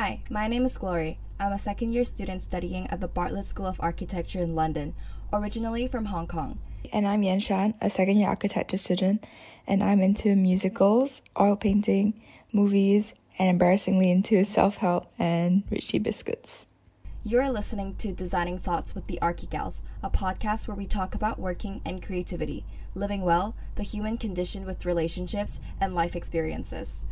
Hi, 0.00 0.20
my 0.30 0.46
name 0.46 0.64
is 0.64 0.78
Glory. 0.78 1.18
I'm 1.40 1.50
a 1.50 1.58
second 1.58 1.90
year 1.90 2.04
student 2.04 2.42
studying 2.42 2.86
at 2.86 3.00
the 3.00 3.08
Bartlett 3.08 3.46
School 3.46 3.66
of 3.66 3.80
Architecture 3.80 4.38
in 4.38 4.54
London, 4.54 4.94
originally 5.32 5.88
from 5.88 6.04
Hong 6.04 6.28
Kong. 6.28 6.60
And 6.92 7.04
I'm 7.04 7.24
Yan 7.24 7.40
Shan, 7.40 7.74
a 7.80 7.90
second 7.90 8.16
year 8.16 8.28
architecture 8.28 8.78
student, 8.78 9.26
and 9.66 9.82
I'm 9.82 10.00
into 10.00 10.36
musicals, 10.36 11.20
oil 11.40 11.56
painting, 11.56 12.14
movies, 12.52 13.12
and 13.40 13.48
embarrassingly 13.48 14.12
into 14.12 14.44
self 14.44 14.76
help 14.76 15.12
and 15.18 15.64
Rich 15.68 15.88
Tea 15.88 15.98
biscuits. 15.98 16.68
You're 17.24 17.50
listening 17.50 17.96
to 17.96 18.12
Designing 18.12 18.58
Thoughts 18.58 18.94
with 18.94 19.08
the 19.08 19.18
Archigals, 19.20 19.82
a 20.00 20.10
podcast 20.10 20.68
where 20.68 20.76
we 20.76 20.86
talk 20.86 21.16
about 21.16 21.40
working 21.40 21.80
and 21.84 22.00
creativity, 22.00 22.64
living 22.94 23.22
well, 23.22 23.56
the 23.74 23.82
human 23.82 24.16
condition 24.16 24.64
with 24.64 24.86
relationships, 24.86 25.60
and 25.80 25.92
life 25.92 26.14
experiences. 26.14 27.02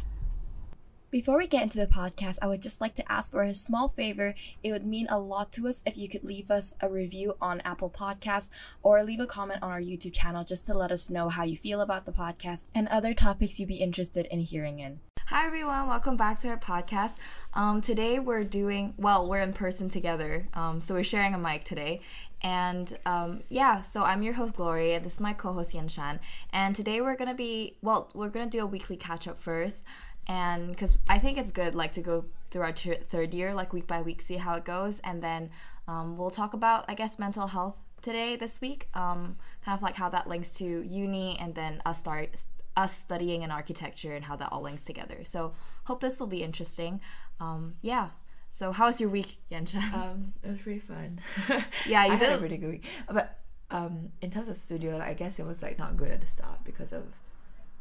Before 1.17 1.39
we 1.39 1.47
get 1.47 1.63
into 1.63 1.79
the 1.79 1.87
podcast, 1.87 2.37
I 2.43 2.47
would 2.47 2.61
just 2.61 2.83
like 2.83 2.95
to 2.97 3.11
ask 3.11 3.33
for 3.33 3.43
a 3.43 3.55
small 3.55 3.89
favor. 3.89 4.35
It 4.63 4.71
would 4.71 4.85
mean 4.85 5.07
a 5.09 5.19
lot 5.19 5.51
to 5.53 5.67
us 5.67 5.83
if 5.87 5.97
you 5.97 6.11
could 6.11 6.25
leave 6.25 6.51
us 6.51 6.75
a 6.83 6.91
review 6.91 7.37
on 7.41 7.63
Apple 7.63 7.89
Podcasts 7.89 8.51
or 8.83 9.03
leave 9.03 9.21
a 9.21 9.27
comment 9.27 9.63
on 9.63 9.71
our 9.71 9.81
YouTube 9.81 10.13
channel 10.13 10.45
just 10.45 10.67
to 10.67 10.75
let 10.77 10.93
us 10.93 11.09
know 11.09 11.31
how 11.31 11.43
you 11.43 11.57
feel 11.57 11.81
about 11.81 12.05
the 12.05 12.13
podcast 12.13 12.67
and 12.75 12.87
other 12.89 13.15
topics 13.15 13.59
you'd 13.59 13.71
be 13.71 13.77
interested 13.77 14.27
in 14.27 14.41
hearing 14.41 14.79
in. 14.79 15.01
Hi 15.29 15.47
everyone, 15.47 15.89
welcome 15.89 16.19
back 16.19 16.39
to 16.41 16.49
our 16.49 16.59
podcast. 16.59 17.17
Um, 17.55 17.81
today 17.81 18.19
we're 18.19 18.45
doing 18.45 18.93
well, 18.99 19.27
we're 19.29 19.41
in 19.41 19.55
person 19.55 19.89
together, 19.89 20.47
um, 20.53 20.81
so 20.83 20.95
we're 20.95 21.03
sharing 21.03 21.35
a 21.35 21.39
mic 21.39 21.65
today. 21.65 22.03
And 22.43 22.97
um, 23.07 23.43
yeah, 23.49 23.81
so 23.81 24.05
I'm 24.05 24.23
your 24.23 24.35
host 24.35 24.55
Glory, 24.55 24.93
and 24.93 25.05
this 25.05 25.15
is 25.15 25.21
my 25.21 25.33
co-host 25.33 25.75
Yan 25.75 25.89
Shan. 25.89 26.21
And 26.53 26.77
today 26.77 27.01
we're 27.01 27.17
gonna 27.17 27.35
be 27.35 27.77
well, 27.83 28.09
we're 28.15 28.29
gonna 28.29 28.51
do 28.51 28.61
a 28.61 28.67
weekly 28.67 28.97
catch 28.97 29.27
up 29.27 29.41
first 29.41 29.85
and 30.27 30.71
because 30.71 30.99
I 31.09 31.19
think 31.19 31.39
it's 31.39 31.53
good 31.53 31.75
like 31.75 31.93
to 31.93 32.01
go 32.01 32.25
through 32.51 32.63
our 32.63 32.73
t- 32.73 32.95
third 32.95 33.35
year 33.35 33.55
like 33.55 33.73
week 33.73 33.87
by 33.87 34.03
week 34.03 34.23
see 34.23 34.37
how 34.37 34.55
it 34.55 34.65
goes. 34.65 35.01
And 35.01 35.23
then 35.23 35.51
um, 35.87 36.17
we'll 36.17 36.31
talk 36.31 36.55
about 36.55 36.85
I 36.89 36.95
guess 36.95 37.19
mental 37.19 37.49
health 37.49 37.77
today 38.03 38.37
this 38.37 38.61
week 38.61 38.89
um, 38.95 39.37
kind 39.65 39.77
of 39.77 39.83
like 39.83 39.97
how 39.97 40.09
that 40.09 40.29
links 40.29 40.55
to 40.57 40.83
uni 40.83 41.37
and 41.41 41.55
then 41.55 41.81
us 41.87 41.99
start 42.01 42.45
us 42.77 42.97
studying 42.97 43.43
in 43.43 43.51
architecture 43.51 44.15
and 44.15 44.25
how 44.25 44.37
that 44.37 44.53
all 44.53 44.63
links 44.63 44.83
together. 44.83 45.25
So 45.25 45.55
hope 45.85 46.01
this 46.01 46.21
will 46.21 46.27
be 46.27 46.43
interesting. 46.43 47.01
Um, 47.41 47.75
yeah. 47.81 48.11
So 48.51 48.73
how 48.73 48.87
was 48.87 49.01
your 49.01 49.11
week 49.11 49.37
Yansha? 49.51 49.83
Um, 49.93 50.35
it 50.43 50.51
was 50.51 50.61
pretty 50.61 50.81
fun. 50.81 51.21
Yeah 51.87 52.05
you 52.07 52.13
I 52.13 52.17
did 52.19 52.29
had 52.29 52.37
a 52.37 52.39
pretty 52.39 52.57
good 52.57 52.71
week. 52.71 52.85
But 53.11 53.39
um, 53.71 54.11
in 54.21 54.31
terms 54.31 54.49
of 54.49 54.57
studio 54.57 54.97
like, 54.97 55.09
I 55.09 55.15
guess 55.15 55.39
it 55.39 55.47
was 55.47 55.63
like 55.63 55.79
not 55.79 55.97
good 55.97 56.11
at 56.11 56.21
the 56.21 56.27
start 56.27 56.65
because 56.65 56.93
of 56.93 57.05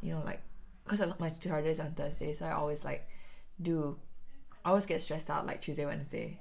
you 0.02 0.14
know 0.14 0.22
like 0.23 0.42
because 0.86 1.03
my 1.19 1.30
tutorial 1.30 1.67
is 1.67 1.80
on 1.80 1.91
Thursday, 1.94 2.33
so 2.33 2.45
I 2.45 2.52
always 2.52 2.86
like 2.86 3.08
do. 3.61 3.97
I 4.64 4.69
always 4.69 4.86
get 4.86 5.02
stressed 5.02 5.30
out 5.30 5.45
like 5.45 5.61
Tuesday, 5.61 5.86
Wednesday, 5.86 6.39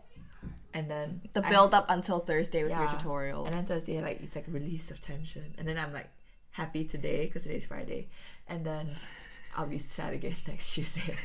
and 0.73 0.91
then 0.91 1.23
the 1.33 1.43
build 1.43 1.75
I, 1.75 1.79
up 1.79 1.87
until 1.89 2.19
Thursday 2.19 2.63
with 2.63 2.73
yeah, 2.73 2.81
your 2.81 2.89
tutorials, 2.89 3.47
and 3.47 3.55
then 3.55 3.65
Thursday 3.65 4.01
like 4.03 4.21
it's 4.23 4.37
like 4.37 4.45
release 4.49 4.91
of 4.91 5.01
tension, 5.01 5.55
and 5.59 5.67
then 5.67 5.79
I'm 5.79 5.93
like 5.93 6.09
happy 6.51 6.85
today 6.85 7.27
because 7.27 7.43
today's 7.45 7.65
Friday, 7.65 8.09
and 8.47 8.65
then 8.65 8.89
I'll 9.57 9.67
be 9.67 9.79
sad 9.79 10.13
again 10.13 10.35
next 10.49 10.75
Tuesday. 10.75 11.15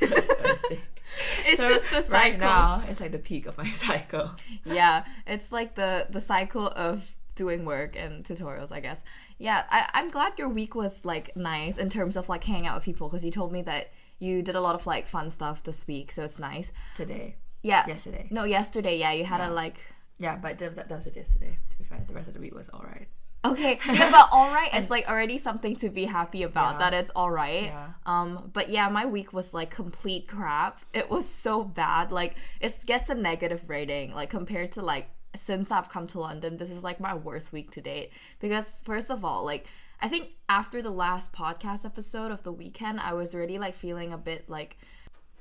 it's 1.46 1.60
so 1.60 1.68
just 1.68 1.90
the 1.90 2.02
cycle. 2.02 2.12
Right 2.12 2.38
now, 2.38 2.82
it's 2.88 3.00
like 3.00 3.12
the 3.12 3.18
peak 3.18 3.46
of 3.46 3.58
my 3.58 3.66
cycle. 3.66 4.30
yeah, 4.64 5.04
it's 5.26 5.52
like 5.52 5.74
the 5.74 6.06
the 6.08 6.20
cycle 6.20 6.68
of 6.68 7.14
doing 7.40 7.64
work 7.64 7.96
and 7.96 8.22
tutorials, 8.22 8.70
I 8.70 8.80
guess. 8.80 9.02
Yeah, 9.38 9.64
I, 9.70 9.88
I'm 9.94 10.10
glad 10.10 10.38
your 10.38 10.50
week 10.50 10.74
was 10.74 11.06
like 11.06 11.34
nice 11.34 11.78
in 11.78 11.88
terms 11.88 12.18
of 12.18 12.28
like 12.28 12.44
hanging 12.44 12.66
out 12.66 12.74
with 12.74 12.84
people 12.84 13.08
because 13.08 13.24
you 13.24 13.30
told 13.30 13.50
me 13.50 13.62
that 13.62 13.84
you 14.18 14.42
did 14.42 14.56
a 14.56 14.60
lot 14.60 14.74
of 14.74 14.86
like 14.86 15.06
fun 15.06 15.30
stuff 15.30 15.62
this 15.62 15.86
week, 15.86 16.12
so 16.12 16.22
it's 16.24 16.38
nice. 16.38 16.70
Today. 16.94 17.36
Yeah. 17.62 17.86
Yesterday. 17.86 18.26
No, 18.30 18.44
yesterday. 18.44 18.98
Yeah, 18.98 19.12
you 19.12 19.24
had 19.24 19.38
yeah. 19.38 19.48
a 19.48 19.62
like. 19.62 19.78
Yeah, 20.18 20.36
but 20.36 20.58
that, 20.58 20.74
that 20.74 20.90
was 20.90 21.04
just 21.04 21.16
yesterday. 21.16 21.56
To 21.70 21.78
be 21.78 21.84
fair, 21.84 22.04
the 22.06 22.12
rest 22.12 22.28
of 22.28 22.34
the 22.34 22.40
week 22.40 22.54
was 22.54 22.68
all 22.68 22.84
right. 22.84 23.08
Okay, 23.42 23.78
yeah, 23.86 24.10
but 24.10 24.28
all 24.32 24.52
right 24.52 24.74
is 24.74 24.90
like 24.90 25.08
already 25.08 25.38
something 25.38 25.74
to 25.76 25.88
be 25.88 26.04
happy 26.04 26.42
about. 26.42 26.72
Yeah. 26.74 26.90
That 26.90 26.94
it's 26.94 27.10
all 27.16 27.30
right. 27.30 27.64
Yeah. 27.64 27.92
Um, 28.04 28.50
but 28.52 28.68
yeah, 28.68 28.90
my 28.90 29.06
week 29.06 29.32
was 29.32 29.54
like 29.54 29.70
complete 29.70 30.28
crap. 30.28 30.80
It 30.92 31.08
was 31.08 31.26
so 31.26 31.64
bad. 31.64 32.12
Like 32.12 32.36
it 32.60 32.74
gets 32.84 33.08
a 33.08 33.14
negative 33.14 33.62
rating. 33.66 34.12
Like 34.12 34.28
compared 34.28 34.72
to 34.72 34.82
like 34.82 35.08
since 35.36 35.70
I've 35.70 35.88
come 35.88 36.06
to 36.08 36.20
London, 36.20 36.56
this 36.56 36.70
is 36.70 36.84
like 36.84 37.00
my 37.00 37.14
worst 37.14 37.52
week 37.52 37.70
to 37.72 37.80
date. 37.80 38.12
Because, 38.40 38.82
first 38.84 39.10
of 39.10 39.24
all, 39.24 39.44
like, 39.44 39.66
I 40.00 40.08
think 40.08 40.30
after 40.48 40.82
the 40.82 40.90
last 40.90 41.32
podcast 41.32 41.84
episode 41.84 42.32
of 42.32 42.42
the 42.42 42.52
weekend, 42.52 43.00
I 43.00 43.12
was 43.12 43.34
already 43.34 43.58
like 43.58 43.74
feeling 43.74 44.12
a 44.12 44.18
bit 44.18 44.48
like, 44.48 44.78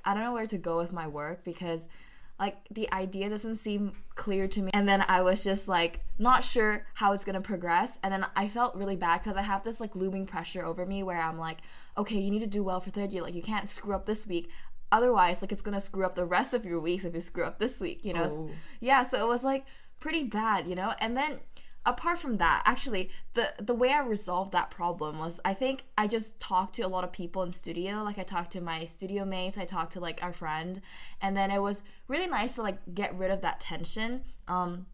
I 0.03 0.13
don't 0.13 0.23
know 0.23 0.33
where 0.33 0.47
to 0.47 0.57
go 0.57 0.77
with 0.77 0.91
my 0.91 1.07
work 1.07 1.43
because 1.43 1.87
like 2.39 2.57
the 2.71 2.91
idea 2.93 3.29
doesn't 3.29 3.55
seem 3.55 3.91
clear 4.15 4.47
to 4.47 4.61
me. 4.61 4.71
And 4.73 4.87
then 4.87 5.03
i 5.07 5.21
was 5.21 5.43
just 5.43 5.67
like 5.67 5.99
not 6.17 6.43
sure 6.43 6.85
how 6.93 7.11
it's 7.11 7.25
gonna 7.25 7.41
progress. 7.41 7.99
And 8.01 8.13
then 8.13 8.25
i 8.35 8.47
felt 8.47 8.75
really 8.75 8.95
bad 8.95 9.19
because 9.19 9.35
i 9.35 9.41
have 9.41 9.63
this 9.63 9.79
like 9.79 9.95
looming 9.95 10.25
pressure 10.25 10.63
over 10.63 10.85
me 10.85 11.03
where 11.03 11.19
i'm 11.19 11.37
like 11.37 11.57
okay 11.97 12.17
you 12.17 12.31
need 12.31 12.39
to 12.39 12.47
do 12.47 12.63
well 12.63 12.79
for 12.79 12.89
third 12.91 13.11
year. 13.11 13.21
Like 13.21 13.35
you 13.35 13.41
can't 13.41 13.67
screw 13.67 13.93
up 13.93 14.05
this 14.05 14.25
week 14.25 14.49
otherwise 14.91 15.41
like 15.41 15.51
it's 15.51 15.61
gonna 15.61 15.79
screw 15.79 16.05
up 16.05 16.15
the 16.15 16.25
rest 16.25 16.53
of 16.53 16.65
your 16.65 16.79
weeks 16.79 17.05
if 17.05 17.13
you 17.13 17.19
screw 17.19 17.43
up 17.45 17.59
this 17.59 17.79
week 17.79 18.03
you 18.03 18.13
know 18.13 18.27
oh. 18.29 18.49
yeah 18.79 19.03
so 19.03 19.23
it 19.23 19.27
was 19.27 19.43
like 19.43 19.65
pretty 19.99 20.23
bad 20.23 20.67
you 20.67 20.75
know 20.75 20.93
and 20.99 21.15
then 21.15 21.39
apart 21.85 22.19
from 22.19 22.37
that 22.37 22.61
actually 22.65 23.09
the 23.33 23.53
the 23.59 23.73
way 23.73 23.89
i 23.89 23.99
resolved 23.99 24.51
that 24.51 24.69
problem 24.69 25.17
was 25.17 25.39
i 25.45 25.53
think 25.53 25.83
i 25.97 26.07
just 26.07 26.39
talked 26.39 26.75
to 26.75 26.81
a 26.81 26.87
lot 26.87 27.03
of 27.03 27.11
people 27.11 27.41
in 27.43 27.51
studio 27.51 28.03
like 28.03 28.19
i 28.19 28.23
talked 28.23 28.51
to 28.51 28.61
my 28.61 28.85
studio 28.85 29.23
mates 29.23 29.57
i 29.57 29.65
talked 29.65 29.93
to 29.93 29.99
like 29.99 30.21
our 30.21 30.33
friend 30.33 30.81
and 31.21 31.37
then 31.37 31.51
it 31.51 31.61
was 31.61 31.83
really 32.07 32.27
nice 32.27 32.53
to 32.53 32.61
like 32.61 32.77
get 32.93 33.17
rid 33.17 33.31
of 33.31 33.41
that 33.41 33.59
tension 33.59 34.21
um 34.47 34.85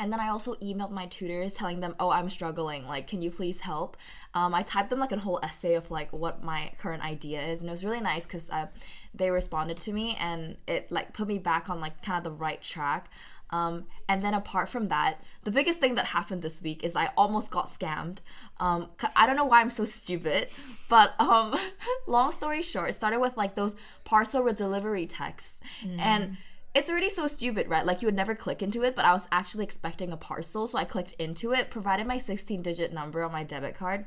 and 0.00 0.10
then 0.10 0.18
I 0.18 0.28
also 0.28 0.54
emailed 0.56 0.90
my 0.90 1.04
tutors 1.06 1.52
telling 1.52 1.80
them, 1.80 1.94
oh, 2.00 2.08
I'm 2.10 2.30
struggling. 2.30 2.86
Like, 2.86 3.06
can 3.06 3.20
you 3.20 3.30
please 3.30 3.60
help? 3.60 3.98
Um, 4.32 4.54
I 4.54 4.62
typed 4.62 4.88
them 4.88 4.98
like 4.98 5.12
a 5.12 5.18
whole 5.18 5.38
essay 5.42 5.74
of 5.74 5.90
like 5.90 6.10
what 6.10 6.42
my 6.42 6.72
current 6.78 7.04
idea 7.04 7.42
is, 7.42 7.60
and 7.60 7.68
it 7.68 7.70
was 7.70 7.84
really 7.84 8.00
nice 8.00 8.24
because 8.24 8.48
uh, 8.48 8.68
they 9.14 9.30
responded 9.30 9.78
to 9.80 9.92
me 9.92 10.16
and 10.18 10.56
it 10.66 10.90
like 10.90 11.12
put 11.12 11.28
me 11.28 11.36
back 11.36 11.68
on 11.68 11.80
like 11.80 12.02
kind 12.02 12.16
of 12.16 12.24
the 12.24 12.30
right 12.30 12.62
track. 12.62 13.10
Um, 13.50 13.86
and 14.08 14.24
then 14.24 14.32
apart 14.32 14.68
from 14.68 14.88
that, 14.88 15.22
the 15.44 15.50
biggest 15.50 15.80
thing 15.80 15.96
that 15.96 16.06
happened 16.06 16.40
this 16.40 16.62
week 16.62 16.82
is 16.82 16.96
I 16.96 17.10
almost 17.16 17.50
got 17.50 17.66
scammed. 17.66 18.18
Um, 18.58 18.88
I 19.16 19.26
don't 19.26 19.36
know 19.36 19.44
why 19.44 19.60
I'm 19.60 19.70
so 19.70 19.84
stupid, 19.84 20.48
but 20.88 21.14
um, 21.20 21.54
long 22.06 22.32
story 22.32 22.62
short, 22.62 22.90
it 22.90 22.94
started 22.94 23.18
with 23.18 23.36
like 23.36 23.54
those 23.54 23.76
parcel 24.04 24.50
delivery 24.52 25.06
texts, 25.06 25.60
mm. 25.84 25.98
and 25.98 26.38
it's 26.74 26.88
already 26.88 27.08
so 27.08 27.26
stupid, 27.26 27.68
right? 27.68 27.84
Like 27.84 28.00
you 28.00 28.06
would 28.06 28.14
never 28.14 28.34
click 28.34 28.62
into 28.62 28.82
it, 28.82 28.94
but 28.94 29.04
I 29.04 29.12
was 29.12 29.28
actually 29.32 29.64
expecting 29.64 30.12
a 30.12 30.16
parcel, 30.16 30.66
so 30.66 30.78
I 30.78 30.84
clicked 30.84 31.12
into 31.14 31.52
it, 31.52 31.70
provided 31.70 32.06
my 32.06 32.18
16 32.18 32.62
digit 32.62 32.92
number 32.92 33.22
on 33.24 33.32
my 33.32 33.42
debit 33.42 33.74
card. 33.74 34.04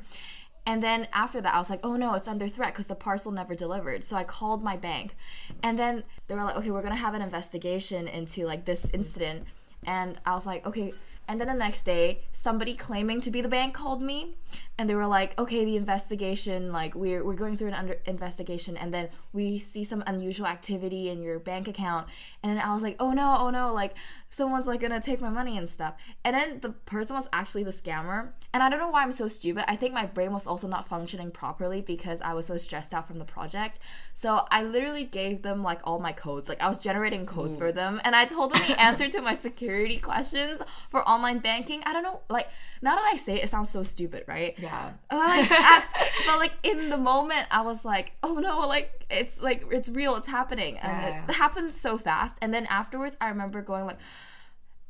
And 0.66 0.82
then 0.82 1.08
after 1.12 1.42
that, 1.42 1.54
I 1.54 1.60
was 1.60 1.70
like, 1.70 1.82
oh 1.84 1.98
no, 1.98 2.14
it's 2.14 2.28
under 2.28 2.48
threat 2.48 2.74
because 2.74 2.88
the 2.88 2.96
parcel 2.96 3.34
never 3.34 3.54
delivered. 3.54 4.04
So 4.04 4.16
I 4.16 4.24
called 4.24 4.64
my 4.64 4.78
bank. 4.78 5.16
And 5.62 5.78
then 5.78 6.04
they 6.28 6.36
were 6.36 6.44
like, 6.44 6.56
okay, 6.56 6.72
we're 6.72 6.82
going 6.82 6.96
to 6.96 7.00
have 7.00 7.14
an 7.14 7.22
investigation 7.22 8.08
into 8.08 8.46
like 8.46 8.64
this 8.64 8.90
incident. 8.94 9.46
And 9.86 10.22
I 10.26 10.34
was 10.34 10.46
like, 10.46 10.66
okay, 10.66 10.94
and 11.28 11.40
then 11.40 11.48
the 11.48 11.54
next 11.54 11.84
day, 11.84 12.24
somebody 12.32 12.76
claiming 12.76 13.22
to 13.22 13.32
be 13.32 13.42
the 13.42 13.48
bank 13.48 13.74
called 13.74 14.02
me 14.02 14.36
and 14.78 14.90
they 14.90 14.96
were 14.96 15.08
like, 15.08 15.40
okay, 15.40 15.64
the 15.64 15.78
investigation, 15.78 16.72
like 16.72 16.96
we're, 16.96 17.24
we're 17.24 17.36
going 17.36 17.56
through 17.56 17.68
an 17.68 17.74
under 17.76 18.00
investigation 18.06 18.76
and 18.76 18.92
then 18.92 19.10
we 19.32 19.60
see 19.60 19.84
some 19.84 20.04
unusual 20.08 20.48
activity 20.48 21.10
in 21.10 21.22
your 21.22 21.38
bank 21.38 21.68
account. 21.68 22.08
And 22.42 22.60
I 22.60 22.74
was 22.74 22.82
like, 22.82 22.96
oh 23.00 23.12
no, 23.12 23.36
oh 23.40 23.52
no, 23.52 23.72
like 23.72 23.96
someone's 24.32 24.66
like 24.66 24.80
gonna 24.80 25.00
take 25.00 25.22
my 25.22 25.30
money 25.30 25.60
and 25.60 25.70
stuff. 25.70 25.94
And 26.26 26.36
then 26.36 26.60
the 26.62 26.70
person 26.70 27.16
was 27.16 27.30
actually 27.32 27.64
the 27.64 27.72
scammer. 27.72 28.30
And 28.52 28.64
I 28.64 28.70
don't 28.70 28.80
know 28.80 28.90
why 28.90 29.04
I'm 29.04 29.12
so 29.12 29.28
stupid. 29.28 29.70
I 29.70 29.76
think 29.76 29.94
my 29.94 30.08
brain 30.08 30.34
was 30.34 30.48
also 30.48 30.68
not 30.68 30.88
functioning 30.88 31.30
properly 31.30 31.82
because 31.82 32.20
I 32.22 32.34
was 32.34 32.48
so 32.48 32.58
stressed 32.58 32.96
out 32.96 33.08
from 33.08 33.20
the 33.20 33.26
project. 33.26 33.78
So 34.14 34.48
I 34.50 34.64
literally 34.64 35.04
gave 35.04 35.44
them 35.44 35.62
like 35.62 35.82
all 35.84 36.00
my 36.00 36.14
codes. 36.14 36.50
Like 36.50 36.62
I 36.62 36.68
was 36.68 36.80
generating 36.80 37.28
codes 37.28 37.56
Ooh. 37.56 37.60
for 37.60 37.72
them 37.72 38.02
and 38.04 38.16
I 38.16 38.26
told 38.26 38.54
them 38.54 38.62
the 38.68 38.82
answer 38.82 39.08
to 39.08 39.22
my 39.22 39.36
security 39.36 39.98
questions 39.98 40.64
for 40.90 41.08
online 41.14 41.40
banking. 41.40 41.82
I 41.86 41.94
don't 41.94 42.04
know, 42.04 42.22
like 42.30 42.48
now 42.82 42.96
that 42.96 43.10
I 43.14 43.18
say 43.18 43.36
it, 43.36 43.46
it 43.46 43.50
sounds 43.50 43.70
so 43.70 43.84
stupid, 43.84 44.24
right? 44.28 44.56
Yeah. 44.58 44.92
But 45.10 45.18
like, 45.18 45.52
at, 45.52 45.88
but 46.26 46.38
like 46.38 46.54
in 46.64 46.90
the 46.90 46.98
moment, 46.98 47.48
I 47.52 47.62
was 47.62 47.86
like, 47.86 48.14
oh 48.24 48.36
no, 48.36 48.68
like 48.68 49.06
it's 49.10 49.42
like 49.42 49.66
it's 49.72 49.90
real, 49.90 50.16
it's 50.16 50.28
happening, 50.28 50.78
and 50.80 50.92
yeah. 50.92 51.26
it 51.28 51.34
happens 51.36 51.80
so 51.80 51.98
fast. 51.98 52.38
And 52.42 52.54
then 52.54 52.66
afterwards, 52.68 53.18
I 53.22 53.30
remember 53.30 53.62
going 53.62 53.86
like 53.86 54.00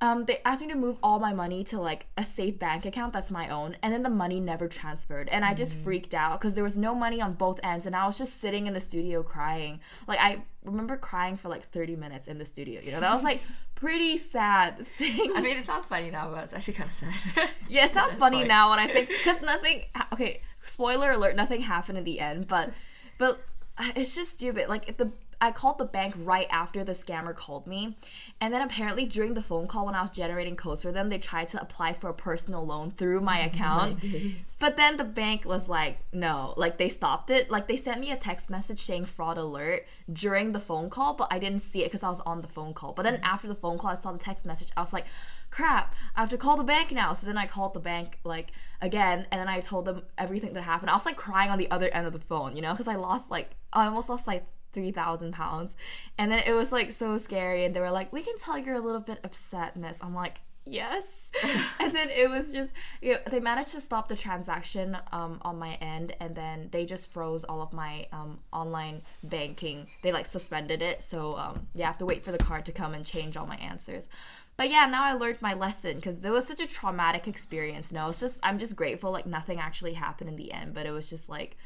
um, 0.04 0.26
they 0.26 0.42
asked 0.44 0.62
me 0.62 0.68
to 0.68 0.76
move 0.76 0.98
all 1.02 1.18
my 1.18 1.32
money 1.32 1.64
to 1.64 1.80
like 1.80 2.08
a 2.18 2.26
safe 2.26 2.60
bank 2.60 2.86
account 2.86 3.14
that's 3.14 3.32
my 3.32 3.48
own 3.48 3.78
and 3.82 3.94
then 3.94 4.04
the 4.04 4.10
money 4.10 4.42
never 4.42 4.68
transferred 4.68 5.30
and 5.30 5.46
i 5.46 5.54
just 5.54 5.78
mm. 5.78 5.84
freaked 5.84 6.14
out 6.14 6.40
because 6.40 6.56
there 6.56 6.64
was 6.64 6.78
no 6.78 6.94
money 6.94 7.22
on 7.22 7.34
both 7.34 7.58
ends 7.64 7.86
and 7.86 7.96
i 7.96 8.06
was 8.06 8.18
just 8.18 8.42
sitting 8.42 8.68
in 8.68 8.74
the 8.74 8.82
studio 8.82 9.24
crying 9.24 9.80
like 10.06 10.20
i 10.20 10.44
remember 10.66 10.98
crying 10.98 11.38
for 11.38 11.48
like 11.48 11.64
30 11.64 11.96
minutes 11.96 12.28
in 12.28 12.38
the 12.38 12.44
studio 12.44 12.82
you 12.84 12.92
know 12.92 13.00
that 13.00 13.14
was 13.14 13.24
like 13.24 13.42
pretty 13.84 14.18
sad 14.18 14.88
thing. 15.00 15.32
I 15.36 15.42
mean 15.42 15.58
it 15.58 15.66
sounds 15.66 15.86
funny 15.86 16.10
now 16.12 16.30
but 16.34 16.44
it's 16.46 16.54
actually 16.54 16.76
kind 16.80 16.90
of 16.90 16.96
sad. 16.96 17.50
Yeah 17.70 17.86
it 17.86 17.92
sounds 17.92 18.16
funny 18.16 18.38
point. 18.38 18.48
now 18.56 18.70
when 18.72 18.80
i 18.80 18.88
think 18.88 19.10
because 19.20 19.42
nothing 19.42 19.78
okay 20.14 20.42
spoiler 20.64 21.10
alert 21.12 21.36
nothing 21.36 21.62
happened 21.62 21.98
in 21.98 22.06
the 22.12 22.20
end 22.30 22.48
but 22.48 22.72
but 23.18 23.34
uh, 23.78 23.92
it's 23.96 24.16
just 24.16 24.32
stupid. 24.34 24.70
Like 24.70 24.98
the 24.98 25.12
I 25.44 25.52
called 25.52 25.78
the 25.78 25.84
bank 25.84 26.14
right 26.18 26.48
after 26.50 26.86
the 26.86 26.94
scammer 26.94 27.36
called 27.36 27.68
me. 27.68 27.98
And 28.40 28.54
then 28.54 28.62
apparently 28.62 29.06
during 29.06 29.34
the 29.34 29.44
phone 29.44 29.68
call 29.68 29.88
when 29.88 29.94
I 29.94 30.02
was 30.02 30.10
generating 30.10 30.56
codes 30.56 30.84
for 30.84 30.94
them, 30.94 31.10
they 31.10 31.18
tried 31.18 31.50
to 31.50 31.62
apply 31.62 31.92
for 31.92 32.10
a 32.10 32.14
personal 32.14 32.66
loan 32.66 32.92
through 32.92 33.20
my 33.20 33.40
account. 33.46 34.00
days. 34.00 34.56
But 34.58 34.78
then 34.78 34.96
the 34.96 35.04
bank 35.04 35.44
was 35.44 35.68
like, 35.68 36.00
no, 36.14 36.54
like 36.56 36.78
they 36.78 36.88
stopped 36.88 37.30
it. 37.30 37.52
Like 37.52 37.68
they 37.68 37.76
sent 37.76 38.00
me 38.00 38.10
a 38.10 38.16
text 38.16 38.50
message 38.50 38.80
saying 38.80 39.04
fraud 39.04 39.38
alert 39.38 39.86
during 40.12 40.54
the 40.54 40.62
phone 40.62 40.90
call, 40.90 41.14
but 41.14 41.28
I 41.30 41.40
didn't 41.40 41.60
see 41.60 41.82
it 41.82 41.88
because 41.88 42.04
I 42.04 42.10
was 42.10 42.22
on 42.22 42.40
the 42.40 42.48
phone 42.48 42.74
call. 42.74 42.94
But 42.94 43.04
then 43.04 43.20
after 43.22 43.50
the 43.50 43.56
phone 43.56 43.78
call, 43.78 43.92
I 43.92 43.96
saw 43.96 44.14
the 44.14 44.20
text 44.20 44.46
message. 44.46 44.70
I 44.78 44.80
was 44.80 44.94
like, 44.94 45.08
crap, 45.50 45.94
I 46.16 46.22
have 46.22 46.30
to 46.30 46.38
call 46.38 46.56
the 46.56 46.64
bank 46.64 46.94
now. 46.94 47.12
So 47.12 47.28
then 47.28 47.38
I 47.38 47.48
called 47.48 47.74
the 47.74 47.82
bank 47.82 48.18
like 48.24 48.54
again, 48.82 49.28
and 49.30 49.42
then 49.42 49.50
I 49.50 49.60
told 49.60 49.84
them 49.84 50.04
everything 50.18 50.54
that 50.54 50.62
happened. 50.62 50.90
I 50.90 50.94
was 50.94 51.06
like 51.06 51.18
crying 51.18 51.52
on 51.52 51.58
the 51.58 51.70
other 51.70 51.90
end 51.90 52.08
of 52.08 52.14
the 52.14 52.20
phone, 52.20 52.56
you 52.56 52.62
know, 52.62 52.72
because 52.72 52.88
I 52.88 52.96
lost 52.96 53.30
like, 53.30 53.58
I 53.74 53.88
almost 53.88 54.08
lost 54.08 54.26
like 54.26 54.46
three 54.74 54.92
thousand 54.92 55.34
pounds, 55.34 55.76
and 56.18 56.32
then 56.32 56.44
it 56.46 56.54
was 56.54 56.72
like 56.72 56.92
so 56.92 57.18
scary. 57.18 57.66
And 57.66 57.76
they 57.76 57.80
were 57.80 57.92
like, 57.92 58.12
"We 58.12 58.22
can 58.22 58.38
tell 58.38 58.58
you're 58.58 58.76
a 58.76 58.80
little 58.80 59.02
bit 59.02 59.20
upset, 59.24 59.76
Miss." 59.76 60.00
I'm 60.02 60.14
like, 60.14 60.40
"Yes," 60.66 61.32
and 61.80 61.94
then 61.94 62.10
it 62.10 62.30
was 62.30 62.52
just 62.52 62.72
you 63.02 63.14
know, 63.14 63.20
they 63.30 63.40
managed 63.40 63.74
to 63.74 63.82
stop 63.82 64.08
the 64.08 64.16
transaction 64.16 64.98
um, 65.12 65.40
on 65.44 65.60
my 65.60 65.76
end, 65.76 66.16
and 66.20 66.36
then 66.36 66.70
they 66.72 66.86
just 66.86 67.12
froze 67.12 67.44
all 67.44 67.62
of 67.62 67.74
my 67.74 68.08
um, 68.12 68.40
online 68.52 69.02
banking. 69.24 69.88
They 70.02 70.12
like 70.12 70.26
suspended 70.26 70.82
it, 70.82 71.04
so 71.04 71.38
um, 71.38 71.68
yeah, 71.74 71.86
I 71.86 71.88
have 71.88 71.98
to 72.00 72.06
wait 72.06 72.24
for 72.24 72.32
the 72.32 72.38
card 72.38 72.66
to 72.66 72.72
come 72.72 72.94
and 72.94 73.06
change 73.06 73.38
all 73.38 73.48
my 73.48 73.58
answers. 73.58 74.10
But 74.56 74.70
yeah, 74.70 74.86
now 74.86 75.04
I 75.04 75.14
learned 75.14 75.42
my 75.42 75.54
lesson 75.54 75.96
because 75.96 76.24
it 76.24 76.30
was 76.30 76.48
such 76.48 76.62
a 76.62 76.68
traumatic 76.68 77.28
experience. 77.28 77.92
No, 77.92 78.10
it's 78.10 78.20
just 78.20 78.40
I'm 78.44 78.60
just 78.60 78.76
grateful 78.76 79.12
like 79.12 79.26
nothing 79.26 79.60
actually 79.60 79.94
happened 79.94 80.30
in 80.30 80.36
the 80.36 80.52
end, 80.52 80.74
but 80.74 80.86
it 80.86 80.92
was 80.92 81.10
just 81.10 81.28
like 81.28 81.58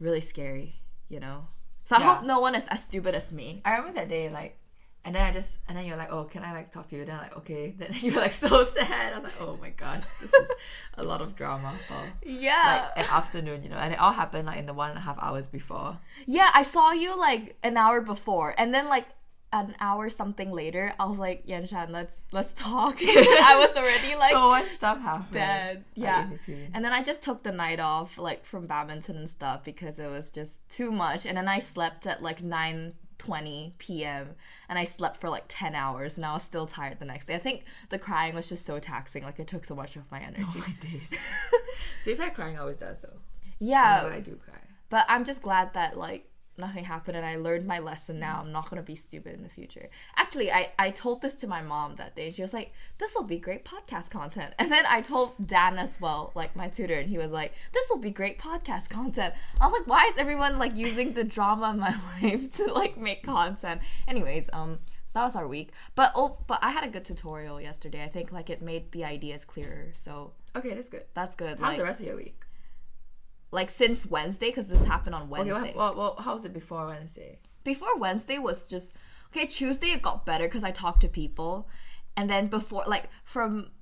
really 0.00 0.20
scary, 0.20 0.80
you 1.08 1.20
know. 1.20 1.48
So 1.86 1.96
I 1.96 2.00
Yeah. 2.00 2.16
hope 2.16 2.24
no 2.26 2.38
one 2.40 2.54
is 2.54 2.66
as 2.68 2.82
stupid 2.84 3.14
as 3.14 3.32
me. 3.32 3.62
I 3.64 3.70
remember 3.76 3.94
that 4.00 4.08
day, 4.08 4.28
like, 4.28 4.58
and 5.04 5.14
then 5.14 5.22
I 5.22 5.30
just, 5.30 5.60
and 5.68 5.78
then 5.78 5.86
you're 5.86 5.96
like, 5.96 6.10
oh, 6.12 6.24
can 6.24 6.42
I 6.42 6.52
like 6.52 6.72
talk 6.72 6.88
to 6.88 6.96
you? 6.96 7.04
Then 7.06 7.14
I'm 7.14 7.22
like, 7.22 7.36
okay. 7.38 7.74
Then 7.78 7.90
you're 8.04 8.20
like 8.20 8.32
so 8.34 8.64
sad. 8.76 9.12
I 9.12 9.14
was 9.18 9.22
like, 9.22 9.40
oh 9.40 9.56
my 9.60 9.70
gosh, 9.70 10.04
this 10.20 10.32
is 10.34 10.50
a 10.98 11.04
lot 11.04 11.22
of 11.22 11.36
drama 11.36 11.72
for 11.88 12.02
Yeah. 12.24 12.90
like 12.96 13.04
an 13.06 13.10
afternoon, 13.18 13.62
you 13.62 13.68
know. 13.70 13.76
And 13.84 13.92
it 13.94 14.00
all 14.00 14.12
happened 14.12 14.46
like 14.50 14.58
in 14.58 14.66
the 14.66 14.74
one 14.74 14.90
and 14.90 14.98
a 14.98 15.02
half 15.02 15.16
hours 15.22 15.46
before. 15.46 15.98
yeah, 16.26 16.50
I 16.52 16.64
saw 16.64 16.90
you 16.92 17.16
like 17.16 17.56
an 17.62 17.76
hour 17.76 18.00
before, 18.00 18.52
and 18.58 18.74
then 18.74 18.88
like 18.88 19.06
an 19.52 19.74
hour 19.80 20.08
something 20.10 20.50
later, 20.52 20.92
I 20.98 21.06
was 21.06 21.18
like, 21.18 21.46
Yanshan, 21.46 21.90
let's 21.90 22.24
let's 22.32 22.52
talk. 22.52 22.96
I 23.02 23.56
was 23.58 23.76
already 23.76 24.14
like 24.16 24.32
so 24.32 24.48
much 24.50 24.68
stuff 24.68 25.00
happened. 25.00 25.32
dead. 25.32 25.84
Yeah. 25.94 26.28
And 26.74 26.84
then 26.84 26.92
I 26.92 27.02
just 27.02 27.22
took 27.22 27.42
the 27.42 27.52
night 27.52 27.80
off, 27.80 28.18
like 28.18 28.44
from 28.44 28.66
badminton 28.66 29.16
and 29.16 29.28
stuff, 29.30 29.64
because 29.64 29.98
it 29.98 30.08
was 30.10 30.30
just 30.30 30.68
too 30.68 30.90
much. 30.90 31.24
And 31.26 31.36
then 31.38 31.48
I 31.48 31.58
slept 31.60 32.06
at 32.06 32.22
like 32.22 32.42
nine 32.42 32.94
twenty 33.18 33.72
p.m. 33.78 34.34
and 34.68 34.78
I 34.78 34.84
slept 34.84 35.16
for 35.18 35.30
like 35.30 35.44
ten 35.48 35.74
hours, 35.74 36.16
and 36.18 36.26
I 36.26 36.34
was 36.34 36.42
still 36.42 36.66
tired 36.66 36.98
the 36.98 37.06
next 37.06 37.26
day. 37.26 37.34
I 37.34 37.38
think 37.38 37.64
the 37.88 37.98
crying 37.98 38.34
was 38.34 38.48
just 38.48 38.66
so 38.66 38.78
taxing; 38.78 39.22
like 39.22 39.38
it 39.38 39.46
took 39.46 39.64
so 39.64 39.74
much 39.74 39.96
of 39.96 40.10
my 40.10 40.20
oh, 40.22 40.26
energy. 40.26 40.44
Oh 40.46 40.58
my 40.66 40.74
days. 40.90 41.10
to 41.10 42.10
be 42.10 42.14
fair, 42.14 42.30
crying 42.30 42.58
always 42.58 42.78
does 42.78 42.98
though. 42.98 43.18
yeah, 43.58 44.02
Whenever 44.02 44.16
I 44.16 44.20
do 44.20 44.34
cry. 44.44 44.58
but 44.90 45.06
I'm 45.08 45.24
just 45.24 45.40
glad 45.40 45.72
that 45.74 45.96
like 45.96 46.28
nothing 46.58 46.84
happened 46.84 47.16
and 47.16 47.26
I 47.26 47.36
learned 47.36 47.66
my 47.66 47.78
lesson 47.78 48.18
now. 48.18 48.40
I'm 48.40 48.52
not 48.52 48.68
gonna 48.70 48.82
be 48.82 48.94
stupid 48.94 49.34
in 49.34 49.42
the 49.42 49.48
future. 49.48 49.88
Actually, 50.16 50.50
I, 50.50 50.70
I 50.78 50.90
told 50.90 51.22
this 51.22 51.34
to 51.34 51.46
my 51.46 51.62
mom 51.62 51.96
that 51.96 52.14
day. 52.16 52.26
And 52.26 52.34
she 52.34 52.42
was 52.42 52.54
like, 52.54 52.72
This 52.98 53.14
will 53.14 53.24
be 53.24 53.38
great 53.38 53.64
podcast 53.64 54.10
content. 54.10 54.54
And 54.58 54.70
then 54.72 54.84
I 54.88 55.00
told 55.00 55.34
Dan 55.46 55.78
as 55.78 56.00
well, 56.00 56.32
like 56.34 56.56
my 56.56 56.68
tutor, 56.68 56.94
and 56.98 57.08
he 57.10 57.18
was 57.18 57.30
like, 57.32 57.52
This 57.72 57.88
will 57.90 58.00
be 58.00 58.10
great 58.10 58.38
podcast 58.38 58.88
content. 58.90 59.34
I 59.60 59.66
was 59.66 59.72
like, 59.72 59.86
Why 59.86 60.06
is 60.10 60.18
everyone 60.18 60.58
like 60.58 60.76
using 60.76 61.12
the 61.14 61.24
drama 61.24 61.70
of 61.70 61.76
my 61.76 61.94
life 62.22 62.56
to 62.56 62.72
like 62.72 62.96
make 62.96 63.22
content? 63.22 63.80
Anyways, 64.08 64.50
um 64.52 64.78
that 65.12 65.22
was 65.22 65.34
our 65.34 65.48
week. 65.48 65.72
But 65.94 66.12
oh 66.14 66.38
but 66.46 66.58
I 66.62 66.70
had 66.70 66.84
a 66.84 66.88
good 66.88 67.04
tutorial 67.04 67.60
yesterday. 67.60 68.02
I 68.04 68.08
think 68.08 68.32
like 68.32 68.50
it 68.50 68.60
made 68.62 68.92
the 68.92 69.04
ideas 69.04 69.44
clearer. 69.44 69.90
So 69.94 70.32
Okay, 70.54 70.74
that's 70.74 70.88
good. 70.88 71.04
that's 71.14 71.34
good. 71.34 71.58
How's 71.58 71.68
like, 71.70 71.78
the 71.78 71.84
rest 71.84 72.00
of 72.00 72.06
your 72.06 72.16
week? 72.16 72.40
Like 73.56 73.70
since 73.70 74.06
Wednesday, 74.06 74.48
because 74.50 74.68
this 74.68 74.84
happened 74.84 75.16
on 75.16 75.28
Wednesday. 75.28 75.54
Okay, 75.54 75.72
well, 75.74 75.94
well, 75.96 76.14
well, 76.14 76.24
how's 76.24 76.44
it 76.44 76.52
before 76.52 76.86
Wednesday? 76.86 77.40
before 77.66 77.98
Wednesday 77.98 78.38
was 78.38 78.66
just 78.66 78.94
okay. 79.28 79.44
Tuesday 79.44 79.88
it 79.88 80.00
got 80.00 80.24
better 80.24 80.44
because 80.44 80.64
I 80.64 80.70
talked 80.70 81.02
to 81.02 81.08
people, 81.08 81.68
and 82.16 82.30
then 82.30 82.46
before 82.46 82.84
like 82.86 83.10
from 83.24 83.72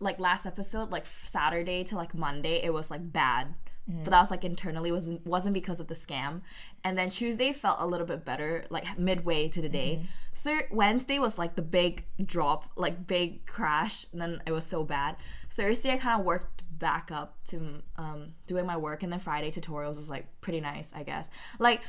like 0.00 0.18
last 0.18 0.46
episode, 0.46 0.90
like 0.90 1.06
Saturday 1.06 1.84
to 1.84 1.94
like 1.94 2.14
Monday, 2.14 2.60
it 2.64 2.72
was 2.72 2.90
like 2.90 3.12
bad. 3.12 3.54
Mm. 3.88 4.02
But 4.02 4.10
that 4.10 4.20
was 4.20 4.30
like 4.32 4.44
internally 4.44 4.90
wasn't 4.90 5.24
wasn't 5.24 5.54
because 5.54 5.78
of 5.78 5.86
the 5.86 5.94
scam, 5.94 6.40
and 6.82 6.98
then 6.98 7.10
Tuesday 7.10 7.52
felt 7.52 7.76
a 7.80 7.86
little 7.86 8.06
bit 8.06 8.24
better, 8.24 8.64
like 8.70 8.98
midway 8.98 9.48
to 9.50 9.60
the 9.60 9.68
day. 9.68 9.96
Mm-hmm. 9.96 10.06
Third 10.36 10.66
Wednesday 10.72 11.18
was 11.18 11.38
like 11.38 11.54
the 11.54 11.62
big 11.62 12.04
drop, 12.24 12.70
like 12.76 13.06
big 13.06 13.46
crash, 13.46 14.06
and 14.10 14.20
then 14.20 14.42
it 14.46 14.52
was 14.52 14.66
so 14.66 14.84
bad. 14.84 15.16
Thursday 15.50 15.92
I 15.92 15.98
kind 15.98 16.18
of 16.18 16.26
worked 16.26 16.63
back 16.78 17.10
up 17.12 17.36
to 17.48 17.82
um, 17.96 18.32
doing 18.46 18.66
my 18.66 18.76
work, 18.76 19.02
and 19.02 19.12
then 19.12 19.20
Friday 19.20 19.50
tutorials 19.50 19.98
is 19.98 20.10
like 20.10 20.26
pretty 20.40 20.60
nice, 20.60 20.92
I 20.94 21.02
guess. 21.02 21.28
Like 21.58 21.80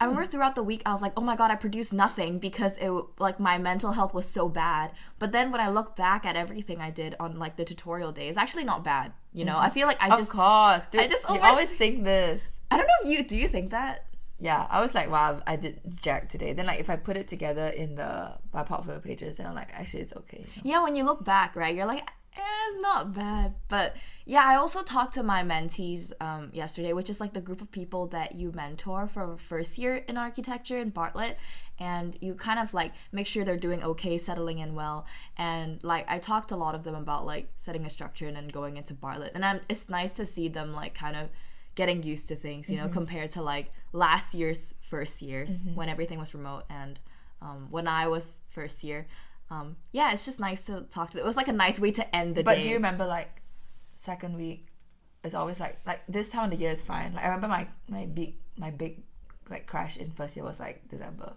I 0.00 0.06
remember 0.06 0.26
throughout 0.26 0.54
the 0.56 0.62
week 0.62 0.82
I 0.84 0.92
was 0.92 1.02
like, 1.02 1.12
oh 1.16 1.20
my 1.22 1.36
god, 1.36 1.50
I 1.50 1.54
produced 1.56 1.92
nothing 1.92 2.38
because 2.38 2.76
it 2.78 2.90
like 3.18 3.38
my 3.40 3.58
mental 3.58 3.92
health 3.92 4.12
was 4.12 4.28
so 4.28 4.48
bad. 4.48 4.92
But 5.18 5.32
then 5.32 5.50
when 5.52 5.60
I 5.60 5.68
look 5.70 5.94
back 5.96 6.26
at 6.26 6.36
everything 6.36 6.80
I 6.80 6.90
did 6.90 7.14
on 7.20 7.38
like 7.38 7.56
the 7.56 7.64
tutorial 7.64 8.12
day, 8.12 8.28
it's 8.28 8.38
actually 8.38 8.64
not 8.64 8.82
bad. 8.84 9.12
You 9.32 9.44
know, 9.44 9.56
I 9.58 9.70
feel 9.70 9.86
like 9.86 10.02
I 10.02 10.08
Of 10.10 10.18
just 10.18 10.30
course, 10.30 10.82
dude, 10.90 11.02
I 11.02 11.08
just 11.08 11.24
always- 11.26 11.42
always 11.44 11.72
think 11.72 12.04
this. 12.04 12.42
I 12.70 12.76
don't 12.76 12.86
know 12.86 13.10
if 13.10 13.18
you 13.18 13.24
do 13.24 13.36
you 13.36 13.48
think 13.48 13.70
that? 13.70 14.06
Yeah, 14.40 14.66
I 14.68 14.80
was 14.80 14.94
like, 14.96 15.10
wow, 15.10 15.40
I 15.46 15.54
did 15.56 15.80
jack 16.02 16.28
today. 16.28 16.52
Then 16.52 16.66
like 16.66 16.80
if 16.80 16.90
I 16.90 16.96
put 16.96 17.16
it 17.16 17.28
together 17.28 17.68
in 17.68 17.94
the 17.94 18.36
my 18.52 18.64
portfolio 18.64 19.00
pages, 19.00 19.38
and 19.38 19.46
I'm 19.46 19.54
like, 19.54 19.70
actually, 19.72 20.02
it's 20.02 20.12
okay. 20.12 20.38
you 20.38 20.44
know? 20.44 20.78
Yeah, 20.78 20.82
when 20.82 20.96
you 20.96 21.04
look 21.04 21.24
back, 21.24 21.54
right, 21.54 21.74
you're 21.74 21.86
like, 21.86 22.06
it's 22.74 22.82
not 22.82 23.14
bad. 23.14 23.54
But 23.68 23.96
yeah, 24.26 24.42
I 24.44 24.56
also 24.56 24.82
talked 24.82 25.14
to 25.14 25.22
my 25.22 25.42
mentees 25.42 26.12
um, 26.20 26.50
yesterday, 26.52 26.92
which 26.92 27.08
is 27.08 27.20
like 27.20 27.32
the 27.32 27.40
group 27.40 27.60
of 27.60 27.70
people 27.70 28.06
that 28.08 28.34
you 28.34 28.52
mentor 28.52 29.06
for 29.06 29.36
first 29.36 29.78
year 29.78 29.96
in 29.96 30.16
architecture 30.16 30.78
in 30.78 30.90
Bartlett. 30.90 31.38
And 31.78 32.16
you 32.20 32.34
kind 32.34 32.58
of 32.58 32.74
like 32.74 32.92
make 33.12 33.26
sure 33.26 33.44
they're 33.44 33.56
doing 33.56 33.82
okay, 33.82 34.18
settling 34.18 34.58
in 34.58 34.74
well. 34.74 35.06
And 35.36 35.82
like, 35.82 36.04
I 36.08 36.18
talked 36.18 36.50
a 36.50 36.56
lot 36.56 36.74
of 36.74 36.84
them 36.84 36.94
about 36.94 37.26
like 37.26 37.52
setting 37.56 37.84
a 37.84 37.90
structure 37.90 38.26
and 38.26 38.36
then 38.36 38.48
going 38.48 38.76
into 38.76 38.94
Bartlett. 38.94 39.32
And 39.34 39.44
I'm, 39.44 39.60
it's 39.68 39.88
nice 39.88 40.12
to 40.12 40.26
see 40.26 40.48
them 40.48 40.72
like 40.72 40.94
kind 40.94 41.16
of 41.16 41.30
getting 41.74 42.02
used 42.02 42.28
to 42.28 42.36
things, 42.36 42.70
you 42.70 42.76
know, 42.76 42.88
compared 42.88 43.30
to 43.30 43.42
like 43.42 43.72
last 43.92 44.34
year's 44.34 44.74
first 44.80 45.22
years 45.22 45.62
when 45.74 45.88
everything 45.88 46.18
was 46.18 46.34
remote 46.34 46.64
and 46.70 47.00
um, 47.42 47.66
when 47.70 47.88
I 47.88 48.06
was 48.08 48.36
first 48.50 48.84
year. 48.84 49.06
Um, 49.54 49.76
yeah, 49.92 50.12
it's 50.12 50.24
just 50.24 50.40
nice 50.40 50.62
to 50.66 50.82
talk 50.82 51.10
to. 51.10 51.16
Them. 51.16 51.24
It 51.24 51.26
was 51.26 51.36
like 51.36 51.48
a 51.48 51.52
nice 51.52 51.78
way 51.78 51.90
to 51.92 52.16
end 52.16 52.34
the 52.34 52.42
But 52.42 52.52
day. 52.52 52.56
But 52.58 52.62
do 52.62 52.68
you 52.70 52.74
remember 52.76 53.06
like 53.06 53.42
second 53.92 54.36
week? 54.36 54.68
It's 55.22 55.34
always 55.34 55.60
like 55.60 55.78
like 55.86 56.00
this 56.08 56.28
time 56.30 56.44
of 56.44 56.50
the 56.50 56.56
year 56.56 56.72
is 56.72 56.82
fine. 56.82 57.14
Like 57.14 57.24
I 57.24 57.28
remember 57.28 57.48
my 57.48 57.68
my 57.88 58.06
big 58.06 58.34
my 58.56 58.70
big 58.70 59.02
like 59.48 59.66
crash 59.66 59.96
in 59.96 60.10
first 60.10 60.36
year 60.36 60.44
was 60.44 60.60
like 60.60 60.88
December, 60.88 61.34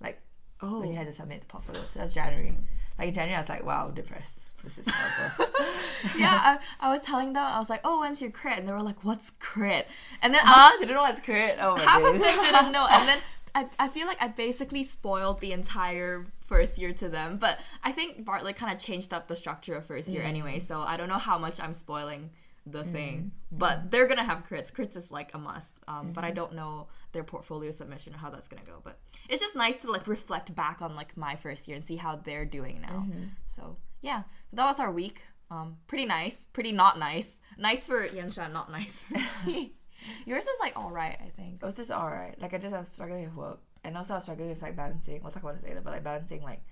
like 0.00 0.20
oh, 0.60 0.80
when 0.80 0.90
you 0.90 0.96
had 0.96 1.06
to 1.06 1.12
submit 1.12 1.40
the 1.40 1.46
portfolio. 1.46 1.82
So 1.88 2.00
that's 2.00 2.12
January. 2.12 2.56
Like 2.98 3.08
in 3.08 3.14
January, 3.14 3.36
I 3.36 3.40
was 3.40 3.48
like, 3.48 3.64
wow, 3.64 3.90
depressed. 3.90 4.40
This 4.64 4.78
is 4.78 4.86
horrible. 4.88 5.54
yeah. 6.18 6.58
I, 6.80 6.88
I 6.88 6.92
was 6.92 7.02
telling 7.02 7.32
them, 7.32 7.44
I 7.44 7.60
was 7.60 7.70
like, 7.70 7.80
"Oh, 7.84 8.00
when's 8.00 8.20
your 8.20 8.32
crit?" 8.32 8.58
And 8.58 8.66
they 8.66 8.72
were 8.72 8.82
like, 8.82 9.04
"What's 9.04 9.30
crit?" 9.30 9.86
And 10.20 10.34
then 10.34 10.40
I 10.42 10.48
huh? 10.48 10.76
They 10.80 10.86
don't 10.86 10.96
know 10.96 11.02
what's 11.02 11.20
crit. 11.20 11.58
Oh 11.60 11.76
my 11.76 11.82
half 11.82 12.02
of 12.02 12.18
them 12.18 12.22
didn't 12.22 12.72
know 12.72 12.88
and 12.90 13.08
then 13.08 13.18
I, 13.54 13.66
I 13.78 13.88
feel 13.88 14.06
like 14.06 14.20
I 14.20 14.28
basically 14.28 14.84
spoiled 14.84 15.40
the 15.40 15.52
entire 15.52 16.26
first 16.48 16.78
year 16.78 16.92
to 16.94 17.08
them. 17.08 17.36
But 17.36 17.60
I 17.84 17.92
think 17.92 18.24
Bartlett 18.24 18.56
kind 18.56 18.74
of 18.74 18.82
changed 18.82 19.12
up 19.12 19.28
the 19.28 19.36
structure 19.36 19.74
of 19.76 19.84
first 19.84 20.08
year 20.08 20.22
anyway 20.22 20.58
mm. 20.58 20.62
so 20.62 20.80
I 20.80 20.96
don't 20.96 21.08
know 21.08 21.18
how 21.18 21.38
much 21.38 21.60
I'm 21.60 21.74
spoiling 21.74 22.30
the 22.66 22.82
mm. 22.82 22.92
thing. 22.92 23.16
Mm-hmm. 23.18 23.58
But 23.58 23.90
they're 23.90 24.06
gonna 24.06 24.24
have 24.24 24.48
crits. 24.48 24.72
Crits 24.72 24.96
is 24.96 25.10
like 25.12 25.34
a 25.34 25.38
must 25.38 25.74
um, 25.86 26.12
but 26.12 26.24
I 26.24 26.28
mm-hmm. 26.28 26.36
don't 26.36 26.54
know 26.54 26.88
their 27.12 27.22
portfolio 27.22 27.70
submission 27.70 28.14
or 28.14 28.18
how 28.18 28.30
that's 28.30 28.48
gonna 28.48 28.64
go 28.66 28.80
but 28.82 28.98
it's 29.28 29.42
just 29.42 29.56
nice 29.56 29.76
to 29.82 29.90
like 29.90 30.06
reflect 30.06 30.54
back 30.54 30.80
on 30.80 30.96
like 30.96 31.16
my 31.16 31.36
first 31.36 31.68
year 31.68 31.76
and 31.76 31.84
see 31.84 31.96
how 31.96 32.16
they're 32.16 32.46
doing 32.46 32.80
now. 32.80 33.04
Mm-hmm. 33.06 33.24
So 33.46 33.76
yeah 34.00 34.22
that 34.54 34.64
was 34.64 34.80
our 34.80 34.90
week. 34.90 35.20
Um, 35.50 35.76
pretty 35.86 36.06
nice 36.06 36.46
pretty 36.52 36.72
not 36.72 36.98
nice. 36.98 37.38
Nice 37.58 37.86
for 37.86 38.08
Yanshan 38.08 38.52
not 38.52 38.72
nice 38.72 39.02
for 39.02 39.46
me. 39.46 39.74
Yours 40.26 40.44
is 40.44 40.60
like 40.60 40.76
all 40.76 40.90
right, 40.90 41.18
I 41.20 41.28
think. 41.28 41.54
It 41.62 41.64
was 41.64 41.76
just 41.76 41.90
alright. 41.90 42.40
Like 42.40 42.54
I 42.54 42.58
just 42.58 42.74
I 42.74 42.78
was 42.78 42.88
struggling 42.88 43.24
with 43.24 43.34
work, 43.34 43.60
and 43.84 43.96
also 43.96 44.14
I 44.14 44.16
was 44.16 44.24
struggling 44.24 44.50
with 44.50 44.62
like 44.62 44.76
balancing. 44.76 45.22
We'll 45.22 45.32
talk 45.32 45.42
about 45.42 45.60
this 45.60 45.68
later, 45.68 45.80
but 45.82 45.92
like 45.92 46.04
balancing 46.04 46.42
like 46.42 46.62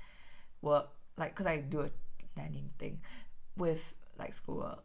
work, 0.62 0.88
like 1.16 1.30
because 1.30 1.46
I 1.46 1.58
do 1.58 1.80
a 1.80 1.90
nanny 2.36 2.70
thing 2.78 3.00
with 3.56 3.94
like 4.18 4.34
schoolwork. 4.34 4.84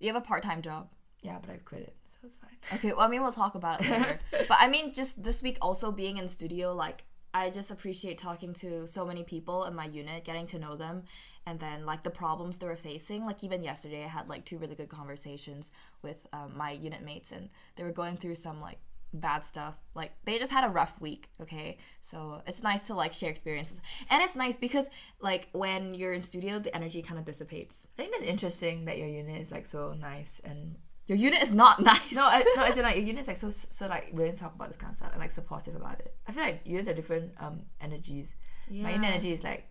You 0.00 0.12
have 0.12 0.22
a 0.22 0.24
part-time 0.24 0.62
job. 0.62 0.88
Yeah, 1.22 1.38
but 1.40 1.50
I 1.50 1.56
quit 1.56 1.82
it, 1.82 1.96
so 2.04 2.18
it's 2.24 2.34
fine. 2.34 2.48
Okay, 2.78 2.92
well, 2.92 3.00
I 3.00 3.08
mean, 3.08 3.22
we'll 3.22 3.32
talk 3.32 3.54
about 3.54 3.80
it 3.80 3.90
later. 3.90 4.20
but 4.48 4.58
I 4.60 4.68
mean, 4.68 4.92
just 4.92 5.22
this 5.22 5.42
week 5.42 5.58
also 5.60 5.90
being 5.90 6.16
in 6.18 6.28
studio, 6.28 6.74
like 6.74 7.04
I 7.34 7.50
just 7.50 7.70
appreciate 7.70 8.18
talking 8.18 8.52
to 8.54 8.86
so 8.86 9.04
many 9.04 9.22
people 9.24 9.64
in 9.64 9.74
my 9.74 9.86
unit, 9.86 10.24
getting 10.24 10.46
to 10.46 10.58
know 10.58 10.76
them, 10.76 11.04
and 11.46 11.58
then 11.58 11.86
like 11.86 12.02
the 12.02 12.10
problems 12.10 12.58
they 12.58 12.66
were 12.66 12.76
facing. 12.76 13.24
Like 13.24 13.42
even 13.42 13.62
yesterday, 13.62 14.04
I 14.04 14.08
had 14.08 14.28
like 14.28 14.44
two 14.44 14.58
really 14.58 14.74
good 14.74 14.88
conversations 14.88 15.70
with 16.02 16.26
um, 16.32 16.52
my 16.56 16.72
unit 16.72 17.02
mates, 17.02 17.32
and 17.32 17.48
they 17.76 17.84
were 17.84 17.92
going 17.92 18.16
through 18.16 18.36
some 18.36 18.60
like 18.60 18.78
bad 19.12 19.44
stuff. 19.44 19.74
Like 19.94 20.12
they 20.24 20.38
just 20.38 20.52
had 20.52 20.64
a 20.64 20.68
rough 20.68 21.00
week, 21.00 21.28
okay? 21.42 21.78
So 22.02 22.42
it's 22.46 22.62
nice 22.62 22.86
to 22.88 22.94
like 22.94 23.12
share 23.12 23.30
experiences. 23.30 23.80
And 24.10 24.22
it's 24.22 24.36
nice 24.36 24.56
because 24.56 24.90
like 25.20 25.48
when 25.52 25.94
you're 25.94 26.12
in 26.12 26.22
studio, 26.22 26.58
the 26.58 26.74
energy 26.74 27.02
kind 27.02 27.18
of 27.18 27.24
dissipates. 27.24 27.88
I 27.98 28.02
think 28.02 28.12
that's 28.12 28.24
interesting 28.30 28.84
that 28.86 28.98
your 28.98 29.08
unit 29.08 29.40
is 29.40 29.50
like 29.50 29.66
so 29.66 29.94
nice 29.94 30.40
and 30.44 30.76
Your 31.06 31.18
unit 31.18 31.42
is 31.42 31.54
not 31.54 31.80
nice. 31.92 32.12
no, 32.12 32.22
I, 32.24 32.44
no, 32.56 32.64
as 32.64 32.76
in 32.76 32.82
like 32.88 32.96
your 32.96 33.04
unit's 33.06 33.28
like 33.28 33.36
so 33.38 33.50
so 33.50 33.86
like 33.88 34.10
willing 34.12 34.32
to 34.32 34.38
talk 34.38 34.54
about 34.54 34.68
this 34.68 34.76
kind 34.76 34.90
of 34.90 34.96
stuff 34.96 35.10
and 35.12 35.20
like 35.20 35.30
supportive 35.30 35.74
about 35.76 36.00
it. 36.00 36.14
I 36.26 36.32
feel 36.32 36.42
like 36.44 36.60
units 36.64 36.88
are 36.88 36.94
different 36.94 37.32
um 37.40 37.62
energies. 37.80 38.34
Yeah. 38.70 38.82
My 38.84 38.92
unit 38.92 39.10
energy 39.12 39.32
is 39.32 39.42
like 39.42 39.64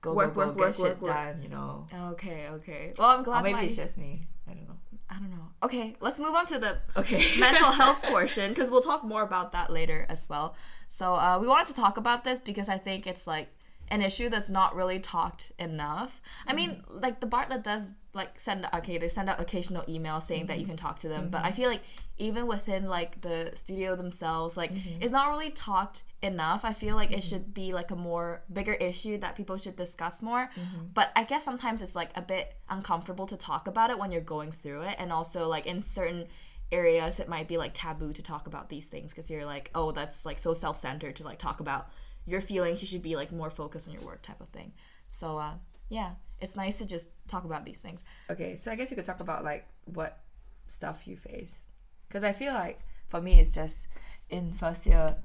go 0.00 0.14
Work, 0.14 0.34
go 0.34 0.40
go 0.42 0.46
work, 0.48 0.56
get 0.58 0.64
work, 0.64 0.74
shit 0.74 0.84
work, 0.84 1.02
work. 1.02 1.12
done, 1.14 1.42
you 1.42 1.48
know. 1.48 1.86
Okay, 2.12 2.46
okay. 2.50 2.92
Well, 2.96 3.08
I'm 3.08 3.24
glad 3.24 3.40
Or 3.40 3.42
maybe 3.42 3.54
my- 3.54 3.62
it's 3.64 3.76
just 3.76 3.98
me. 3.98 4.26
I 4.48 4.52
don't 4.54 4.68
know. 4.68 4.78
I 5.08 5.14
don't 5.18 5.30
know. 5.30 5.48
Okay, 5.62 5.94
let's 6.00 6.18
move 6.18 6.34
on 6.34 6.46
to 6.46 6.58
the 6.58 6.78
Okay. 6.96 7.24
mental 7.38 7.70
health 7.70 8.02
portion 8.02 8.50
because 8.50 8.70
we'll 8.70 8.82
talk 8.82 9.04
more 9.04 9.22
about 9.22 9.52
that 9.52 9.70
later 9.70 10.04
as 10.08 10.28
well. 10.28 10.56
So 10.88 11.14
uh, 11.14 11.38
we 11.40 11.46
wanted 11.46 11.68
to 11.68 11.74
talk 11.80 11.96
about 11.96 12.24
this 12.24 12.40
because 12.40 12.68
I 12.68 12.78
think 12.78 13.06
it's 13.06 13.26
like 13.26 13.48
an 13.88 14.02
issue 14.02 14.28
that's 14.28 14.48
not 14.48 14.74
really 14.74 14.98
talked 14.98 15.52
enough. 15.58 16.20
I 16.46 16.52
mean, 16.52 16.70
mm-hmm. 16.70 17.00
like 17.00 17.20
the 17.20 17.26
Bartlett 17.26 17.62
does 17.62 17.94
like 18.12 18.40
send 18.40 18.66
okay, 18.74 18.98
they 18.98 19.08
send 19.08 19.28
out 19.28 19.40
occasional 19.40 19.82
emails 19.82 20.22
saying 20.22 20.46
that 20.46 20.56
you 20.56 20.62
mm-hmm. 20.62 20.70
can 20.70 20.76
talk 20.76 20.98
to 21.00 21.08
them, 21.08 21.28
but 21.30 21.42
I 21.42 21.48
mm-hmm. 21.48 21.56
feel 21.56 21.70
like 21.70 21.82
even 22.18 22.46
within 22.46 22.86
like 22.86 23.20
the 23.20 23.52
studio 23.54 23.94
themselves, 23.94 24.56
like 24.56 24.72
it's 25.00 25.12
not 25.12 25.30
really 25.30 25.50
talked 25.50 26.04
enough. 26.22 26.64
I 26.64 26.72
feel 26.72 26.96
like 26.96 27.12
it 27.12 27.22
should 27.22 27.52
be 27.52 27.72
like 27.72 27.90
a 27.90 27.96
more 27.96 28.42
bigger 28.52 28.72
issue 28.72 29.18
that 29.18 29.36
people 29.36 29.58
should 29.58 29.76
discuss 29.76 30.22
more. 30.22 30.50
But 30.94 31.12
I 31.14 31.24
guess 31.24 31.44
sometimes 31.44 31.82
it's 31.82 31.94
like 31.94 32.10
a 32.14 32.22
bit 32.22 32.54
uncomfortable 32.70 33.26
to 33.26 33.36
talk 33.36 33.68
about 33.68 33.90
it 33.90 33.98
when 33.98 34.10
you're 34.10 34.22
going 34.22 34.50
through 34.50 34.82
it, 34.82 34.96
and 34.98 35.12
also 35.12 35.46
like 35.46 35.66
in 35.66 35.82
certain 35.82 36.26
areas 36.72 37.20
it 37.20 37.28
might 37.28 37.46
be 37.46 37.56
like 37.58 37.72
taboo 37.74 38.12
to 38.12 38.22
talk 38.22 38.46
about 38.46 38.68
these 38.68 38.88
things 38.88 39.12
because 39.12 39.30
you're 39.30 39.44
like 39.44 39.70
oh 39.76 39.92
that's 39.92 40.26
like 40.26 40.36
so 40.36 40.52
self-centered 40.52 41.14
to 41.14 41.22
like 41.22 41.38
talk 41.38 41.60
about 41.60 41.90
your 42.26 42.40
feelings 42.40 42.82
you 42.82 42.88
should 42.88 43.02
be 43.02 43.16
like 43.16 43.32
more 43.32 43.50
focused 43.50 43.88
on 43.88 43.94
your 43.94 44.02
work 44.02 44.22
type 44.22 44.40
of 44.40 44.48
thing. 44.48 44.72
So 45.08 45.38
uh 45.38 45.54
yeah 45.88 46.12
it's 46.40 46.56
nice 46.56 46.78
to 46.78 46.86
just 46.86 47.08
talk 47.28 47.44
about 47.44 47.64
these 47.64 47.78
things. 47.78 48.02
Okay, 48.28 48.56
so 48.56 48.70
I 48.70 48.74
guess 48.74 48.90
you 48.90 48.96
could 48.96 49.04
talk 49.04 49.20
about 49.20 49.44
like 49.44 49.66
what 49.84 50.20
stuff 50.66 51.06
you 51.06 51.16
face, 51.16 51.62
because 52.08 52.24
I 52.24 52.32
feel 52.32 52.52
like 52.52 52.80
for 53.08 53.20
me 53.20 53.40
it's 53.40 53.54
just 53.54 53.88
in 54.28 54.52
first 54.52 54.86
year, 54.86 55.16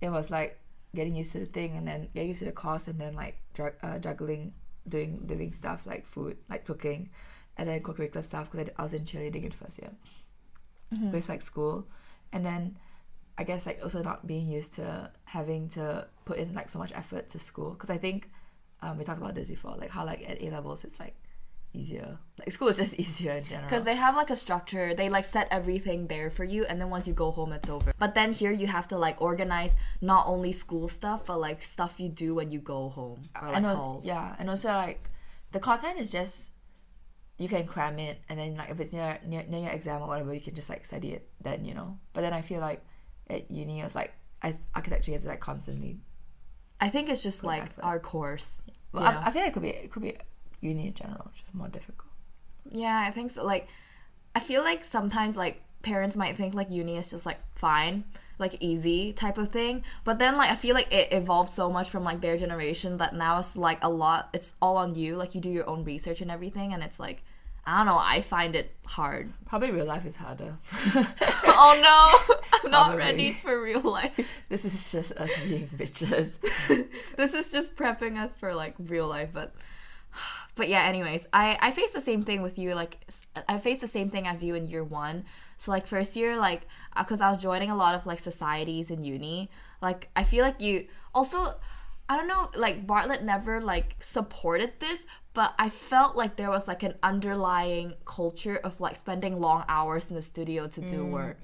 it 0.00 0.10
was 0.10 0.30
like 0.30 0.58
getting 0.94 1.16
used 1.16 1.32
to 1.32 1.38
the 1.40 1.46
thing 1.46 1.76
and 1.76 1.88
then 1.88 2.08
getting 2.14 2.28
used 2.28 2.40
to 2.40 2.44
the 2.44 2.52
course 2.52 2.88
and 2.88 3.00
then 3.00 3.14
like 3.14 3.36
drug, 3.54 3.72
uh, 3.82 3.98
juggling 3.98 4.52
doing 4.88 5.24
living 5.28 5.52
stuff 5.52 5.86
like 5.86 6.06
food, 6.06 6.36
like 6.48 6.66
cooking, 6.66 7.08
and 7.56 7.68
then 7.68 7.82
co-curricular 7.82 8.24
stuff 8.24 8.50
because 8.50 8.68
I, 8.68 8.80
I 8.80 8.82
was 8.82 8.94
in 8.94 9.04
cheerleading 9.04 9.44
in 9.44 9.50
first 9.50 9.78
year. 9.78 9.90
With 11.12 11.28
like 11.28 11.40
school, 11.40 11.86
and 12.32 12.44
then 12.44 12.76
I 13.38 13.44
guess 13.44 13.66
like 13.66 13.80
also 13.82 14.02
not 14.02 14.26
being 14.26 14.48
used 14.48 14.74
to 14.74 15.10
having 15.24 15.68
to 15.70 16.06
put 16.24 16.38
in 16.38 16.54
like 16.54 16.70
so 16.70 16.78
much 16.78 16.92
effort 16.94 17.28
to 17.30 17.38
school. 17.38 17.72
Because 17.72 17.90
I 17.90 17.98
think 17.98 18.30
um, 18.82 18.98
we 18.98 19.04
talked 19.04 19.18
about 19.18 19.34
this 19.34 19.48
before 19.48 19.74
like 19.76 19.90
how 19.90 20.04
like 20.04 20.28
at 20.28 20.42
A 20.42 20.50
levels 20.50 20.84
it's 20.84 21.00
like 21.00 21.14
easier. 21.72 22.18
Like 22.38 22.50
school 22.50 22.68
is 22.68 22.76
just 22.76 22.94
easier 22.98 23.32
in 23.32 23.44
general. 23.44 23.68
Because 23.68 23.84
they 23.84 23.94
have 23.94 24.16
like 24.16 24.30
a 24.30 24.36
structure. 24.36 24.94
They 24.94 25.08
like 25.08 25.24
set 25.24 25.48
everything 25.50 26.06
there 26.06 26.30
for 26.30 26.44
you 26.44 26.64
and 26.64 26.80
then 26.80 26.90
once 26.90 27.06
you 27.06 27.14
go 27.14 27.30
home 27.30 27.52
it's 27.52 27.68
over. 27.68 27.92
But 27.98 28.14
then 28.14 28.32
here 28.32 28.52
you 28.52 28.66
have 28.66 28.88
to 28.88 28.98
like 28.98 29.20
organize 29.20 29.76
not 30.00 30.26
only 30.26 30.52
school 30.52 30.88
stuff 30.88 31.26
but 31.26 31.38
like 31.38 31.62
stuff 31.62 32.00
you 32.00 32.08
do 32.08 32.34
when 32.34 32.50
you 32.50 32.58
go 32.58 32.88
home 32.88 33.28
or 33.40 33.48
like 33.48 33.56
and 33.56 33.66
al- 33.66 33.76
calls 33.76 34.06
yeah 34.06 34.36
and 34.38 34.48
also 34.48 34.68
like 34.68 35.10
the 35.52 35.60
content 35.60 35.98
is 35.98 36.10
just 36.10 36.52
you 37.38 37.48
can 37.48 37.66
cram 37.66 37.98
it 37.98 38.20
and 38.28 38.38
then 38.38 38.54
like 38.54 38.70
if 38.70 38.80
it's 38.80 38.92
near, 38.92 39.18
near 39.26 39.44
near 39.48 39.60
your 39.60 39.70
exam 39.70 40.02
or 40.02 40.08
whatever 40.08 40.34
you 40.34 40.40
can 40.40 40.54
just 40.54 40.68
like 40.68 40.84
study 40.84 41.12
it 41.12 41.28
then 41.40 41.64
you 41.64 41.74
know? 41.74 41.98
But 42.12 42.22
then 42.22 42.32
I 42.32 42.42
feel 42.42 42.60
like 42.60 42.84
at 43.30 43.50
uni 43.50 43.80
it's 43.80 43.94
like 43.94 44.12
I, 44.42 44.54
architecture 44.74 45.12
is 45.12 45.24
like 45.26 45.40
constantly 45.40 45.98
i 46.80 46.88
think 46.88 47.08
it's 47.08 47.22
just 47.22 47.44
like 47.44 47.62
effort. 47.62 47.84
our 47.84 47.98
course 47.98 48.62
well. 48.92 49.04
I, 49.04 49.26
I 49.26 49.30
feel 49.30 49.42
like 49.42 49.50
it 49.50 49.54
could 49.54 49.62
be 49.62 49.68
it 49.70 49.90
could 49.90 50.02
be 50.02 50.16
uni 50.60 50.88
in 50.88 50.94
general 50.94 51.30
just 51.34 51.54
more 51.54 51.68
difficult 51.68 52.10
Yeah, 52.70 53.04
I 53.06 53.10
think 53.10 53.30
so. 53.32 53.44
Like, 53.44 53.66
I 54.34 54.40
feel 54.40 54.62
like 54.62 54.84
sometimes 54.84 55.36
like 55.36 55.60
parents 55.82 56.16
might 56.16 56.36
think 56.36 56.54
like 56.54 56.70
uni 56.70 56.96
is 56.96 57.10
just 57.10 57.26
like 57.26 57.38
fine, 57.54 58.04
like 58.38 58.56
easy 58.60 59.12
type 59.12 59.38
of 59.38 59.50
thing. 59.50 59.82
But 60.04 60.18
then 60.18 60.36
like 60.36 60.50
I 60.50 60.54
feel 60.54 60.74
like 60.74 60.92
it 60.92 61.12
evolved 61.12 61.52
so 61.52 61.70
much 61.70 61.90
from 61.90 62.04
like 62.04 62.20
their 62.20 62.36
generation 62.36 62.98
that 62.98 63.14
now 63.14 63.38
it's 63.38 63.56
like 63.56 63.78
a 63.82 63.90
lot. 63.90 64.28
It's 64.32 64.54
all 64.62 64.76
on 64.76 64.94
you. 64.94 65.16
Like 65.16 65.34
you 65.34 65.40
do 65.40 65.50
your 65.50 65.68
own 65.68 65.84
research 65.84 66.20
and 66.20 66.30
everything, 66.30 66.72
and 66.72 66.82
it's 66.82 67.00
like 67.00 67.22
I 67.66 67.78
don't 67.78 67.86
know. 67.86 67.98
I 67.98 68.20
find 68.20 68.54
it 68.54 68.74
hard. 68.86 69.32
probably 69.46 69.70
real 69.70 69.86
life 69.86 70.06
is 70.06 70.16
harder 70.16 70.56
oh 71.44 71.72
no, 71.82 72.36
I'm 72.64 72.70
not 72.70 72.96
ready 72.96 73.32
for 73.32 73.60
real 73.60 73.80
life. 73.80 74.42
this 74.48 74.64
is 74.64 74.92
just 74.92 75.12
us 75.12 75.30
being 75.42 75.66
bitches. 75.80 76.38
This 77.16 77.34
is 77.34 77.50
just 77.52 77.76
prepping 77.76 78.18
us 78.18 78.36
for 78.36 78.54
like 78.54 78.74
real 78.78 79.06
life 79.06 79.30
but 79.32 79.54
but 80.56 80.68
yeah 80.68 80.82
anyways 80.82 81.26
i 81.32 81.56
i 81.60 81.70
faced 81.70 81.94
the 81.94 82.00
same 82.00 82.22
thing 82.22 82.42
with 82.42 82.58
you 82.58 82.74
like 82.74 82.98
i 83.48 83.58
faced 83.58 83.80
the 83.80 83.86
same 83.86 84.08
thing 84.08 84.26
as 84.26 84.42
you 84.42 84.54
in 84.54 84.66
year 84.66 84.84
one. 84.84 85.24
So 85.56 85.70
like 85.70 85.86
first 85.86 86.16
year 86.16 86.36
like 86.36 86.62
uh, 86.96 87.02
because 87.02 87.20
i 87.20 87.30
was 87.30 87.38
joining 87.42 87.70
a 87.70 87.76
lot 87.76 87.94
of 87.94 88.06
like 88.06 88.18
societies 88.18 88.90
in 88.90 89.04
uni. 89.04 89.50
Like 89.80 90.08
i 90.16 90.24
feel 90.24 90.44
like 90.44 90.60
you 90.60 90.86
also 91.14 91.54
i 92.10 92.16
don't 92.16 92.28
know 92.28 92.50
like 92.54 92.86
bartlett 92.86 93.22
never 93.22 93.60
like 93.60 93.96
supported 94.00 94.72
this 94.80 95.06
but 95.32 95.54
i 95.58 95.70
felt 95.70 96.16
like 96.16 96.36
there 96.36 96.50
was 96.50 96.68
like 96.68 96.82
an 96.82 96.92
underlying 97.02 97.94
culture 98.04 98.56
of 98.62 98.80
like 98.80 98.94
spending 98.96 99.40
long 99.40 99.64
hours 99.68 100.10
in 100.10 100.16
the 100.16 100.22
studio 100.22 100.66
to 100.66 100.82
do 100.82 101.04
mm, 101.04 101.10
work 101.10 101.38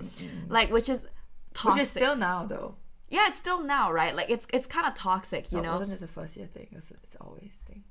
like 0.49 0.71
which 0.71 0.91
is 0.91 1.07
toxic. 1.55 1.73
which 1.73 1.83
is 1.83 1.91
still 1.91 2.17
now 2.17 2.45
though 2.45 2.75
yeah 3.09 3.29
it's 3.29 3.39
still 3.39 3.63
now 3.63 3.91
right 3.91 4.15
like 4.15 4.29
it's 4.29 4.47
it's 4.53 4.67
kind 4.67 4.87
of 4.87 4.93
toxic 4.93 5.51
you 5.51 5.63
know 5.63 5.77
It 5.77 5.79
wasn't 5.79 5.99
just 5.99 6.03
a 6.03 6.13
first 6.13 6.37
year 6.37 6.47
thing 6.47 6.67
it's, 6.73 6.91
it's 6.91 7.17
always 7.21 7.65
thing 7.67 7.85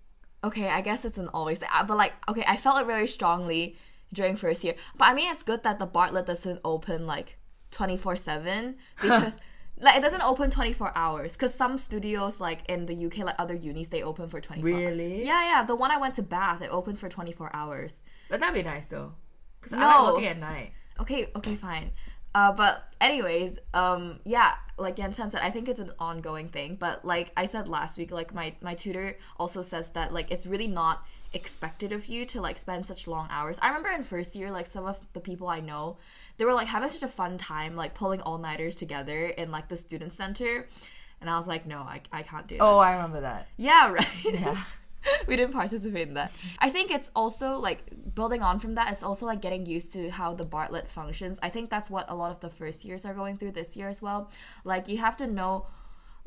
okay, 0.46 0.70
I 0.70 0.82
guess 0.82 1.04
it's 1.04 1.18
an 1.18 1.28
always 1.34 1.60
thing. 1.60 1.70
But 1.88 1.98
like, 1.98 2.14
okay, 2.30 2.46
I 2.48 2.56
felt 2.56 2.80
it 2.80 2.86
very 2.86 3.08
strongly 3.08 3.76
during 4.14 4.36
first 4.36 4.64
year. 4.64 4.76
But 4.98 5.06
I 5.06 5.14
mean, 5.14 5.30
it's 5.32 5.44
good 5.44 5.64
that 5.64 5.80
the 5.80 5.86
Bartlett 5.86 6.28
doesn't 6.28 6.62
open 6.64 7.06
like 7.08 7.38
twenty 7.72 7.98
four 7.98 8.16
seven 8.16 8.78
because. 9.02 9.34
Like 9.80 9.98
it 9.98 10.02
doesn't 10.02 10.22
open 10.22 10.50
24 10.52 10.94
hours 10.96 11.34
because 11.34 11.54
some 11.54 11.78
studios 11.78 12.40
like 12.40 12.62
in 12.70 12.86
the 12.86 13.06
UK 13.06 13.18
like 13.20 13.36
other 13.38 13.54
unis 13.56 13.90
they 13.90 14.02
open 14.04 14.28
for 14.28 14.40
24 14.40 14.70
hours. 14.72 14.80
Really? 14.84 15.26
Yeah, 15.26 15.44
yeah. 15.44 15.64
The 15.64 15.76
one 15.76 15.92
I 15.92 15.98
went 15.98 16.16
to 16.16 16.22
Bath 16.24 16.62
it 16.62 16.70
opens 16.72 17.00
for 17.00 17.10
24 17.10 17.52
hours. 17.54 18.02
but 18.30 18.40
that'd 18.40 18.56
be 18.56 18.64
nice 18.64 18.88
though 18.88 19.14
because 19.60 19.74
I 19.74 19.80
No. 19.80 19.86
like 20.04 20.14
working 20.14 20.28
at 20.30 20.40
night 20.40 20.72
Okay, 20.98 21.30
okay, 21.36 21.56
fine. 21.56 21.92
Uh, 22.36 22.52
but 22.52 22.84
anyways, 23.00 23.58
um, 23.74 24.20
yeah, 24.26 24.56
like 24.78 24.98
Yan 24.98 25.14
Shan 25.14 25.30
said, 25.30 25.42
I 25.42 25.50
think 25.50 25.70
it's 25.70 25.80
an 25.80 25.94
ongoing 26.00 26.50
thing. 26.50 26.76
But 26.76 27.06
like 27.06 27.32
I 27.38 27.46
said 27.46 27.68
last 27.70 27.98
week, 27.98 28.12
like 28.12 28.34
my 28.34 28.54
my 28.62 28.76
tutor 28.76 29.18
also 29.40 29.62
says 29.62 29.90
that 29.92 30.14
like 30.14 30.30
it's 30.32 30.46
really 30.46 30.68
not 30.68 31.06
expected 31.32 31.92
of 31.94 32.08
you 32.08 32.26
to 32.26 32.42
like 32.42 32.58
spend 32.58 32.86
such 32.86 33.08
long 33.08 33.28
hours. 33.32 33.58
I 33.62 33.68
remember 33.70 33.90
in 33.90 34.04
first 34.04 34.36
year, 34.36 34.52
like 34.52 34.66
some 34.68 34.86
of 34.86 35.00
the 35.14 35.22
people 35.22 35.48
I 35.48 35.62
know, 35.62 35.98
they 36.38 36.44
were 36.46 36.54
like 36.54 36.68
having 36.68 36.90
such 36.90 37.04
a 37.04 37.08
fun 37.08 37.38
time, 37.38 37.78
like 37.78 37.94
pulling 37.94 38.22
all 38.22 38.38
nighters 38.38 38.76
together 38.76 39.28
in 39.28 39.50
like 39.50 39.70
the 39.70 39.78
student 39.78 40.12
center, 40.12 40.68
and 41.22 41.30
I 41.30 41.38
was 41.38 41.48
like, 41.48 41.66
no, 41.66 41.80
I, 41.80 42.02
I 42.12 42.22
can't 42.24 42.48
do 42.48 42.56
that. 42.58 42.64
oh 42.64 42.80
I 42.80 42.96
remember 42.96 43.22
that 43.22 43.48
Yeah, 43.56 43.92
right. 44.00 44.26
yeah 44.26 44.62
we 45.28 45.36
didn't 45.36 45.54
participate 45.54 46.08
in 46.08 46.14
that. 46.16 46.32
I 46.60 46.70
think 46.70 46.92
it's 46.92 47.12
also 47.16 47.56
like 47.56 47.84
building 48.14 48.42
on 48.42 48.60
from 48.60 48.76
that, 48.76 48.92
it's 48.92 49.04
also 49.04 49.26
like 49.26 49.42
getting 49.42 49.66
used 49.66 49.94
to 49.94 50.10
how 50.10 50.34
the 50.34 50.46
Bartlett 50.46 50.88
functions. 50.88 51.40
I 51.42 51.50
think 51.50 51.70
that's 51.70 51.90
what 51.90 52.06
a 52.10 52.16
lot 52.16 52.32
of 52.32 52.40
the 52.40 52.50
first 52.50 52.86
years 52.86 53.06
are 53.06 53.14
going 53.14 53.38
through 53.38 53.52
this 53.52 53.76
year 53.76 53.88
as 53.88 54.02
well. 54.02 54.32
Like 54.64 54.88
you 54.88 54.98
have 54.98 55.16
to 55.18 55.28
know 55.28 55.68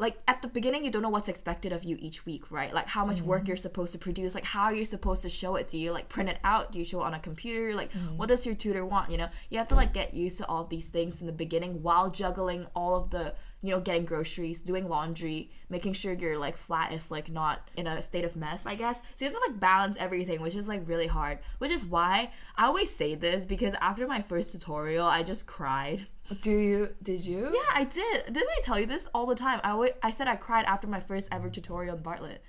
like 0.01 0.17
at 0.29 0.43
the 0.43 0.49
beginning 0.49 0.85
you 0.85 0.93
don't 0.93 1.03
know 1.03 1.09
what's 1.09 1.29
expected 1.29 1.73
of 1.73 1.83
you 1.83 1.97
each 1.99 2.25
week 2.25 2.53
right? 2.53 2.73
Like 2.73 2.87
how 2.87 3.05
much 3.05 3.21
work 3.21 3.41
mm-hmm. 3.41 3.49
you're 3.49 3.57
supposed 3.57 3.93
to 3.93 3.99
produce. 3.99 4.35
Like 4.35 4.45
how 4.45 4.65
are 4.65 4.75
you 4.75 4.85
supposed 4.85 5.23
to 5.23 5.29
show 5.29 5.57
it 5.57 5.69
do 5.69 5.77
you? 5.77 5.91
Like 5.91 6.09
print 6.09 6.29
it 6.29 6.39
out. 6.45 6.71
Do 6.71 6.79
you 6.79 6.85
show 6.85 7.01
it 7.03 7.05
on 7.05 7.15
a 7.15 7.19
computer? 7.19 7.75
Like 7.75 7.93
mm-hmm. 7.93 8.17
what 8.17 8.29
does 8.29 8.47
your 8.47 8.55
tutor 8.55 8.87
want 8.87 9.11
you 9.11 9.17
know? 9.17 9.29
You 9.51 9.59
have 9.59 9.69
to 9.69 9.75
like 9.75 9.93
get 9.93 10.15
used 10.15 10.39
to 10.39 10.47
all 10.47 10.63
of 10.63 10.69
these 10.69 10.89
things 10.89 11.21
in 11.21 11.27
the 11.27 11.33
beginning 11.33 11.83
while 11.83 12.11
juggling 12.11 12.67
all 12.77 12.95
of 12.95 13.11
the 13.11 13.35
you 13.63 13.71
know 13.71 13.81
getting 13.81 14.05
groceries 14.05 14.61
doing 14.61 14.89
laundry 14.89 15.51
making 15.69 15.93
sure 15.93 16.13
your 16.13 16.39
like 16.39 16.57
flat 16.57 16.93
is 16.93 17.11
like 17.11 17.31
not 17.31 17.69
in 17.77 17.87
a 17.87 18.01
state 18.01 18.25
of 18.25 18.37
mess 18.37 18.67
i 18.67 18.75
guess 18.75 19.03
so 19.15 19.25
you 19.25 19.31
have 19.31 19.41
to 19.41 19.51
like 19.51 19.61
balance 19.61 19.97
everything 19.99 20.41
which 20.41 20.55
is 20.55 20.69
like 20.69 20.83
really 20.87 21.09
hard 21.09 21.39
which 21.59 21.71
is 21.71 21.85
why 21.85 22.31
i 22.57 22.67
always 22.67 22.95
say 22.95 23.15
this 23.15 23.45
because 23.45 23.75
after 23.81 24.07
my 24.07 24.23
first 24.23 24.53
tutorial 24.53 25.07
i 25.07 25.23
just 25.23 25.47
cried 25.47 26.07
do 26.43 26.51
you 26.51 26.95
did 27.03 27.25
you 27.25 27.45
yeah, 27.55 27.73
I 27.75 27.85
did. 27.85 28.27
Didn't 28.27 28.49
I 28.49 28.61
tell 28.63 28.79
you 28.79 28.87
this 28.87 29.09
all 29.15 29.27
the 29.27 29.35
time? 29.35 29.61
I 29.65 30.11
said 30.11 30.29
I 30.29 30.37
cried 30.37 30.67
after 30.67 30.87
my 30.87 31.01
first 31.01 31.29
ever 31.33 31.49
tutorial 31.49 31.97
in 31.97 32.03
Bartlett. 32.03 32.43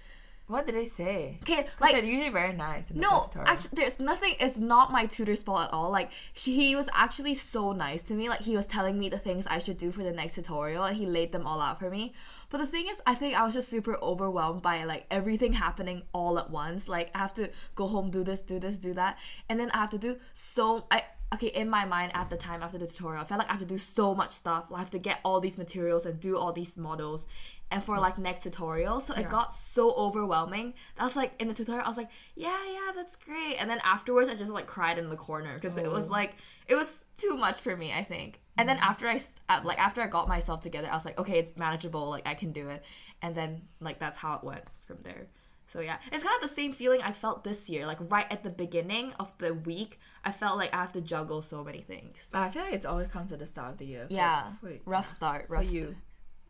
What 0.50 0.66
did 0.66 0.76
they 0.76 0.86
say 0.86 1.38
Okay, 1.44 1.66
like 1.80 1.94
they're 1.94 2.04
usually 2.04 2.30
very 2.30 2.54
nice 2.54 2.92
no, 3.00 3.30
actually, 3.46 3.70
there's 3.74 4.00
nothing. 4.00 4.36
It's 4.40 4.58
not 4.58 4.92
my 4.92 5.06
tutor's 5.06 5.44
fault 5.44 5.68
at 5.68 5.74
all. 5.74 5.90
Like 5.90 6.12
she, 6.34 6.56
he 6.56 6.76
was 6.76 6.90
actually 6.94 7.34
so 7.34 7.72
nice 7.72 8.02
to 8.04 8.14
me. 8.14 8.30
Like 8.30 8.42
he 8.42 8.56
was 8.56 8.66
telling 8.66 9.00
me 9.00 9.10
the 9.10 9.18
things 9.18 9.48
I 9.48 9.60
should 9.60 9.78
do 9.78 9.92
for 9.92 10.04
the 10.04 10.12
next 10.12 10.36
tutorial, 10.36 10.84
and 10.84 10.98
he 10.98 11.06
laid 11.06 11.32
them 11.32 11.46
all 11.48 11.62
out 11.62 11.80
for 11.80 11.90
me. 11.90 12.14
But 12.50 12.60
the 12.60 12.68
thing 12.68 12.88
is, 12.90 13.02
I 13.06 13.16
think 13.16 13.40
I 13.40 13.44
was 13.44 13.54
just 13.54 13.70
super 13.70 13.98
overwhelmed 14.02 14.62
by 14.62 14.84
like 14.84 15.06
everything 15.12 15.54
happening 15.54 16.04
all 16.14 16.40
at 16.40 16.50
once. 16.50 16.90
Like 16.90 17.10
I 17.14 17.20
have 17.20 17.34
to 17.36 17.50
go 17.76 17.88
home, 17.88 18.10
do 18.10 18.24
this, 18.24 18.42
do 18.42 18.60
this, 18.60 18.78
do 18.78 18.94
that, 18.96 19.18
and 19.48 19.60
then 19.60 19.72
I 19.72 19.78
have 19.78 19.92
to 19.92 19.98
do 19.98 20.18
so. 20.34 20.86
I 20.92 21.04
okay, 21.34 21.48
in 21.48 21.70
my 21.70 21.86
mind 21.86 22.12
at 22.16 22.30
the 22.30 22.38
time 22.38 22.64
after 22.64 22.78
the 22.78 22.88
tutorial, 22.88 23.22
I 23.22 23.26
felt 23.26 23.40
like 23.40 23.50
I 23.50 23.52
have 23.52 23.62
to 23.62 23.66
do 23.68 23.78
so 23.78 24.16
much 24.16 24.32
stuff. 24.32 24.66
I 24.74 24.80
have 24.80 24.90
to 24.92 25.00
get 25.00 25.20
all 25.24 25.40
these 25.40 25.58
materials 25.58 26.06
and 26.06 26.20
do 26.20 26.38
all 26.38 26.52
these 26.52 26.78
models. 26.78 27.26
And 27.72 27.84
for 27.84 28.00
like 28.00 28.18
next 28.18 28.42
tutorial, 28.42 29.00
so 29.00 29.14
it 29.14 29.30
got 29.30 29.54
so 29.54 29.94
overwhelming. 29.94 30.74
I 30.98 31.04
was 31.04 31.16
like 31.16 31.34
in 31.38 31.48
the 31.48 31.54
tutorial, 31.54 31.86
I 31.86 31.88
was 31.88 31.98
like, 31.98 32.10
yeah, 32.36 32.58
yeah, 32.68 32.92
that's 32.96 33.16
great. 33.16 33.58
And 33.60 33.70
then 33.70 33.80
afterwards, 33.84 34.28
I 34.28 34.34
just 34.34 34.52
like 34.52 34.66
cried 34.66 34.98
in 34.98 35.10
the 35.10 35.16
corner 35.16 35.54
because 35.54 35.78
it 35.78 35.90
was 35.90 36.10
Oh. 36.10 36.14
like 36.14 36.34
it 36.68 36.74
was 36.74 37.06
too 37.16 37.38
much 37.38 37.60
for 37.60 37.78
me. 37.78 37.94
I 37.94 38.04
think. 38.04 38.42
And 38.58 38.68
then 38.68 38.78
mm-hmm. 38.78 38.90
after 38.90 39.08
I 39.08 39.20
like 39.64 39.78
after 39.78 40.02
I 40.02 40.08
got 40.08 40.28
myself 40.28 40.62
together, 40.62 40.90
I 40.90 40.96
was 40.96 41.06
like, 41.06 41.20
okay, 41.20 41.38
it's 41.38 41.56
manageable. 41.58 42.10
Like 42.10 42.28
I 42.28 42.34
can 42.34 42.52
do 42.52 42.70
it. 42.70 42.84
And 43.22 43.36
then 43.36 43.62
like 43.80 44.00
that's 44.00 44.18
how 44.18 44.34
it 44.38 44.44
went 44.44 44.64
from 44.88 44.98
there. 45.04 45.28
So 45.70 45.82
yeah, 45.82 45.98
it's 46.12 46.24
kind 46.24 46.36
of 46.36 46.42
the 46.42 46.54
same 46.62 46.72
feeling 46.72 47.00
I 47.04 47.12
felt 47.12 47.44
this 47.44 47.70
year. 47.70 47.86
Like 47.86 48.00
right 48.10 48.26
at 48.32 48.42
the 48.44 48.50
beginning 48.50 49.14
of 49.20 49.32
the 49.38 49.54
week, 49.54 50.00
I 50.26 50.32
felt 50.32 50.58
like 50.58 50.74
I 50.74 50.78
have 50.78 50.94
to 50.94 51.02
juggle 51.02 51.42
so 51.44 51.64
many 51.64 51.82
things. 51.82 52.28
I 52.34 52.50
feel 52.50 52.64
like 52.64 52.74
it's 52.74 52.88
always 52.88 53.08
comes 53.08 53.32
at 53.32 53.38
the 53.40 53.46
start 53.46 53.74
of 53.74 53.78
the 53.78 53.86
year. 53.86 54.06
for- 54.08 54.14
Yeah, 54.14 54.54
for- 54.62 54.74
rough 54.86 55.08
start. 55.08 55.46
Rough 55.48 55.72
you. 55.72 55.82
st- 55.84 55.98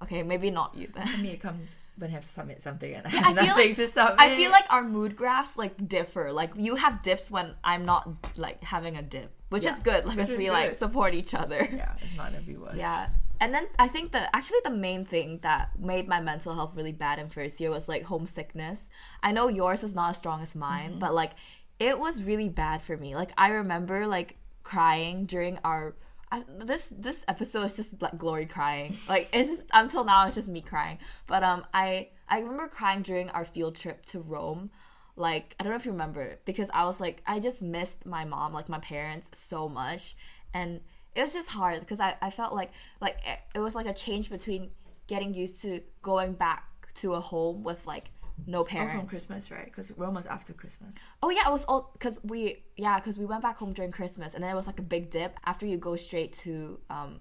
Okay, 0.02 0.24
maybe 0.24 0.50
not 0.50 0.76
you 0.76 0.88
then. 0.96 1.06
For 1.06 1.22
me, 1.22 1.32
it 1.32 1.42
comes 1.42 1.76
when 1.98 2.10
I 2.10 2.14
have 2.14 2.22
to 2.24 2.30
submit 2.30 2.62
something 2.62 2.94
and 2.94 3.06
I 3.08 3.10
I 3.14 3.14
have 3.14 3.36
feel 3.36 3.46
nothing 3.48 3.68
like- 3.68 3.76
to 3.76 3.88
submit. 3.88 4.16
I 4.18 4.36
feel 4.38 4.52
like 4.52 4.64
our 4.70 4.84
mood 4.84 5.18
graphs 5.18 5.58
like 5.58 5.76
differ. 5.90 6.32
Like 6.32 6.52
you 6.56 6.76
have 6.78 7.02
dips 7.02 7.30
when 7.30 7.56
I'm 7.66 7.84
not 7.86 8.08
like 8.38 8.64
having 8.64 8.96
a 8.96 9.02
dip, 9.02 9.34
which 9.50 9.66
Yeah, 9.66 9.76
is 9.76 9.82
good. 9.82 10.06
Like 10.06 10.18
us 10.18 10.34
we 10.38 10.50
like 10.50 10.76
support 10.76 11.14
each 11.14 11.34
other. 11.34 11.68
yeah, 11.70 11.96
it's 12.02 12.16
not 12.16 12.32
gonna 12.32 12.42
be 12.44 12.56
worse. 12.56 12.78
Yeah. 12.78 13.10
And 13.40 13.54
then 13.54 13.68
I 13.78 13.88
think 13.88 14.12
that 14.12 14.30
actually 14.34 14.60
the 14.64 14.70
main 14.72 15.06
thing 15.06 15.40
that 15.44 15.80
made 15.80 16.08
my 16.08 16.20
mental 16.20 16.54
health 16.54 16.74
really 16.76 16.92
bad 16.92 17.20
in 17.20 17.30
first 17.30 17.60
year 17.60 17.70
was 17.70 17.88
like 17.88 18.04
homesickness. 18.04 18.90
I 19.24 19.32
know 19.32 19.48
yours 19.48 19.84
is 19.84 19.96
not 19.96 20.10
as 20.12 20.18
strong 20.18 20.42
as 20.42 20.56
mine, 20.56 20.90
Mm-hmm. 20.92 21.00
but 21.00 21.14
like 21.14 21.32
it 21.80 21.98
was 21.98 22.24
really 22.24 22.50
bad 22.50 22.82
for 22.82 22.98
me. 22.98 23.16
Like 23.16 23.32
I 23.38 23.50
remember 23.50 24.06
like 24.08 24.36
crying 24.64 25.26
during 25.26 25.58
our 25.64 25.96
I, 26.32 26.44
this 26.60 26.94
this 26.96 27.26
episode 27.28 27.64
is 27.64 27.76
just 27.76 28.02
like 28.02 28.18
glory 28.18 28.46
crying. 28.46 28.96
Like 29.08 29.30
it's 29.34 29.50
just 29.50 29.66
until 29.74 30.04
now 30.04 30.26
it's 30.26 30.36
just 30.36 30.48
me 30.50 30.62
crying. 30.62 31.00
But 31.26 31.44
um 31.44 31.66
I 31.74 32.10
I 32.28 32.40
remember 32.42 32.68
crying 32.68 33.02
during 33.02 33.30
our 33.32 33.46
field 33.46 33.76
trip 33.76 34.06
to 34.08 34.20
Rome. 34.20 34.70
Like 35.16 35.56
I 35.60 35.64
don't 35.64 35.72
know 35.72 35.78
if 35.78 35.86
you 35.86 35.92
remember 35.92 36.38
because 36.46 36.70
I 36.74 36.84
was 36.86 37.00
like 37.00 37.24
I 37.26 37.40
just 37.40 37.62
missed 37.62 38.06
my 38.06 38.26
mom, 38.26 38.54
like 38.54 38.70
my 38.70 38.80
parents 38.80 39.32
so 39.34 39.68
much 39.70 40.16
and 40.54 40.82
it 41.16 41.22
was 41.22 41.34
just 41.34 41.50
hard 41.50 41.80
because 41.82 42.00
I, 42.00 42.16
I 42.22 42.30
felt 42.30 42.54
like 42.54 42.72
like 43.02 43.18
it, 43.26 43.40
it 43.56 43.60
was 43.60 43.76
like 43.76 43.86
a 43.88 43.94
change 43.94 44.30
between 44.30 44.72
getting 45.08 45.34
used 45.34 45.62
to 45.64 45.82
going 46.02 46.34
back 46.34 46.64
to 46.96 47.14
a 47.14 47.20
home 47.20 47.64
with 47.64 47.86
like 47.88 48.12
no 48.48 48.62
Oh, 48.62 48.64
parents. 48.64 48.94
from 48.94 49.06
Christmas, 49.08 49.52
right? 49.52 49.66
Because 49.66 49.92
Rome 49.98 50.16
was 50.16 50.26
after 50.26 50.54
Christmas. 50.54 50.92
Oh 51.22 51.30
yeah, 51.30 51.48
it 51.48 51.52
was 51.52 51.66
all 51.66 51.90
because 51.94 52.20
we 52.24 52.64
yeah 52.78 52.98
because 53.00 53.20
we 53.20 53.26
went 53.26 53.42
back 53.42 53.58
home 53.58 53.74
during 53.74 53.92
Christmas 53.92 54.34
and 54.34 54.44
then 54.44 54.52
it 54.52 54.56
was 54.56 54.68
like 54.68 54.80
a 54.80 54.84
big 54.84 55.10
dip 55.10 55.38
after 55.46 55.66
you 55.66 55.78
go 55.78 55.96
straight 55.96 56.32
to 56.46 56.80
um, 56.90 57.20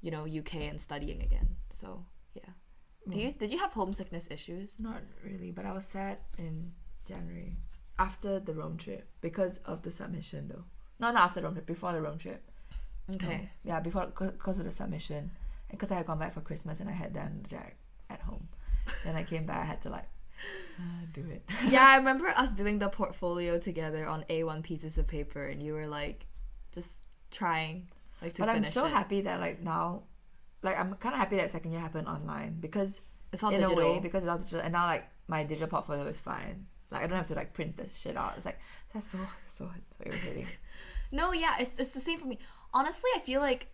you 0.00 0.10
know 0.10 0.24
UK 0.26 0.54
and 0.70 0.80
studying 0.80 1.20
again. 1.22 1.56
So 1.70 2.04
yeah, 2.34 2.50
do 3.08 3.20
you 3.20 3.32
did 3.32 3.50
you 3.50 3.58
have 3.58 3.72
homesickness 3.72 4.28
issues? 4.30 4.78
Not 4.78 5.02
really, 5.24 5.50
but 5.50 5.64
I 5.66 5.72
was 5.72 5.84
sad 5.84 6.18
in 6.38 6.72
January 7.06 7.56
after 7.98 8.38
the 8.38 8.54
Rome 8.54 8.76
trip 8.76 9.08
because 9.20 9.58
of 9.58 9.82
the 9.82 9.90
submission, 9.90 10.48
though. 10.48 10.64
No, 11.00 11.10
not 11.10 11.24
after 11.24 11.40
the 11.40 11.46
Rome 11.46 11.54
trip, 11.54 11.66
before 11.66 11.92
the 11.92 12.00
Rome 12.00 12.18
trip. 12.18 12.42
Okay. 13.10 13.50
Yeah, 13.64 13.80
before 13.80 14.06
because 14.06 14.58
of 14.58 14.64
the 14.64 14.72
submission, 14.72 15.30
and 15.68 15.78
because 15.78 15.90
I 15.90 15.96
had 15.96 16.06
gone 16.06 16.18
back 16.18 16.32
for 16.32 16.40
Christmas 16.40 16.80
and 16.80 16.88
I 16.88 16.92
had 16.92 17.12
done 17.12 17.40
the 17.42 17.48
Jack 17.48 17.76
at 18.08 18.20
home. 18.20 18.48
then 19.04 19.16
I 19.16 19.22
came 19.22 19.46
back, 19.46 19.62
I 19.62 19.64
had 19.64 19.82
to 19.82 19.90
like 19.90 20.08
uh, 20.78 21.06
do 21.12 21.24
it. 21.28 21.42
yeah, 21.68 21.84
I 21.86 21.96
remember 21.96 22.28
us 22.28 22.52
doing 22.52 22.78
the 22.78 22.88
portfolio 22.88 23.58
together 23.58 24.06
on 24.06 24.24
A1 24.30 24.62
pieces 24.62 24.98
of 24.98 25.06
paper, 25.06 25.46
and 25.46 25.62
you 25.62 25.72
were 25.74 25.86
like, 25.86 26.26
just 26.72 27.08
trying 27.30 27.88
like 28.20 28.34
to 28.34 28.42
but 28.42 28.48
I'm 28.48 28.64
so 28.64 28.86
it. 28.86 28.90
happy 28.90 29.20
that 29.22 29.40
like 29.40 29.60
now, 29.62 30.02
like 30.62 30.78
I'm 30.78 30.94
kind 30.94 31.14
of 31.14 31.18
happy 31.18 31.36
that 31.36 31.50
second 31.50 31.72
year 31.72 31.80
happened 31.80 32.08
online 32.08 32.58
because 32.60 33.00
It's 33.32 33.42
all 33.42 33.50
in 33.50 33.60
digital. 33.60 33.78
a 33.78 33.92
way 33.94 34.00
because 34.00 34.22
it's 34.24 34.30
all 34.30 34.38
digital, 34.38 34.60
and 34.60 34.72
now 34.72 34.86
like 34.86 35.04
my 35.28 35.44
digital 35.44 35.68
portfolio 35.68 36.04
is 36.04 36.20
fine. 36.20 36.66
Like 36.90 37.02
I 37.04 37.06
don't 37.06 37.16
have 37.16 37.26
to 37.28 37.34
like 37.34 37.52
print 37.54 37.76
this 37.76 37.98
shit 37.98 38.16
out. 38.16 38.34
It's 38.36 38.44
like 38.46 38.58
that's 38.92 39.06
so 39.06 39.18
so 39.46 39.70
so 39.90 40.04
irritating. 40.04 40.46
No, 41.14 41.32
yeah, 41.34 41.56
it's 41.60 41.78
it's 41.78 41.90
the 41.90 42.00
same 42.00 42.18
for 42.18 42.24
me. 42.26 42.38
Honestly, 42.74 43.10
I 43.14 43.20
feel 43.20 43.40
like 43.40 43.68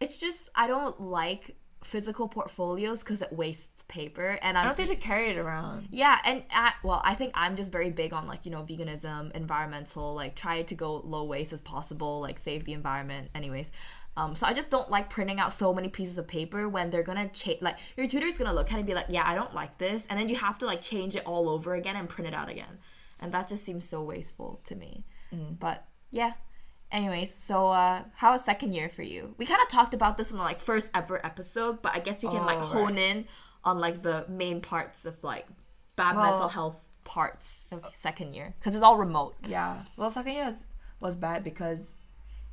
it's 0.00 0.18
just 0.18 0.48
I 0.54 0.66
don't 0.66 1.00
like 1.00 1.56
physical 1.84 2.28
portfolios 2.28 3.02
because 3.04 3.22
it 3.22 3.32
wastes 3.32 3.84
paper, 3.88 4.38
and 4.42 4.58
I 4.58 4.62
I'm 4.62 4.66
don't 4.66 4.76
think 4.76 4.90
to 4.90 4.96
carry 4.96 5.30
it 5.30 5.38
around. 5.38 5.88
yeah, 5.90 6.20
and 6.24 6.44
at, 6.50 6.74
well, 6.82 7.00
I 7.04 7.14
think 7.14 7.32
I'm 7.34 7.56
just 7.56 7.70
very 7.72 7.90
big 7.90 8.12
on 8.12 8.26
like 8.26 8.44
you 8.44 8.50
know 8.50 8.62
veganism, 8.62 9.32
environmental, 9.32 10.14
like 10.14 10.34
try 10.34 10.62
to 10.62 10.74
go 10.74 10.96
low 11.04 11.24
waste 11.24 11.52
as 11.52 11.62
possible, 11.62 12.20
like 12.20 12.38
save 12.38 12.64
the 12.64 12.72
environment. 12.72 13.30
Anyways, 13.34 13.70
um, 14.16 14.34
so 14.34 14.46
I 14.46 14.52
just 14.52 14.70
don't 14.70 14.90
like 14.90 15.10
printing 15.10 15.40
out 15.40 15.52
so 15.52 15.72
many 15.72 15.88
pieces 15.88 16.18
of 16.18 16.26
paper 16.26 16.68
when 16.68 16.90
they're 16.90 17.02
gonna 17.02 17.28
change. 17.28 17.62
Like 17.62 17.78
your 17.96 18.06
tutor's 18.06 18.38
gonna 18.38 18.52
look 18.52 18.70
at 18.70 18.74
it 18.74 18.78
and 18.78 18.86
be 18.86 18.94
like, 18.94 19.06
yeah, 19.08 19.22
I 19.26 19.34
don't 19.34 19.54
like 19.54 19.78
this, 19.78 20.06
and 20.10 20.18
then 20.18 20.28
you 20.28 20.36
have 20.36 20.58
to 20.58 20.66
like 20.66 20.80
change 20.80 21.16
it 21.16 21.24
all 21.26 21.48
over 21.48 21.74
again 21.74 21.96
and 21.96 22.08
print 22.08 22.28
it 22.28 22.34
out 22.34 22.48
again, 22.48 22.78
and 23.20 23.32
that 23.32 23.48
just 23.48 23.64
seems 23.64 23.88
so 23.88 24.02
wasteful 24.02 24.60
to 24.64 24.74
me. 24.74 25.04
But 25.58 25.86
yeah. 26.10 26.32
Anyways, 26.90 27.34
so 27.34 27.68
uh 27.68 28.02
how 28.14 28.32
was 28.32 28.44
second 28.44 28.72
year 28.72 28.88
for 28.88 29.02
you? 29.02 29.34
We 29.38 29.44
kind 29.46 29.60
of 29.62 29.68
talked 29.68 29.92
about 29.94 30.16
this 30.16 30.30
in 30.30 30.36
the 30.38 30.42
like 30.42 30.58
first 30.60 30.90
ever 30.94 31.24
episode, 31.24 31.82
but 31.82 31.94
I 31.94 31.98
guess 31.98 32.22
we 32.22 32.28
can 32.28 32.46
like 32.46 32.58
Oh, 32.58 32.66
hone 32.66 32.94
right. 32.94 32.98
in 32.98 33.26
on 33.64 33.78
like 33.78 34.02
the 34.02 34.24
main 34.28 34.60
parts 34.60 35.04
of 35.04 35.22
like 35.22 35.46
bad 35.96 36.16
Well- 36.16 36.30
mental 36.30 36.48
health 36.48 36.76
parts 37.04 37.64
of 37.72 37.94
second 37.94 38.34
year 38.34 38.54
because 38.58 38.74
it's 38.74 38.84
all 38.84 38.98
remote. 38.98 39.34
Yeah. 39.46 39.82
Well, 39.96 40.10
second 40.10 40.32
year 40.34 40.44
was, 40.46 40.66
was 41.00 41.16
bad 41.16 41.42
because 41.44 41.94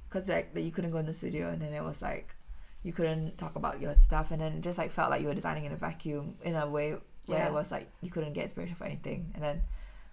because 0.09 0.27
like 0.29 0.53
that 0.53 0.61
you 0.61 0.71
couldn't 0.71 0.91
go 0.91 0.97
in 0.97 1.05
the 1.05 1.13
studio 1.13 1.49
and 1.49 1.61
then 1.61 1.73
it 1.73 1.83
was 1.83 2.01
like 2.01 2.35
you 2.83 2.93
couldn't 2.93 3.37
talk 3.37 3.55
about 3.55 3.81
your 3.81 3.93
stuff 3.97 4.31
and 4.31 4.39
then 4.41 4.53
it 4.53 4.61
just 4.61 4.77
like 4.77 4.91
felt 4.91 5.09
like 5.09 5.21
you 5.21 5.27
were 5.27 5.33
designing 5.33 5.65
in 5.65 5.71
a 5.71 5.75
vacuum 5.75 6.35
in 6.43 6.55
a 6.55 6.67
way 6.69 6.91
where 7.25 7.39
Yeah. 7.39 7.47
it 7.47 7.53
was 7.53 7.71
like 7.71 7.89
you 8.01 8.11
couldn't 8.11 8.33
get 8.33 8.43
inspiration 8.43 8.75
for 8.75 8.83
anything 8.85 9.31
and 9.33 9.43
then 9.43 9.61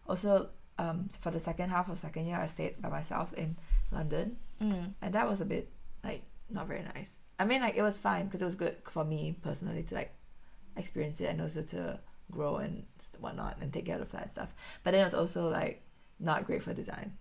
also 0.09 0.49
um 0.79 1.09
for 1.09 1.31
the 1.31 1.39
second 1.39 1.69
half 1.71 1.89
of 1.91 1.99
second 1.99 2.27
year 2.27 2.39
I 2.39 2.47
stayed 2.47 2.81
by 2.81 2.89
myself 2.89 3.33
in 3.35 3.57
London 3.93 4.37
Mm. 4.61 4.95
and 5.03 5.13
that 5.15 5.29
was 5.29 5.41
a 5.41 5.45
bit 5.45 5.71
like 6.05 6.23
not 6.49 6.69
very 6.69 6.83
nice. 6.95 7.19
I 7.39 7.45
mean 7.45 7.61
like 7.63 7.77
it 7.77 7.83
was 7.83 7.99
fine 7.99 8.27
because 8.27 8.43
it 8.43 8.45
was 8.45 8.55
good 8.55 8.77
for 8.85 9.05
me 9.05 9.37
personally 9.43 9.83
to 9.85 9.95
like 9.95 10.15
experience 10.77 11.21
it 11.21 11.27
and 11.31 11.41
also 11.41 11.63
to 11.63 11.99
grow 12.31 12.57
and 12.57 12.85
whatnot 13.19 13.59
and 13.61 13.73
take 13.73 13.87
care 13.87 13.97
of 13.97 14.01
the 14.01 14.07
flat 14.07 14.31
stuff. 14.31 14.55
But 14.85 14.93
then 14.93 15.01
it 15.01 15.05
was 15.05 15.15
also 15.15 15.49
like 15.49 15.83
not 16.21 16.47
great 16.47 16.63
for 16.63 16.73
design. 16.73 17.13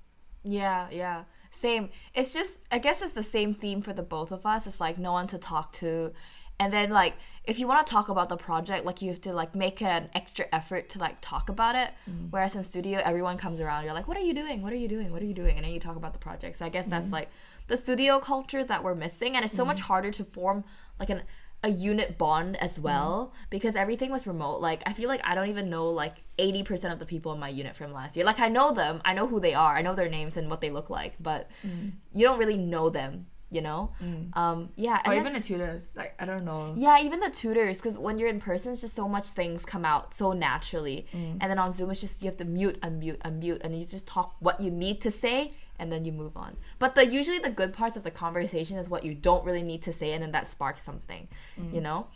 Yeah, 0.43 0.87
yeah. 0.91 1.23
Same. 1.49 1.89
It's 2.13 2.33
just 2.33 2.61
I 2.71 2.77
guess 2.79 3.01
it's 3.01 3.13
the 3.13 3.23
same 3.23 3.53
theme 3.53 3.81
for 3.81 3.93
the 3.93 4.03
both 4.03 4.31
of 4.31 4.45
us. 4.45 4.67
It's 4.67 4.79
like 4.79 4.97
no 4.97 5.11
one 5.11 5.27
to 5.27 5.37
talk 5.37 5.73
to. 5.73 6.13
And 6.61 6.71
then 6.71 6.91
like 6.91 7.15
if 7.43 7.57
you 7.57 7.67
want 7.67 7.85
to 7.85 7.91
talk 7.91 8.07
about 8.07 8.29
the 8.29 8.37
project, 8.37 8.85
like 8.85 9.01
you 9.01 9.09
have 9.09 9.21
to 9.21 9.33
like 9.33 9.55
make 9.55 9.81
an 9.81 10.09
extra 10.13 10.45
effort 10.53 10.89
to 10.89 10.99
like 10.99 11.17
talk 11.19 11.49
about 11.49 11.75
it. 11.75 11.89
Mm. 12.07 12.27
Whereas 12.29 12.55
in 12.55 12.61
studio 12.61 13.01
everyone 13.03 13.37
comes 13.37 13.59
around, 13.59 13.83
you're 13.83 13.95
like, 13.95 14.07
What 14.07 14.15
are 14.15 14.21
you 14.21 14.35
doing? 14.35 14.61
What 14.61 14.71
are 14.71 14.77
you 14.77 14.87
doing? 14.87 15.11
What 15.11 15.23
are 15.23 15.25
you 15.25 15.33
doing? 15.33 15.57
And 15.57 15.65
then 15.65 15.73
you 15.73 15.79
talk 15.79 15.95
about 15.95 16.13
the 16.13 16.19
project. 16.19 16.55
So 16.57 16.65
I 16.65 16.69
guess 16.69 16.85
that's 16.87 17.05
mm-hmm. 17.05 17.15
like 17.15 17.29
the 17.67 17.77
studio 17.77 18.19
culture 18.19 18.63
that 18.63 18.83
we're 18.83 18.93
missing 18.93 19.35
and 19.35 19.43
it's 19.43 19.55
so 19.55 19.63
mm-hmm. 19.63 19.69
much 19.69 19.81
harder 19.81 20.11
to 20.11 20.23
form 20.23 20.63
like 20.99 21.09
an 21.09 21.23
a 21.63 21.69
unit 21.69 22.17
bond 22.17 22.57
as 22.57 22.73
mm-hmm. 22.73 22.83
well 22.83 23.33
because 23.49 23.75
everything 23.75 24.11
was 24.11 24.27
remote. 24.27 24.61
Like 24.61 24.83
I 24.85 24.93
feel 24.93 25.09
like 25.09 25.21
I 25.23 25.33
don't 25.33 25.49
even 25.49 25.69
know 25.69 25.89
like 25.89 26.17
80% 26.37 26.91
of 26.91 26.99
the 26.99 27.05
people 27.05 27.33
in 27.33 27.39
my 27.39 27.49
unit 27.49 27.75
from 27.75 27.91
last 27.91 28.15
year. 28.15 28.25
Like 28.25 28.39
I 28.39 28.49
know 28.49 28.71
them, 28.71 29.01
I 29.03 29.13
know 29.13 29.27
who 29.27 29.39
they 29.39 29.55
are, 29.55 29.75
I 29.75 29.81
know 29.81 29.95
their 29.95 30.09
names 30.09 30.37
and 30.37 30.49
what 30.49 30.61
they 30.61 30.69
look 30.69 30.89
like, 30.91 31.15
but 31.19 31.49
mm. 31.65 31.91
you 32.13 32.25
don't 32.25 32.39
really 32.39 32.57
know 32.57 32.89
them, 32.89 33.27
you 33.51 33.61
know? 33.61 33.91
Um 34.33 34.69
yeah, 34.75 35.01
Or 35.05 35.13
even 35.13 35.33
then, 35.33 35.33
the 35.33 35.47
tutors, 35.47 35.93
like 35.95 36.15
I 36.19 36.25
don't 36.25 36.45
know. 36.45 36.73
yeah, 36.77 36.99
even 37.05 37.19
the 37.19 37.29
tutors 37.29 37.79
cuz 37.81 37.99
when 37.99 38.17
you're 38.17 38.29
in 38.29 38.39
person 38.39 38.71
it's 38.71 38.81
just 38.81 38.95
so 38.95 39.07
much 39.07 39.25
things 39.25 39.65
come 39.65 39.85
out 39.85 40.13
so 40.13 40.31
naturally. 40.33 41.05
And 41.13 41.41
then 41.49 41.59
on 41.59 41.71
Zoom 41.73 41.91
it's 41.91 42.01
just 42.01 42.21
you 42.23 42.27
have 42.31 42.37
to 42.37 42.45
mute, 42.45 42.79
unmute, 42.81 43.17
unmute 43.19 43.59
and 43.63 43.77
you 43.77 43.85
just 43.85 44.07
talk 44.07 44.35
what 44.39 44.59
you 44.61 44.71
need 44.71 45.01
to 45.01 45.11
say 45.11 45.51
and 45.77 45.91
then 45.91 46.05
you 46.05 46.11
move 46.11 46.37
on. 46.37 46.57
But 46.79 46.95
the 46.95 47.05
usually 47.05 47.39
the 47.39 47.49
good 47.61 47.73
parts 47.73 47.97
of 47.97 48.03
the 48.03 48.11
conversation 48.11 48.77
is 48.77 48.87
what 48.89 49.03
you 49.03 49.13
don't 49.13 49.43
really 49.43 49.63
need 49.63 49.81
to 49.83 49.93
say 49.93 50.13
and 50.13 50.21
then 50.23 50.31
that 50.31 50.47
sparks 50.47 50.81
something, 50.83 51.27
you 51.75 51.81
know? 51.81 52.07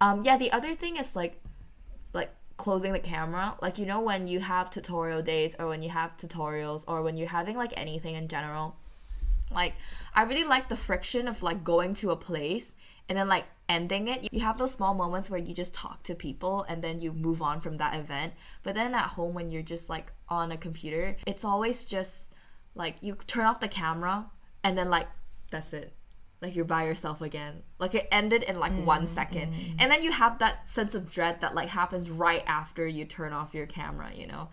Um 0.00 0.22
yeah, 0.22 0.36
the 0.36 0.52
other 0.52 0.74
thing 0.74 0.96
is 0.96 1.16
like 1.16 1.40
like 2.12 2.30
closing 2.56 2.92
the 2.92 3.00
camera 3.00 3.46
like 3.60 3.78
you 3.78 3.86
know 3.90 4.00
when 4.00 4.28
you 4.28 4.38
have 4.38 4.70
tutorial 4.70 5.20
days 5.22 5.56
or 5.58 5.66
when 5.66 5.82
you 5.82 5.90
have 5.90 6.16
tutorials 6.16 6.84
or 6.86 7.02
when 7.02 7.16
you're 7.16 7.34
having 7.40 7.56
like 7.56 7.72
anything 7.76 8.14
in 8.14 8.28
general 8.28 8.76
like 9.50 9.74
i 10.14 10.22
really 10.22 10.44
like 10.44 10.68
the 10.68 10.76
friction 10.76 11.28
of 11.28 11.42
like 11.42 11.62
going 11.64 11.94
to 11.94 12.10
a 12.10 12.16
place 12.16 12.74
and 13.08 13.18
then 13.18 13.28
like 13.28 13.44
ending 13.68 14.08
it. 14.08 14.28
You 14.32 14.40
have 14.40 14.58
those 14.58 14.72
small 14.72 14.94
moments 14.94 15.30
where 15.30 15.40
you 15.40 15.54
just 15.54 15.74
talk 15.74 16.02
to 16.04 16.14
people 16.14 16.64
and 16.68 16.82
then 16.82 17.00
you 17.00 17.12
move 17.12 17.42
on 17.42 17.60
from 17.60 17.76
that 17.78 17.94
event. 17.94 18.34
But 18.62 18.74
then 18.74 18.94
at 18.94 19.10
home 19.10 19.34
when 19.34 19.50
you're 19.50 19.62
just 19.62 19.88
like 19.88 20.12
on 20.28 20.52
a 20.52 20.56
computer 20.56 21.16
it's 21.26 21.44
always 21.44 21.84
just 21.84 22.32
like 22.74 22.96
you 23.00 23.14
turn 23.26 23.46
off 23.46 23.60
the 23.60 23.68
camera 23.68 24.26
and 24.62 24.76
then 24.76 24.90
like 24.90 25.08
that's 25.50 25.72
it. 25.72 25.94
Like 26.42 26.54
you're 26.56 26.64
by 26.64 26.84
yourself 26.84 27.20
again. 27.22 27.62
Like 27.78 27.94
it 27.94 28.08
ended 28.10 28.42
in 28.42 28.58
like 28.58 28.72
one 28.84 29.04
mm, 29.04 29.08
second. 29.08 29.52
Mm. 29.52 29.76
and 29.78 29.90
then 29.90 30.02
you 30.02 30.12
have 30.12 30.38
that 30.38 30.68
sense 30.68 30.94
of 30.94 31.10
dread 31.10 31.40
that 31.40 31.54
like 31.54 31.68
happens 31.68 32.10
right 32.10 32.42
after 32.46 32.86
you 32.86 33.04
turn 33.04 33.32
off 33.32 33.54
your 33.54 33.66
camera 33.66 34.10
you 34.14 34.26
know? 34.26 34.48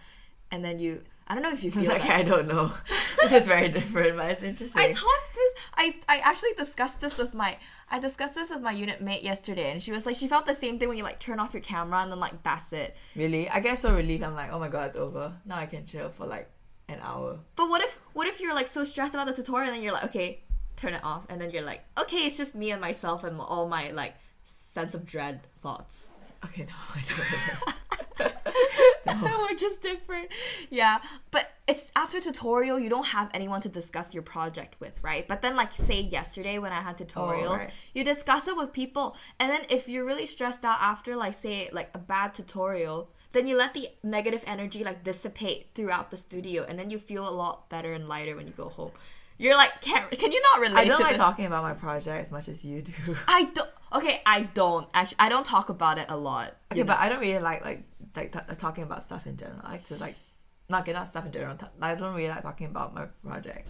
And 0.51 0.63
then 0.63 0.79
you 0.79 1.03
i 1.27 1.33
don't 1.33 1.43
know 1.43 1.51
if 1.51 1.63
you 1.63 1.71
feel 1.77 1.85
like 1.85 2.01
that. 2.01 2.19
I 2.19 2.23
don't 2.23 2.47
know. 2.47 2.71
it 3.23 3.31
is 3.31 3.47
very 3.47 3.69
different, 3.69 4.17
but 4.17 4.31
it's 4.31 4.43
interesting. 4.43 4.81
I 4.81 4.91
taught 4.91 5.23
this 5.33 5.53
I 5.75 5.95
I 6.07 6.17
actually 6.19 6.53
discussed 6.57 7.01
this 7.01 7.17
with 7.17 7.33
my 7.33 7.57
I 7.89 7.99
discussed 7.99 8.35
this 8.35 8.49
with 8.49 8.61
my 8.61 8.71
unit 8.71 9.01
mate 9.01 9.23
yesterday, 9.23 9.71
and 9.71 9.81
she 9.81 9.91
was 9.91 10.05
like 10.05 10.15
she 10.15 10.27
felt 10.27 10.45
the 10.45 10.55
same 10.55 10.79
thing 10.79 10.87
when 10.89 10.97
you 10.97 11.03
like 11.03 11.19
turn 11.19 11.39
off 11.39 11.53
your 11.53 11.61
camera 11.61 12.01
and 12.01 12.11
then 12.11 12.19
like 12.19 12.43
that's 12.43 12.73
it. 12.73 12.95
Really? 13.15 13.49
I 13.49 13.59
get 13.59 13.79
so 13.79 13.93
relieved. 13.93 14.23
I'm 14.23 14.35
like, 14.35 14.51
oh 14.51 14.59
my 14.59 14.69
god, 14.69 14.87
it's 14.87 14.97
over. 14.97 15.33
Now 15.45 15.57
I 15.57 15.65
can 15.65 15.85
chill 15.85 16.09
for 16.09 16.25
like 16.25 16.49
an 16.89 16.99
hour. 17.01 17.39
But 17.55 17.69
what 17.69 17.81
if 17.81 17.99
what 18.13 18.27
if 18.27 18.39
you're 18.39 18.53
like 18.53 18.67
so 18.67 18.83
stressed 18.83 19.13
about 19.13 19.27
the 19.27 19.33
tutorial 19.33 19.69
and 19.69 19.77
then 19.77 19.83
you're 19.83 19.93
like 19.93 20.05
okay 20.05 20.41
turn 20.75 20.93
it 20.93 21.03
off 21.03 21.25
and 21.29 21.39
then 21.39 21.51
you're 21.51 21.61
like 21.61 21.83
okay 21.97 22.25
it's 22.25 22.37
just 22.37 22.55
me 22.55 22.71
and 22.71 22.81
myself 22.81 23.23
and 23.23 23.39
all 23.39 23.67
my 23.67 23.91
like 23.91 24.15
sense 24.43 24.93
of 24.95 25.05
dread 25.05 25.41
thoughts. 25.61 26.11
Okay, 26.45 26.65
no, 26.65 26.73
I 26.95 27.01
don't. 27.07 27.75
We're 29.51 29.55
just 29.55 29.81
different. 29.81 30.29
Yeah. 30.69 30.99
But 31.31 31.51
it's 31.67 31.91
after 31.95 32.19
tutorial, 32.19 32.79
you 32.79 32.89
don't 32.89 33.07
have 33.07 33.29
anyone 33.33 33.61
to 33.61 33.69
discuss 33.69 34.13
your 34.13 34.23
project 34.23 34.75
with, 34.79 35.01
right? 35.01 35.27
But 35.27 35.41
then, 35.41 35.55
like, 35.55 35.71
say 35.71 36.01
yesterday 36.01 36.59
when 36.59 36.71
I 36.71 36.81
had 36.81 37.01
oh, 37.01 37.05
tutorials, 37.05 37.57
right. 37.57 37.71
you 37.93 38.03
discuss 38.03 38.47
it 38.47 38.57
with 38.57 38.73
people. 38.73 39.15
And 39.39 39.51
then 39.51 39.61
if 39.69 39.87
you're 39.87 40.05
really 40.05 40.25
stressed 40.25 40.65
out 40.65 40.77
after, 40.81 41.15
like, 41.15 41.33
say, 41.33 41.69
like 41.71 41.89
a 41.93 41.99
bad 41.99 42.33
tutorial, 42.33 43.09
then 43.31 43.47
you 43.47 43.57
let 43.57 43.73
the 43.73 43.89
negative 44.03 44.43
energy, 44.47 44.83
like, 44.83 45.03
dissipate 45.03 45.67
throughout 45.75 46.11
the 46.11 46.17
studio. 46.17 46.65
And 46.67 46.77
then 46.77 46.89
you 46.89 46.99
feel 46.99 47.27
a 47.27 47.31
lot 47.31 47.69
better 47.69 47.93
and 47.93 48.07
lighter 48.07 48.35
when 48.35 48.47
you 48.47 48.53
go 48.53 48.69
home. 48.69 48.91
You're 49.41 49.57
like, 49.57 49.81
can, 49.81 50.07
can 50.11 50.31
you 50.31 50.39
not 50.43 50.59
relate 50.59 50.77
I 50.77 50.85
don't 50.85 50.97
to 50.97 51.03
like 51.03 51.13
this? 51.13 51.19
talking 51.19 51.47
about 51.47 51.63
my 51.63 51.73
project 51.73 52.21
as 52.21 52.31
much 52.31 52.47
as 52.47 52.63
you 52.63 52.83
do. 52.83 52.93
I 53.27 53.45
don't. 53.45 53.69
Okay, 53.91 54.21
I 54.23 54.43
don't. 54.43 54.87
Actually, 54.93 55.17
I 55.17 55.29
don't 55.29 55.43
talk 55.43 55.69
about 55.69 55.97
it 55.97 56.05
a 56.09 56.15
lot. 56.15 56.55
Okay, 56.71 56.81
know? 56.81 56.85
but 56.85 56.99
I 56.99 57.09
don't 57.09 57.19
really 57.19 57.39
like 57.39 57.65
like 57.65 57.83
like 58.15 58.31
t- 58.31 58.39
uh, 58.47 58.53
talking 58.53 58.83
about 58.83 59.01
stuff 59.01 59.25
in 59.25 59.37
general. 59.37 59.59
I 59.63 59.71
like 59.71 59.85
to 59.85 59.97
like 59.97 60.13
not 60.69 60.85
get 60.85 60.95
out 60.95 61.07
stuff 61.07 61.25
in 61.25 61.31
general. 61.31 61.57
I 61.81 61.95
don't 61.95 62.13
really 62.13 62.29
like 62.29 62.43
talking 62.43 62.67
about 62.67 62.93
my 62.93 63.07
project. 63.27 63.67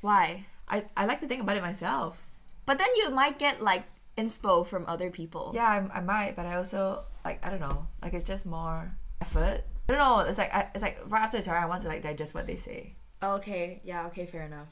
Why? 0.00 0.46
I, 0.66 0.84
I 0.96 1.04
like 1.04 1.20
to 1.20 1.26
think 1.26 1.42
about 1.42 1.56
it 1.56 1.62
myself. 1.62 2.26
But 2.64 2.78
then 2.78 2.88
you 2.96 3.10
might 3.10 3.38
get 3.38 3.60
like 3.60 3.84
inspo 4.16 4.66
from 4.66 4.86
other 4.86 5.10
people. 5.10 5.52
Yeah, 5.54 5.66
I, 5.66 5.98
I 5.98 6.00
might, 6.00 6.34
but 6.34 6.46
I 6.46 6.54
also 6.56 7.04
like 7.26 7.44
I 7.44 7.50
don't 7.50 7.60
know. 7.60 7.86
Like 8.02 8.14
it's 8.14 8.24
just 8.24 8.46
more 8.46 8.90
effort. 9.20 9.64
I 9.90 9.92
don't 9.92 9.98
know. 9.98 10.20
It's 10.20 10.38
like 10.38 10.54
I, 10.54 10.68
it's 10.74 10.82
like 10.82 10.98
right 11.08 11.22
after 11.22 11.36
the 11.36 11.42
tutorial, 11.42 11.64
I 11.64 11.66
want 11.66 11.82
to 11.82 11.88
like 11.88 12.02
digest 12.02 12.34
what 12.34 12.46
they 12.46 12.56
say. 12.56 12.94
Okay. 13.22 13.82
Yeah. 13.84 14.06
Okay. 14.06 14.24
Fair 14.24 14.44
enough. 14.44 14.68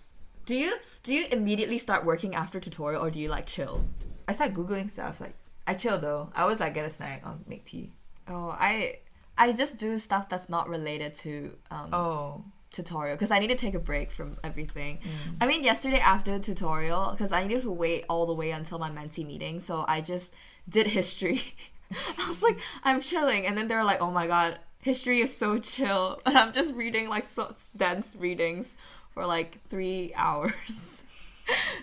Do 0.49 0.57
you 0.57 0.77
do 1.03 1.15
you 1.15 1.27
immediately 1.31 1.77
start 1.77 2.07
working 2.07 2.35
after 2.35 2.59
tutorial 2.59 3.05
or 3.05 3.11
do 3.11 3.21
you 3.21 3.29
like 3.29 3.45
chill? 3.45 3.85
I 4.27 4.33
start 4.33 4.55
googling 4.55 4.89
stuff. 4.89 5.21
Like 5.21 5.35
I 5.67 5.75
chill 5.75 5.99
though. 5.99 6.31
I 6.35 6.41
always 6.41 6.59
like 6.59 6.73
get 6.73 6.87
a 6.87 6.91
snack 6.91 7.21
or 7.27 7.37
make 7.47 7.67
tea. 7.67 7.93
Oh, 8.27 8.57
I 8.59 9.01
I 9.37 9.53
just 9.53 9.77
do 9.77 9.99
stuff 9.99 10.31
that's 10.31 10.49
not 10.49 10.71
related 10.71 11.13
to 11.17 11.55
um, 11.71 11.93
Oh, 11.93 12.45
tutorial 12.71 13.15
because 13.15 13.31
I 13.31 13.41
need 13.41 13.49
to 13.49 13.57
take 13.57 13.75
a 13.75 13.79
break 13.79 14.11
from 14.11 14.39
everything. 14.43 15.01
Mm. 15.03 15.37
I 15.43 15.47
mean, 15.47 15.63
yesterday 15.63 15.99
after 15.99 16.39
the 16.39 16.43
tutorial, 16.43 17.11
because 17.11 17.31
I 17.31 17.43
needed 17.43 17.65
to 17.65 17.71
wait 17.71 18.07
all 18.09 18.25
the 18.25 18.33
way 18.33 18.51
until 18.53 18.79
my 18.79 18.89
mentee 18.89 19.27
meeting, 19.27 19.61
so 19.61 19.85
I 19.87 20.01
just 20.01 20.33
did 20.67 20.87
history. 20.87 21.43
I 21.93 22.27
was 22.27 22.43
like, 22.43 22.59
I'm 22.85 23.03
chilling, 23.03 23.45
and 23.45 23.55
then 23.55 23.69
they 23.69 23.75
were 23.75 23.85
like, 23.85 24.01
Oh 24.01 24.11
my 24.11 24.27
god, 24.27 24.59
history 24.81 25.21
is 25.21 25.37
so 25.37 25.59
chill, 25.59 26.23
and 26.27 26.39
I'm 26.39 26.55
just 26.55 26.75
reading 26.75 27.11
like 27.11 27.27
so 27.27 27.53
dense 27.77 28.17
readings 28.19 28.75
for 29.19 29.27
like 29.27 29.59
three 29.67 30.13
hours. 30.17 31.03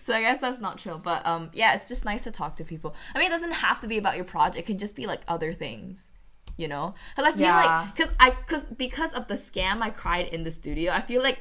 so 0.04 0.14
I 0.14 0.22
guess 0.22 0.40
that's 0.40 0.60
not 0.62 0.78
chill, 0.78 0.98
but 0.98 1.26
um, 1.28 1.50
yeah, 1.54 1.74
it's 1.76 1.90
just 1.90 2.06
nice 2.06 2.24
to 2.24 2.32
talk 2.32 2.56
to 2.58 2.64
people. 2.64 2.96
I 3.14 3.18
mean, 3.20 3.28
it 3.28 3.32
doesn't 3.32 3.52
have 3.52 3.82
to 3.82 3.88
be 3.88 3.98
about 3.98 4.16
your 4.16 4.24
project; 4.24 4.56
it 4.58 4.66
can 4.66 4.78
just 4.78 4.96
be 4.96 5.06
like 5.06 5.22
other 5.28 5.54
things 5.54 6.08
you 6.58 6.70
know 6.70 6.94
because 7.14 7.34
i 7.34 7.36
feel 7.36 7.48
Yeah. 7.48 7.66
like 7.66 7.94
because 7.96 8.12
i 8.18 8.30
because 8.30 8.64
because 8.64 9.12
of 9.14 9.28
the 9.28 9.34
scam 9.34 9.82
i 9.82 9.90
cried 9.90 10.28
in 10.28 10.46
the 10.46 10.52
studio 10.52 10.94
i 10.94 11.02
feel 11.02 11.22
like 11.22 11.40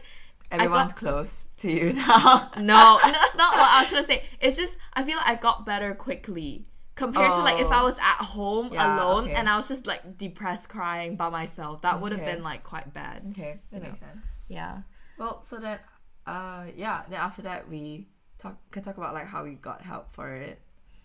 I 0.51 0.57
got- 0.57 0.65
everyone's 0.65 0.93
close 0.93 1.47
to 1.59 1.71
you 1.71 1.93
now. 2.09 2.51
no 2.59 2.99
that's 3.01 3.37
not 3.37 3.53
what 3.55 3.71
i 3.71 3.81
was 3.83 3.91
trying 3.91 4.03
to 4.03 4.09
say 4.09 4.25
it's 4.41 4.57
just 4.57 4.77
i 4.95 5.05
feel 5.05 5.17
like 5.19 5.29
i 5.29 5.37
got 5.37 5.65
better 5.65 5.95
quickly 5.95 6.67
compared 6.97 7.33
to 7.35 7.43
like 7.43 7.61
if 7.61 7.71
i 7.71 7.81
Oh. 7.81 7.85
was 7.85 7.97
at 7.99 8.25
home 8.35 8.71
Yeah, 8.73 8.97
alone 8.97 9.25
okay. 9.27 9.35
and 9.35 9.49
i 9.49 9.57
was 9.57 9.69
just 9.69 9.87
like 9.87 10.19
depressed 10.19 10.69
crying 10.69 11.15
by 11.15 11.29
myself 11.29 11.83
that 11.83 12.01
would 12.01 12.11
have 12.11 12.21
Okay. 12.23 12.35
been 12.35 12.43
like 12.43 12.65
quite 12.65 12.93
bad 12.93 13.23
okay, 13.31 13.61
that 13.71 13.83
You 13.85 13.89
makes 13.91 14.01
sense. 14.01 14.39
yeah 14.49 14.79
Well, 15.19 15.43
so 15.43 15.59
then, 15.59 15.79
uh, 16.27 16.65
yeah. 16.77 17.03
Then 17.09 17.21
after 17.21 17.43
that, 17.43 17.69
we 17.69 18.09
talk 18.39 18.57
can 18.71 18.83
talk 18.83 18.97
about 18.97 19.15
like 19.15 19.27
how 19.27 19.45
we 19.45 19.53
got 19.53 19.83
help 19.83 20.13
for 20.13 20.35
it. 20.35 20.61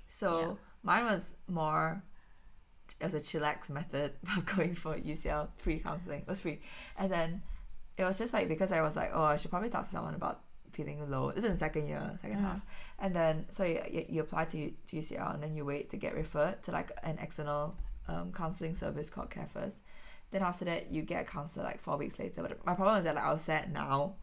So 0.09 0.39
Yeah. 0.39 0.53
mine 0.83 1.05
was 1.05 1.35
more 1.47 2.01
as 3.01 3.13
a 3.13 3.19
chillax 3.19 3.69
method 3.69 4.13
of 4.37 4.45
going 4.45 4.73
for 4.73 4.95
UCL 4.95 5.49
free 5.57 5.79
counseling. 5.79 6.21
It 6.21 6.27
was 6.27 6.39
free, 6.39 6.59
and 6.97 7.11
then 7.11 7.41
it 7.97 8.03
was 8.03 8.17
just 8.17 8.33
like 8.33 8.47
because 8.47 8.71
I 8.71 8.81
was 8.81 8.95
like, 8.95 9.11
oh, 9.13 9.23
I 9.23 9.37
should 9.37 9.51
probably 9.51 9.69
talk 9.69 9.83
to 9.83 9.89
someone 9.89 10.15
about 10.15 10.41
feeling 10.71 11.09
low. 11.09 11.31
This 11.31 11.43
is 11.43 11.51
in 11.51 11.57
second 11.57 11.87
year, 11.87 12.17
second 12.21 12.39
half, 12.39 12.61
and 12.99 13.15
then 13.15 13.45
so 13.51 13.63
you, 13.63 13.81
you, 13.91 14.05
you 14.09 14.21
apply 14.21 14.45
to, 14.45 14.71
to 14.87 14.95
UCL 14.97 15.33
and 15.33 15.43
then 15.43 15.55
you 15.55 15.65
wait 15.65 15.89
to 15.91 15.97
get 15.97 16.15
referred 16.15 16.61
to 16.63 16.71
like 16.71 16.91
an 17.03 17.17
external 17.21 17.75
um, 18.07 18.31
counseling 18.31 18.73
service 18.75 19.09
called 19.09 19.29
Care 19.29 19.47
First. 19.47 19.83
Then 20.31 20.43
after 20.43 20.65
that, 20.65 20.91
you 20.91 21.01
get 21.01 21.21
a 21.21 21.25
counselor 21.25 21.65
like 21.65 21.79
four 21.79 21.97
weeks 21.97 22.19
later. 22.19 22.41
But 22.41 22.65
my 22.65 22.75
problem 22.75 22.97
is 22.97 23.05
that 23.05 23.15
like, 23.15 23.23
I 23.23 23.33
was 23.33 23.41
set 23.41 23.71
now, 23.71 24.15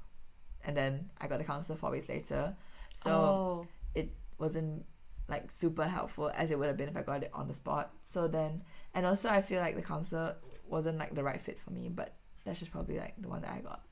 and 0.64 0.76
then 0.76 1.10
I 1.20 1.26
got 1.26 1.40
a 1.40 1.44
counselor 1.44 1.76
four 1.76 1.90
weeks 1.90 2.08
later, 2.08 2.56
so 2.94 3.10
oh 3.10 3.66
it 3.94 4.10
wasn't 4.38 4.84
like 5.28 5.50
super 5.50 5.84
helpful 5.84 6.30
as 6.34 6.50
it 6.50 6.58
would 6.58 6.68
have 6.68 6.76
been 6.76 6.88
if 6.88 6.96
I 6.96 7.02
got 7.02 7.24
it 7.24 7.30
on 7.34 7.48
the 7.48 7.54
spot. 7.54 7.90
So 8.02 8.28
then, 8.28 8.62
and 8.94 9.04
also 9.04 9.28
I 9.28 9.42
feel 9.42 9.60
like 9.60 9.74
the 9.74 9.82
counselor 9.82 10.36
wasn't 10.68 10.98
like 10.98 11.14
the 11.14 11.24
right 11.24 11.40
fit 11.40 11.58
for 11.58 11.70
me, 11.70 11.88
but 11.88 12.14
that's 12.44 12.60
just 12.60 12.70
probably 12.70 12.98
like 12.98 13.14
the 13.18 13.28
one 13.28 13.42
that 13.42 13.50
I 13.50 13.60
got 13.60 13.82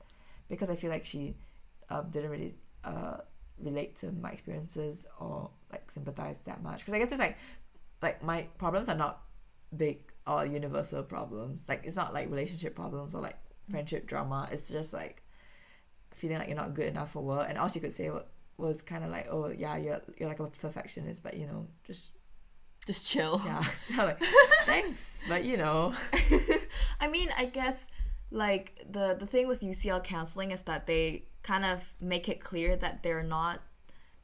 because 0.47 0.69
I 0.69 0.75
feel 0.75 0.89
like 0.89 1.05
she 1.05 1.35
um, 1.89 2.09
didn't 2.09 2.29
really 2.29 2.55
uh, 2.83 3.17
relate 3.59 3.95
to 3.97 4.11
my 4.11 4.31
experiences 4.31 5.07
or 5.19 5.49
like 5.71 5.91
sympathize 5.91 6.39
that 6.45 6.61
much. 6.63 6.79
Because 6.79 6.93
I 6.93 6.99
guess 6.99 7.09
it's 7.09 7.19
like 7.19 7.37
like 8.01 8.23
my 8.23 8.43
problems 8.57 8.87
are 8.87 8.95
not 8.95 9.21
big 9.77 10.11
or 10.27 10.45
universal 10.45 11.03
problems. 11.03 11.67
Like 11.67 11.81
it's 11.85 11.95
not 11.95 12.13
like 12.13 12.29
relationship 12.29 12.75
problems 12.75 13.15
or 13.15 13.21
like 13.21 13.37
friendship 13.69 14.07
drama. 14.07 14.47
It's 14.51 14.69
just 14.69 14.93
like 14.93 15.23
feeling 16.11 16.37
like 16.37 16.47
you're 16.47 16.57
not 16.57 16.73
good 16.73 16.87
enough 16.87 17.11
for 17.11 17.23
work. 17.23 17.47
And 17.49 17.57
all 17.57 17.67
she 17.67 17.79
could 17.79 17.93
say 17.93 18.09
was, 18.09 18.23
was 18.57 18.81
kind 18.81 19.03
of 19.03 19.11
like, 19.11 19.27
oh 19.29 19.49
yeah, 19.49 19.77
you're 19.77 20.01
you're 20.17 20.29
like 20.29 20.39
a 20.39 20.47
perfectionist, 20.47 21.23
but 21.23 21.37
you 21.37 21.45
know, 21.45 21.67
just 21.83 22.11
just 22.85 23.07
chill 23.07 23.41
yeah. 23.45 23.63
Like, 23.97 24.23
thanks, 24.63 25.21
but 25.27 25.43
you 25.43 25.57
know, 25.57 25.93
I 26.99 27.07
mean, 27.07 27.29
I 27.37 27.45
guess 27.45 27.87
like 28.31 28.85
the 28.89 29.15
the 29.19 29.25
thing 29.25 29.47
with 29.47 29.61
UCL 29.61 30.03
counseling 30.03 30.51
is 30.51 30.63
that 30.63 30.87
they 30.87 31.25
kind 31.43 31.65
of 31.65 31.93
make 32.01 32.27
it 32.27 32.43
clear 32.43 32.75
that 32.75 33.03
they're 33.03 33.23
not 33.23 33.61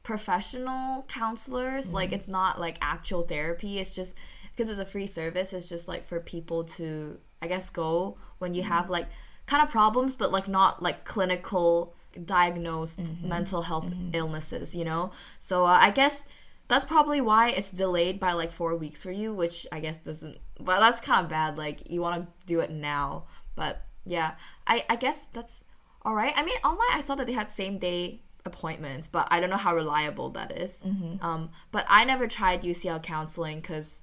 professional 0.02 1.04
counselors. 1.08 1.92
Like 1.92 2.10
mm-hmm. 2.10 2.20
it's 2.20 2.28
not 2.28 2.60
like 2.60 2.78
actual 2.80 3.22
therapy. 3.22 3.78
It's 3.78 3.94
just 3.94 4.16
because 4.54 4.70
it's 4.70 4.78
a 4.78 4.84
free 4.86 5.06
service. 5.06 5.52
It's 5.52 5.68
just 5.68 5.88
like 5.88 6.04
for 6.04 6.20
people 6.20 6.64
to 6.64 7.18
I 7.40 7.48
guess 7.48 7.70
go 7.70 8.16
when 8.38 8.54
you 8.54 8.62
have 8.62 8.90
like 8.90 9.08
kind 9.46 9.62
of 9.62 9.70
problems, 9.70 10.14
but 10.14 10.30
like 10.32 10.48
not 10.48 10.82
like 10.82 11.04
clinical 11.04 11.94
diagnosed 12.24 13.00
mental 13.22 13.62
health 13.62 13.92
illnesses. 14.12 14.74
You 14.74 14.84
know. 14.84 15.12
So 15.38 15.64
uh, 15.64 15.78
I 15.80 15.90
guess 15.90 16.26
that's 16.68 16.84
probably 16.84 17.20
why 17.20 17.50
it's 17.50 17.70
delayed 17.70 18.20
by 18.20 18.32
like 18.32 18.50
four 18.50 18.74
weeks 18.76 19.02
for 19.02 19.12
you, 19.12 19.34
which 19.34 19.66
I 19.72 19.80
guess 19.80 19.96
doesn't. 19.98 20.38
Well, 20.60 20.80
that's 20.80 21.00
kind 21.00 21.24
of 21.24 21.30
bad. 21.30 21.58
Like 21.58 21.90
you 21.90 22.00
want 22.00 22.24
to 22.24 22.46
do 22.46 22.60
it 22.60 22.70
now, 22.70 23.24
but 23.54 23.84
yeah, 24.04 24.32
I 24.66 24.84
I 24.88 24.96
guess 24.96 25.28
that's 25.32 25.64
all 26.02 26.14
right. 26.14 26.32
I 26.36 26.44
mean, 26.44 26.56
online 26.64 26.88
I 26.92 27.00
saw 27.00 27.14
that 27.16 27.26
they 27.26 27.32
had 27.32 27.50
same 27.50 27.78
day 27.78 28.22
appointments, 28.44 29.08
but 29.08 29.28
I 29.30 29.40
don't 29.40 29.50
know 29.50 29.56
how 29.56 29.74
reliable 29.74 30.30
that 30.30 30.52
is. 30.52 30.80
Um, 31.22 31.50
but 31.70 31.84
I 31.88 32.04
never 32.04 32.26
tried 32.26 32.62
UCL 32.62 33.02
counseling 33.02 33.60
because 33.60 34.00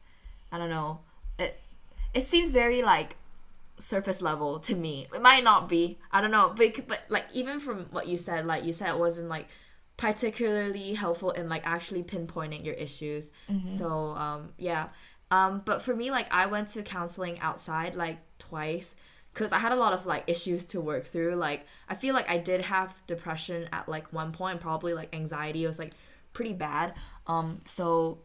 I 0.52 0.58
don't 0.58 0.70
know. 0.70 1.00
It 1.38 1.60
it 2.14 2.24
seems 2.24 2.52
very 2.52 2.82
like 2.82 3.16
surface 3.80 4.22
level 4.22 4.60
to 4.60 4.76
me. 4.76 5.08
It 5.14 5.22
might 5.22 5.44
not 5.44 5.70
be. 5.70 5.98
I 6.12 6.22
don't 6.22 6.32
know. 6.32 6.54
But, 6.56 6.88
but 6.88 7.02
like 7.10 7.26
even 7.34 7.60
from 7.60 7.86
what 7.92 8.08
you 8.08 8.18
said, 8.18 8.46
like 8.46 8.66
you 8.66 8.74
said 8.74 8.90
it 8.90 9.00
wasn't 9.00 9.30
like 9.30 9.48
particularly 9.98 10.94
helpful 10.94 11.32
in 11.32 11.50
like 11.50 11.62
actually 11.66 12.04
pinpointing 12.04 12.66
your 12.66 12.76
issues. 12.76 13.32
So 13.66 13.90
um 14.16 14.54
yeah. 14.58 14.90
Um 15.32 15.62
but 15.66 15.82
for 15.82 15.96
me 15.96 16.10
like 16.12 16.34
I 16.34 16.46
went 16.46 16.70
to 16.70 16.84
counseling 16.84 17.40
outside 17.42 17.96
like 17.96 18.18
twice 18.40 18.96
cuz 19.34 19.52
I 19.52 19.60
had 19.60 19.72
a 19.72 19.76
lot 19.76 19.94
of 19.94 20.06
like 20.06 20.24
issues 20.28 20.66
to 20.68 20.82
work 20.82 21.06
through. 21.06 21.36
Like 21.36 21.66
I 21.88 21.96
feel 21.96 22.14
like 22.14 22.30
I 22.30 22.38
did 22.38 22.62
have 22.62 22.96
depression 23.08 23.70
at 23.72 23.88
like 23.90 24.12
one 24.12 24.32
point, 24.32 24.60
probably 24.62 24.94
like 24.94 25.14
anxiety 25.14 25.64
it 25.64 25.68
was 25.68 25.80
like 25.80 25.94
pretty 26.34 26.54
bad. 26.54 26.94
Um 27.28 27.62
so 27.66 28.20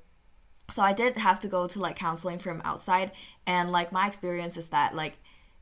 so 0.70 0.82
I 0.82 0.92
did 0.92 1.16
have 1.16 1.40
to 1.40 1.48
go 1.48 1.66
to 1.66 1.78
like 1.78 1.96
counseling 1.96 2.38
from 2.38 2.62
outside 2.64 3.12
and 3.46 3.70
like 3.70 3.92
my 3.92 4.06
experience 4.06 4.56
is 4.56 4.68
that 4.68 4.94
like 4.94 5.18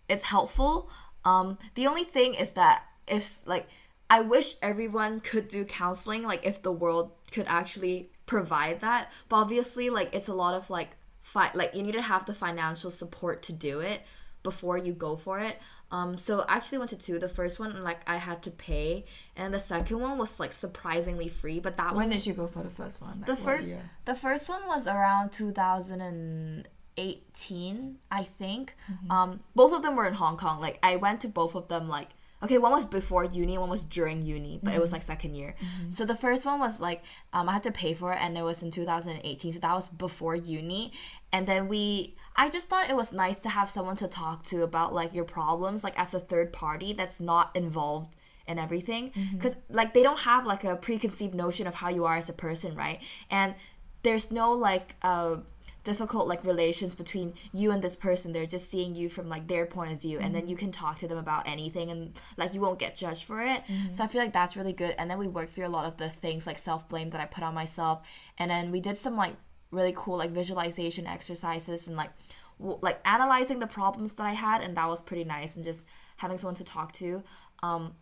it's 0.08 0.24
helpful. 0.24 0.90
Um 1.24 1.58
the 1.74 1.86
only 1.86 2.04
thing 2.04 2.34
is 2.34 2.52
that 2.52 2.84
if 3.08 3.46
like 3.46 3.66
I 4.08 4.20
wish 4.20 4.54
everyone 4.62 5.20
could 5.20 5.48
do 5.48 5.64
counseling 5.64 6.22
like 6.22 6.46
if 6.46 6.62
the 6.62 6.72
world 6.72 7.12
could 7.32 7.46
actually 7.48 8.10
provide 8.26 8.80
that. 8.80 9.10
But 9.28 9.36
obviously 9.36 9.90
like 9.90 10.14
it's 10.14 10.28
a 10.28 10.34
lot 10.34 10.54
of 10.54 10.70
like 10.70 10.96
fi- 11.20 11.52
like 11.54 11.74
you 11.74 11.82
need 11.82 11.92
to 11.92 12.02
have 12.02 12.26
the 12.26 12.34
financial 12.34 12.90
support 12.90 13.42
to 13.42 13.52
do 13.52 13.80
it. 13.80 14.02
Before 14.42 14.78
you 14.78 14.92
go 14.92 15.16
for 15.16 15.40
it. 15.40 15.60
Um, 15.90 16.16
so 16.16 16.40
I 16.48 16.54
actually 16.56 16.78
went 16.78 16.90
to 16.90 16.96
two. 16.96 17.18
The 17.18 17.28
first 17.28 17.58
one, 17.60 17.82
like 17.84 18.00
I 18.06 18.16
had 18.16 18.42
to 18.44 18.50
pay, 18.50 19.04
and 19.36 19.52
the 19.52 19.58
second 19.58 20.00
one 20.00 20.16
was 20.16 20.40
like 20.40 20.52
surprisingly 20.52 21.28
free. 21.28 21.60
But 21.60 21.76
that 21.76 21.94
When 21.94 22.08
one, 22.08 22.16
did 22.16 22.24
you 22.26 22.32
go 22.32 22.46
for 22.46 22.62
the 22.62 22.70
first 22.70 23.02
one? 23.02 23.18
Like, 23.18 23.26
the 23.26 23.36
first, 23.36 23.70
year? 23.70 23.90
the 24.06 24.14
first 24.14 24.48
one 24.48 24.66
was 24.66 24.86
around 24.86 25.32
2018, 25.32 27.98
I 28.10 28.24
think. 28.24 28.74
Um, 29.10 29.40
both 29.54 29.72
of 29.74 29.82
them 29.82 29.96
were 29.96 30.06
in 30.06 30.14
Hong 30.14 30.36
Kong. 30.38 30.60
Like 30.60 30.78
I 30.82 30.96
went 30.96 31.20
to 31.22 31.28
both 31.28 31.54
of 31.54 31.68
them. 31.68 31.88
Like 31.88 32.08
okay, 32.42 32.56
one 32.58 32.72
was 32.72 32.86
before 32.86 33.24
uni, 33.24 33.58
one 33.58 33.68
was 33.68 33.84
during 33.84 34.22
uni, 34.22 34.58
but 34.62 34.72
it 34.74 34.80
was 34.80 34.92
like 34.92 35.02
second 35.02 35.34
year. 35.34 35.54
So 35.90 36.06
the 36.06 36.16
first 36.16 36.46
one 36.46 36.58
was 36.58 36.80
like 36.80 37.02
um, 37.34 37.50
I 37.50 37.52
had 37.52 37.62
to 37.64 37.70
pay 37.70 37.92
for 37.92 38.14
it, 38.14 38.18
and 38.20 38.38
it 38.38 38.42
was 38.42 38.62
in 38.62 38.70
2018. 38.70 39.52
So 39.52 39.58
that 39.58 39.74
was 39.74 39.90
before 39.90 40.36
uni, 40.36 40.92
and 41.32 41.46
then 41.46 41.68
we. 41.68 42.16
I 42.36 42.48
just 42.48 42.68
thought 42.68 42.90
it 42.90 42.96
was 42.96 43.12
nice 43.12 43.38
to 43.40 43.48
have 43.48 43.68
someone 43.68 43.96
to 43.96 44.08
talk 44.08 44.42
to 44.44 44.62
about 44.62 44.94
like 44.94 45.14
your 45.14 45.24
problems, 45.24 45.84
like 45.84 45.98
as 45.98 46.14
a 46.14 46.20
third 46.20 46.52
party 46.52 46.92
that's 46.92 47.20
not 47.20 47.54
involved 47.54 48.16
and 48.46 48.58
everything. 48.58 49.10
Mm-hmm. 49.10 49.36
Because 49.36 49.56
like 49.68 49.94
they 49.94 50.02
don't 50.02 50.20
have 50.20 50.46
like 50.46 50.64
a 50.64 50.76
preconceived 50.76 51.34
notion 51.34 51.66
of 51.66 51.74
how 51.74 51.88
you 51.88 52.04
are 52.04 52.16
as 52.16 52.28
a 52.28 52.32
person 52.32 52.74
right? 52.74 53.00
And 53.30 53.54
there's 54.02 54.30
no 54.30 54.52
like 54.52 54.96
uh 55.02 55.36
difficult 55.84 56.28
like 56.28 56.44
relations 56.44 56.94
between 56.94 57.34
you 57.52 57.72
and 57.72 57.82
this 57.82 57.96
person. 57.96 58.32
They're 58.32 58.46
just 58.46 58.70
seeing 58.70 58.94
you 58.94 59.08
from 59.08 59.28
like 59.28 59.48
their 59.48 59.66
point 59.66 59.92
of 59.92 60.00
view 60.00 60.18
and 60.20 60.34
then 60.34 60.42
mm-hmm. 60.42 60.50
you 60.50 60.56
can 60.56 60.70
talk 60.70 60.98
to 60.98 61.08
them 61.08 61.18
about 61.18 61.48
anything 61.48 61.90
and 61.90 62.20
like 62.36 62.54
you 62.54 62.60
won't 62.60 62.78
get 62.78 62.94
judged 62.94 63.24
for 63.24 63.42
it. 63.42 63.64
Mm-hmm. 63.66 63.92
So 63.92 64.04
i 64.04 64.06
feel 64.06 64.20
like 64.20 64.32
that's 64.32 64.56
really 64.56 64.72
good. 64.72 64.94
And 64.96 65.10
then 65.10 65.18
we 65.18 65.26
worked 65.26 65.50
through 65.50 65.66
a 65.66 65.68
lot 65.68 65.84
of 65.84 65.96
the 65.96 66.08
things 66.08 66.46
like 66.46 66.58
self-blame 66.58 67.10
that 67.10 67.20
i 67.20 67.24
put 67.24 67.42
on 67.42 67.54
myself. 67.54 68.02
And 68.38 68.50
then 68.50 68.70
we 68.70 68.80
did 68.80 68.96
some 68.96 69.16
like 69.16 69.34
really 69.72 69.92
cool 69.96 70.16
like 70.16 70.30
visualization 70.30 71.06
exercises 71.06 71.88
and 71.88 71.96
like 71.96 72.10
w- 72.58 72.78
like 72.82 73.00
analyzing 73.04 73.58
the 73.58 73.66
problems 73.66 74.14
that 74.14 74.24
i 74.24 74.32
had 74.32 74.62
and 74.62 74.76
that 74.76 74.88
was 74.88 75.02
pretty 75.02 75.24
nice 75.24 75.56
and 75.56 75.64
just 75.64 75.84
having 76.16 76.38
someone 76.38 76.54
to 76.54 76.64
talk 76.64 76.92
to 76.92 77.22
um 77.62 77.94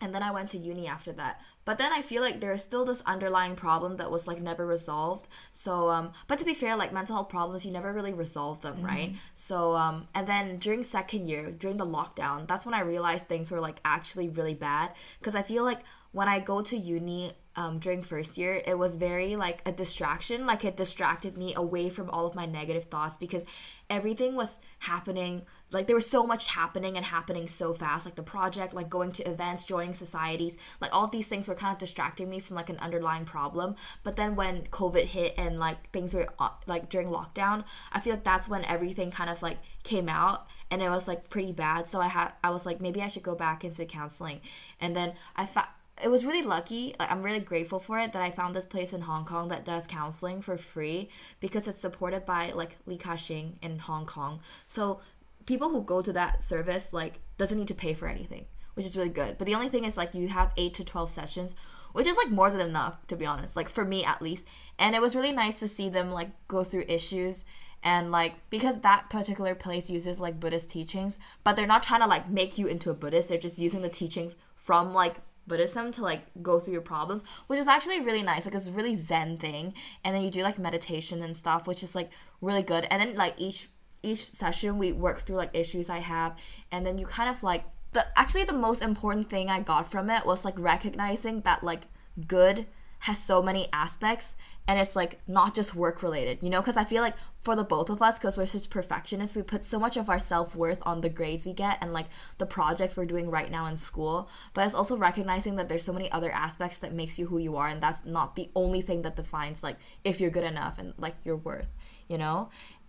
and 0.00 0.14
then 0.14 0.22
I 0.22 0.30
went 0.30 0.50
to 0.50 0.58
uni 0.58 0.86
after 0.86 1.12
that. 1.12 1.40
But 1.64 1.76
then 1.76 1.92
I 1.92 2.00
feel 2.00 2.22
like 2.22 2.40
there 2.40 2.52
is 2.52 2.62
still 2.62 2.84
this 2.84 3.02
underlying 3.04 3.54
problem 3.54 3.96
that 3.98 4.10
was 4.10 4.26
like 4.26 4.40
never 4.40 4.64
resolved. 4.66 5.28
So 5.52 5.90
um 5.90 6.12
but 6.26 6.38
to 6.38 6.44
be 6.44 6.54
fair, 6.54 6.76
like 6.76 6.92
mental 6.92 7.16
health 7.16 7.28
problems 7.28 7.66
you 7.66 7.72
never 7.72 7.92
really 7.92 8.12
resolve 8.12 8.60
them, 8.62 8.82
right? 8.82 9.14
So 9.34 9.74
um 9.74 10.06
and 10.14 10.26
then 10.26 10.58
during 10.58 10.84
second 10.84 11.26
year, 11.28 11.50
during 11.50 11.76
the 11.76 11.86
lockdown, 11.86 12.46
that's 12.46 12.64
when 12.64 12.74
I 12.74 12.80
realized 12.80 13.28
things 13.28 13.50
were 13.50 13.60
like 13.60 13.80
actually 13.84 14.28
really 14.28 14.54
bad 14.54 14.92
because 15.18 15.34
I 15.34 15.42
feel 15.42 15.64
like 15.64 15.80
when 16.12 16.28
I 16.28 16.38
go 16.40 16.62
to 16.62 16.76
uni 16.76 17.32
um, 17.58 17.80
during 17.80 18.02
first 18.02 18.38
year, 18.38 18.62
it 18.64 18.78
was 18.78 18.94
very 18.94 19.34
like 19.34 19.62
a 19.66 19.72
distraction. 19.72 20.46
Like 20.46 20.64
it 20.64 20.76
distracted 20.76 21.36
me 21.36 21.54
away 21.56 21.90
from 21.90 22.08
all 22.08 22.24
of 22.24 22.36
my 22.36 22.46
negative 22.46 22.84
thoughts 22.84 23.16
because 23.16 23.44
everything 23.90 24.36
was 24.36 24.60
happening. 24.78 25.42
Like 25.72 25.88
there 25.88 25.96
was 25.96 26.08
so 26.08 26.24
much 26.24 26.50
happening 26.50 26.96
and 26.96 27.04
happening 27.04 27.48
so 27.48 27.74
fast. 27.74 28.06
Like 28.06 28.14
the 28.14 28.22
project, 28.22 28.74
like 28.74 28.88
going 28.88 29.10
to 29.10 29.28
events, 29.28 29.64
joining 29.64 29.92
societies, 29.92 30.56
like 30.80 30.94
all 30.94 31.08
these 31.08 31.26
things 31.26 31.48
were 31.48 31.56
kind 31.56 31.72
of 31.72 31.80
distracting 31.80 32.30
me 32.30 32.38
from 32.38 32.54
like 32.54 32.70
an 32.70 32.78
underlying 32.78 33.24
problem. 33.24 33.74
But 34.04 34.14
then 34.14 34.36
when 34.36 34.68
COVID 34.68 35.06
hit 35.06 35.34
and 35.36 35.58
like 35.58 35.90
things 35.90 36.14
were 36.14 36.28
uh, 36.38 36.50
like 36.68 36.88
during 36.88 37.08
lockdown, 37.08 37.64
I 37.90 37.98
feel 37.98 38.12
like 38.12 38.24
that's 38.24 38.48
when 38.48 38.64
everything 38.66 39.10
kind 39.10 39.30
of 39.30 39.42
like 39.42 39.58
came 39.82 40.08
out 40.08 40.46
and 40.70 40.80
it 40.80 40.90
was 40.90 41.08
like 41.08 41.28
pretty 41.28 41.50
bad. 41.50 41.88
So 41.88 42.00
I 42.00 42.06
had 42.06 42.34
I 42.44 42.50
was 42.50 42.64
like 42.64 42.80
maybe 42.80 43.02
I 43.02 43.08
should 43.08 43.24
go 43.24 43.34
back 43.34 43.64
into 43.64 43.84
counseling, 43.84 44.42
and 44.80 44.94
then 44.94 45.14
I 45.34 45.44
found 45.44 45.66
it 46.02 46.08
was 46.08 46.24
really 46.24 46.42
lucky. 46.42 46.94
Like 46.98 47.10
I'm 47.10 47.22
really 47.22 47.40
grateful 47.40 47.78
for 47.78 47.98
it 47.98 48.12
that 48.12 48.22
I 48.22 48.30
found 48.30 48.54
this 48.54 48.64
place 48.64 48.92
in 48.92 49.02
Hong 49.02 49.24
Kong 49.24 49.48
that 49.48 49.64
does 49.64 49.86
counseling 49.86 50.40
for 50.40 50.56
free 50.56 51.08
because 51.40 51.68
it's 51.68 51.80
supported 51.80 52.26
by 52.26 52.52
like 52.52 52.76
Li 52.86 52.96
Ka-shing 52.96 53.58
in 53.62 53.78
Hong 53.78 54.06
Kong. 54.06 54.40
So 54.66 55.00
people 55.46 55.70
who 55.70 55.82
go 55.82 56.02
to 56.02 56.12
that 56.12 56.42
service 56.42 56.92
like 56.92 57.20
doesn't 57.36 57.58
need 57.58 57.68
to 57.68 57.74
pay 57.74 57.94
for 57.94 58.08
anything, 58.08 58.46
which 58.74 58.86
is 58.86 58.96
really 58.96 59.08
good. 59.08 59.38
But 59.38 59.46
the 59.46 59.54
only 59.54 59.68
thing 59.68 59.84
is 59.84 59.96
like 59.96 60.14
you 60.14 60.28
have 60.28 60.52
8 60.56 60.74
to 60.74 60.84
12 60.84 61.10
sessions, 61.10 61.54
which 61.92 62.06
is 62.06 62.16
like 62.16 62.30
more 62.30 62.50
than 62.50 62.60
enough 62.60 63.06
to 63.08 63.16
be 63.16 63.26
honest, 63.26 63.56
like 63.56 63.68
for 63.68 63.84
me 63.84 64.04
at 64.04 64.22
least. 64.22 64.44
And 64.78 64.94
it 64.94 65.02
was 65.02 65.16
really 65.16 65.32
nice 65.32 65.58
to 65.60 65.68
see 65.68 65.88
them 65.88 66.10
like 66.10 66.30
go 66.48 66.64
through 66.64 66.84
issues 66.88 67.44
and 67.82 68.10
like 68.10 68.34
because 68.50 68.80
that 68.80 69.08
particular 69.08 69.54
place 69.54 69.88
uses 69.88 70.18
like 70.20 70.40
Buddhist 70.40 70.70
teachings, 70.70 71.18
but 71.44 71.56
they're 71.56 71.66
not 71.66 71.82
trying 71.82 72.00
to 72.00 72.06
like 72.06 72.28
make 72.28 72.58
you 72.58 72.66
into 72.66 72.90
a 72.90 72.94
Buddhist. 72.94 73.28
They're 73.28 73.38
just 73.38 73.58
using 73.58 73.82
the 73.82 73.88
teachings 73.88 74.36
from 74.56 74.92
like 74.92 75.16
Buddhism 75.48 75.90
to 75.92 76.02
like 76.02 76.22
go 76.42 76.60
through 76.60 76.74
your 76.74 76.82
problems, 76.82 77.24
which 77.46 77.58
is 77.58 77.66
actually 77.66 78.00
really 78.00 78.22
nice. 78.22 78.44
Like 78.44 78.54
it's 78.54 78.68
a 78.68 78.72
really 78.72 78.94
zen 78.94 79.38
thing. 79.38 79.74
And 80.04 80.14
then 80.14 80.22
you 80.22 80.30
do 80.30 80.42
like 80.42 80.58
meditation 80.58 81.22
and 81.22 81.36
stuff, 81.36 81.66
which 81.66 81.82
is 81.82 81.94
like 81.94 82.10
really 82.40 82.62
good. 82.62 82.86
And 82.90 83.00
then 83.00 83.16
like 83.16 83.34
each 83.38 83.68
each 84.02 84.24
session 84.24 84.78
we 84.78 84.92
work 84.92 85.18
through 85.18 85.36
like 85.36 85.50
issues 85.54 85.90
I 85.90 85.98
have 85.98 86.36
and 86.70 86.86
then 86.86 86.98
you 86.98 87.06
kind 87.06 87.28
of 87.28 87.42
like 87.42 87.64
the 87.92 88.06
actually 88.16 88.44
the 88.44 88.52
most 88.52 88.82
important 88.82 89.28
thing 89.28 89.50
I 89.50 89.60
got 89.60 89.90
from 89.90 90.10
it 90.10 90.26
was 90.26 90.44
like 90.44 90.58
recognizing 90.58 91.40
that 91.42 91.64
like 91.64 91.86
good 92.26 92.66
has 93.00 93.22
so 93.22 93.42
many 93.42 93.68
aspects 93.72 94.36
and 94.66 94.78
it's 94.78 94.94
like 94.94 95.18
not 95.26 95.54
just 95.54 95.74
work 95.74 96.02
related 96.02 96.42
you 96.42 96.50
know? 96.50 96.60
Because 96.60 96.76
i 96.76 96.84
feel 96.84 97.02
like 97.02 97.14
for 97.42 97.56
the 97.56 97.64
both 97.64 97.88
of 97.88 98.02
us 98.02 98.18
because 98.18 98.36
we're 98.36 98.46
such 98.46 98.68
perfectionists 98.68 99.34
we 99.34 99.42
put 99.42 99.64
so 99.64 99.78
much 99.78 99.96
of 99.96 100.10
our 100.10 100.18
self-worth 100.18 100.80
on 100.82 101.00
the 101.00 101.08
grades 101.08 101.46
we 101.46 101.52
get 101.52 101.78
and 101.80 101.92
like 101.92 102.06
the 102.38 102.46
projects 102.46 102.96
we're 102.96 103.06
doing 103.06 103.30
right 103.30 103.50
now 103.50 103.66
in 103.66 103.76
school 103.76 104.28
but 104.54 104.66
it's 104.66 104.74
also 104.74 104.96
recognizing 104.96 105.56
that 105.56 105.68
there's 105.68 105.82
so 105.82 105.92
many 105.92 106.10
other 106.12 106.30
aspects 106.30 106.78
that 106.78 106.92
makes 106.92 107.18
you 107.18 107.26
who 107.26 107.38
you 107.38 107.56
are 107.56 107.68
and 107.68 107.82
that's 107.82 108.04
not 108.04 108.36
the 108.36 108.50
only 108.54 108.82
thing 108.82 109.02
that 109.02 109.16
defines 109.16 109.62
like 109.62 109.76
if 110.04 110.20
you're 110.20 110.30
good 110.30 110.44
enough 110.44 110.78
and 110.78 110.92
like 110.98 111.14
your 111.24 111.36
worth 111.36 111.68
you 112.08 112.18
know? 112.18 112.48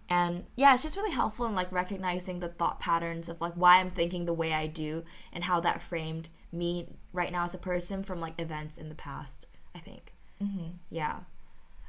And 0.10 0.46
yeah 0.56 0.74
it's 0.74 0.84
just 0.84 0.98
really 0.98 1.12
helpful 1.12 1.46
in 1.46 1.54
like 1.54 1.72
recognizing 1.72 2.40
the 2.40 2.48
thought 2.48 2.80
patterns 2.80 3.30
of 3.30 3.42
like 3.42 3.54
why 3.54 3.80
i'm 3.80 3.92
thinking 3.92 4.26
the 4.26 4.34
way 4.34 4.54
i 4.54 4.66
do 4.66 5.04
and 5.32 5.44
how 5.44 5.60
that 5.60 5.82
framed 5.82 6.30
me 6.52 6.88
right 7.14 7.32
now 7.32 7.44
as 7.44 7.54
a 7.54 7.60
person 7.60 8.02
from 8.04 8.20
like 8.20 8.34
events 8.42 8.78
in 8.78 8.90
the 8.90 8.96
past 8.96 9.48
i 9.76 9.80
think 9.80 10.14
Mm-hmm. 10.42 10.70
yeah 10.90 11.18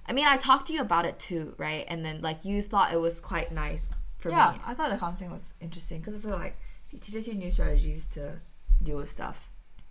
i 0.06 0.12
mean 0.12 0.26
i 0.26 0.36
talked 0.36 0.66
to 0.66 0.72
you 0.72 0.80
about 0.80 1.04
it 1.04 1.20
too 1.20 1.54
right 1.56 1.84
and 1.86 2.04
then 2.04 2.20
like 2.20 2.44
you 2.44 2.60
thought 2.62 2.92
it 2.92 3.00
was 3.00 3.20
quite 3.20 3.52
nice 3.52 3.90
for 4.18 4.28
yeah, 4.30 4.52
me 4.52 4.58
Yeah, 4.58 4.70
I 4.70 4.74
thought 4.74 4.90
the 4.90 4.96
counseling 4.98 5.30
was 5.30 5.54
interesting 5.60 6.00
because 6.00 6.14
it's 6.14 6.24
sort 6.24 6.34
of 6.34 6.40
like 6.40 6.56
it 6.92 7.00
teaches 7.00 7.28
you 7.28 7.34
new 7.34 7.50
strategies 7.50 8.06
to 8.06 8.40
deal 8.82 8.96
with 8.98 9.08
stuff, 9.08 9.50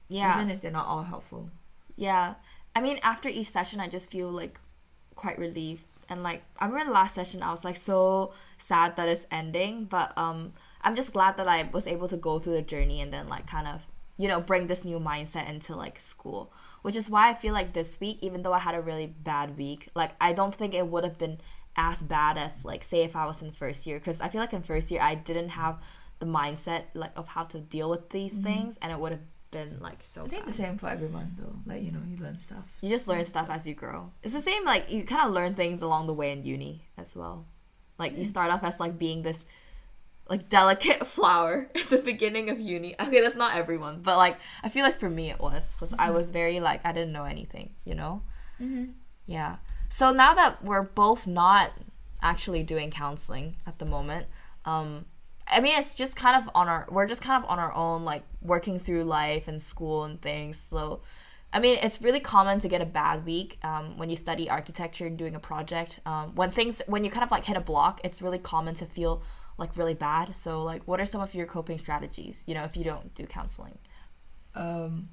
yeah 0.09 0.35
even 0.35 0.49
if 0.49 0.61
they're 0.61 0.71
not 0.71 0.87
all 0.87 1.03
helpful. 1.03 1.49
Yeah. 1.95 2.35
I 2.75 2.81
mean, 2.81 2.99
after 3.03 3.27
each 3.29 3.47
session, 3.49 3.79
I 3.79 3.87
just 3.87 4.11
feel 4.11 4.29
like 4.29 4.59
quite 5.15 5.37
relieved. 5.39 5.85
And 6.09 6.23
like, 6.23 6.43
I 6.59 6.65
remember 6.65 6.87
the 6.87 6.93
last 6.93 7.15
session, 7.15 7.41
I 7.43 7.51
was 7.51 7.63
like 7.65 7.75
so 7.75 8.33
sad 8.57 8.95
that 8.97 9.09
it's 9.09 9.25
ending. 9.31 9.85
But 9.85 10.13
um, 10.17 10.53
I'm 10.81 10.95
just 10.95 11.13
glad 11.13 11.37
that 11.37 11.47
I 11.47 11.69
was 11.71 11.87
able 11.87 12.07
to 12.07 12.17
go 12.17 12.39
through 12.39 12.53
the 12.53 12.61
journey 12.61 13.01
and 13.01 13.11
then 13.11 13.27
like 13.27 13.47
kind 13.47 13.67
of, 13.67 13.81
you 14.17 14.27
know, 14.27 14.39
bring 14.39 14.67
this 14.67 14.85
new 14.85 14.99
mindset 14.99 15.49
into 15.49 15.75
like 15.75 15.99
school. 15.99 16.51
Which 16.81 16.95
is 16.95 17.09
why 17.09 17.29
I 17.29 17.33
feel 17.33 17.53
like 17.53 17.73
this 17.73 17.99
week, 17.99 18.19
even 18.21 18.41
though 18.41 18.53
I 18.53 18.59
had 18.59 18.75
a 18.75 18.81
really 18.81 19.07
bad 19.07 19.57
week, 19.57 19.89
like 19.95 20.11
I 20.21 20.33
don't 20.33 20.53
think 20.53 20.73
it 20.73 20.87
would 20.87 21.03
have 21.03 21.17
been 21.17 21.39
as 21.75 22.01
bad 22.01 22.37
as 22.37 22.65
like 22.65 22.83
say 22.83 23.03
if 23.03 23.15
I 23.15 23.25
was 23.25 23.41
in 23.41 23.51
first 23.51 23.85
year. 23.85 23.99
Because 23.99 24.21
I 24.21 24.29
feel 24.29 24.41
like 24.41 24.53
in 24.53 24.61
first 24.61 24.91
year 24.91 25.01
I 25.01 25.15
didn't 25.15 25.49
have 25.49 25.81
the 26.19 26.25
mindset 26.25 26.83
like 26.93 27.11
of 27.15 27.27
how 27.27 27.43
to 27.45 27.59
deal 27.59 27.89
with 27.89 28.09
these 28.09 28.33
mm-hmm. 28.33 28.43
things, 28.43 28.77
and 28.81 28.91
it 28.91 28.99
would 28.99 29.11
have 29.11 29.21
been 29.51 29.77
like 29.79 30.03
so. 30.03 30.21
I 30.21 30.27
think 30.27 30.43
bad. 30.43 30.49
it's 30.49 30.57
the 30.57 30.63
same 30.63 30.77
for 30.77 30.87
everyone 30.87 31.35
though. 31.37 31.55
Like 31.65 31.83
you 31.83 31.91
know, 31.91 32.01
you 32.07 32.17
learn 32.17 32.37
stuff. 32.39 32.77
You 32.81 32.89
just 32.89 33.07
learn 33.07 33.25
stuff 33.25 33.49
as 33.49 33.67
you 33.67 33.73
grow. 33.73 34.11
It's 34.23 34.33
the 34.33 34.41
same 34.41 34.65
like 34.65 34.91
you 34.91 35.03
kind 35.03 35.27
of 35.27 35.33
learn 35.33 35.55
things 35.55 35.81
along 35.81 36.07
the 36.07 36.13
way 36.13 36.31
in 36.31 36.43
uni 36.43 36.85
as 36.97 37.15
well. 37.15 37.45
Like 37.97 38.17
you 38.17 38.23
start 38.23 38.51
off 38.51 38.63
as 38.63 38.79
like 38.79 38.97
being 38.97 39.23
this 39.23 39.45
like 40.29 40.47
delicate 40.47 41.05
flower 41.15 41.69
at 41.75 41.89
the 41.89 41.97
beginning 41.97 42.49
of 42.49 42.59
uni. 42.59 42.95
Okay, 42.99 43.19
that's 43.19 43.35
not 43.35 43.55
everyone, 43.55 44.01
but 44.01 44.17
like 44.17 44.37
I 44.63 44.69
feel 44.69 44.83
like 44.83 44.95
for 44.95 45.09
me 45.09 45.29
it 45.29 45.39
was 45.39 45.71
because 45.71 45.93
I 45.97 46.11
was 46.11 46.29
very 46.29 46.59
like 46.59 46.81
I 46.85 46.91
didn't 46.91 47.11
know 47.11 47.25
anything, 47.25 47.71
you 47.83 47.95
know. 47.95 48.21
Mm-hmm. 48.61 48.91
Yeah. 49.25 49.57
So 49.89 50.11
now 50.11 50.33
that 50.35 50.63
we're 50.63 50.83
both 50.83 51.25
not 51.25 51.71
actually 52.21 52.63
doing 52.63 52.91
counseling 52.91 53.55
at 53.65 53.79
the 53.79 53.85
moment, 53.85 54.27
um, 54.65 55.05
I 55.47 55.61
mean 55.61 55.77
it's 55.77 55.95
just 55.95 56.15
kind 56.15 56.35
of 56.35 56.49
on 56.53 56.67
our 56.67 56.87
we're 56.89 57.07
just 57.07 57.21
kind 57.21 57.43
of 57.43 57.49
on 57.49 57.57
our 57.57 57.73
own, 57.73 58.05
like 58.05 58.23
working 58.41 58.79
through 58.79 59.05
life 59.05 59.47
and 59.47 59.61
school 59.61 60.03
and 60.03 60.21
things. 60.21 60.67
So, 60.69 61.01
I 61.51 61.59
mean 61.59 61.79
it's 61.81 62.03
really 62.03 62.19
common 62.19 62.59
to 62.59 62.67
get 62.67 62.81
a 62.81 62.85
bad 62.85 63.25
week 63.25 63.57
um, 63.63 63.97
when 63.97 64.11
you 64.11 64.15
study 64.15 64.47
architecture 64.47 65.07
and 65.07 65.17
doing 65.17 65.33
a 65.33 65.39
project. 65.39 65.99
Um, 66.05 66.35
when 66.35 66.51
things 66.51 66.83
when 66.85 67.03
you 67.03 67.09
kind 67.09 67.23
of 67.23 67.31
like 67.31 67.45
hit 67.45 67.57
a 67.57 67.61
block, 67.61 67.99
it's 68.03 68.21
really 68.21 68.37
common 68.37 68.75
to 68.75 68.85
feel 68.85 69.23
like 69.59 69.77
really 69.77 69.93
bad. 69.93 70.35
So 70.35 70.63
like, 70.63 70.83
what 70.87 70.99
are 70.99 71.05
some 71.05 71.21
of 71.21 71.35
your 71.35 71.45
coping 71.45 71.77
strategies? 71.77 72.43
You 72.47 72.55
know, 72.55 72.63
if 72.63 72.75
you 72.77 72.83
don't 72.83 73.13
do 73.13 73.25
counseling. 73.25 73.77
Um, 74.55 75.09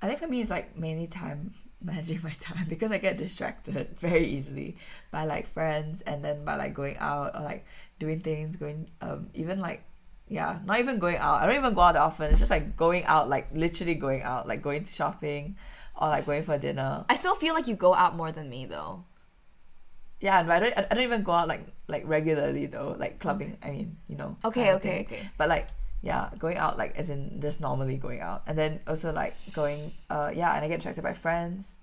I 0.00 0.06
think 0.06 0.20
for 0.20 0.28
me 0.28 0.40
it's 0.40 0.50
like 0.50 0.76
mainly 0.76 1.06
time 1.06 1.54
managing 1.82 2.20
my 2.22 2.30
time 2.38 2.66
because 2.68 2.90
I 2.90 2.98
get 2.98 3.16
distracted 3.16 3.98
very 4.00 4.26
easily 4.26 4.76
by 5.10 5.24
like 5.24 5.46
friends 5.46 6.02
and 6.02 6.24
then 6.24 6.44
by 6.44 6.56
like 6.56 6.74
going 6.74 6.96
out 6.98 7.34
or 7.34 7.42
like 7.42 7.66
doing 7.98 8.20
things, 8.20 8.56
going 8.56 8.90
um 9.00 9.30
even 9.34 9.60
like 9.60 9.84
yeah, 10.30 10.58
not 10.66 10.78
even 10.78 10.98
going 10.98 11.16
out. 11.16 11.40
I 11.40 11.46
don't 11.46 11.56
even 11.56 11.72
go 11.72 11.80
out 11.80 11.96
often. 11.96 12.30
It's 12.30 12.38
just 12.38 12.50
like 12.50 12.76
going 12.76 13.04
out, 13.04 13.30
like 13.30 13.48
literally 13.54 13.94
going 13.94 14.22
out, 14.22 14.46
like 14.46 14.60
going 14.60 14.84
to 14.84 14.92
shopping 14.92 15.56
or 15.96 16.08
like 16.08 16.26
going 16.26 16.42
for 16.42 16.58
dinner. 16.58 17.06
I 17.08 17.16
still 17.16 17.34
feel 17.34 17.54
like 17.54 17.66
you 17.66 17.76
go 17.76 17.94
out 17.94 18.14
more 18.14 18.30
than 18.30 18.50
me 18.50 18.66
though. 18.66 19.04
yeah, 20.20 20.42
but 20.42 20.52
I 20.52 20.58
don't 20.60 20.78
I 20.78 20.94
don't 20.94 21.04
even 21.04 21.22
go 21.22 21.32
out 21.32 21.48
like 21.48 21.66
like 21.88 22.06
regularly 22.06 22.66
though, 22.66 22.94
like 22.98 23.18
clubbing. 23.18 23.58
I 23.62 23.70
mean, 23.70 23.96
you 24.08 24.16
know. 24.16 24.36
Okay, 24.44 24.72
okay, 24.74 25.00
okay. 25.08 25.28
But 25.36 25.48
like 25.48 25.68
yeah, 26.02 26.30
going 26.38 26.56
out 26.58 26.78
like 26.78 26.96
as 26.96 27.10
in 27.10 27.40
just 27.40 27.60
normally 27.60 27.96
going 27.96 28.20
out, 28.20 28.42
and 28.46 28.56
then 28.56 28.80
also 28.86 29.12
like 29.12 29.34
going 29.52 29.92
uh 30.10 30.30
yeah, 30.34 30.54
and 30.54 30.64
I 30.64 30.68
get 30.68 30.76
distracted 30.76 31.02
by 31.02 31.14
friends 31.14 31.74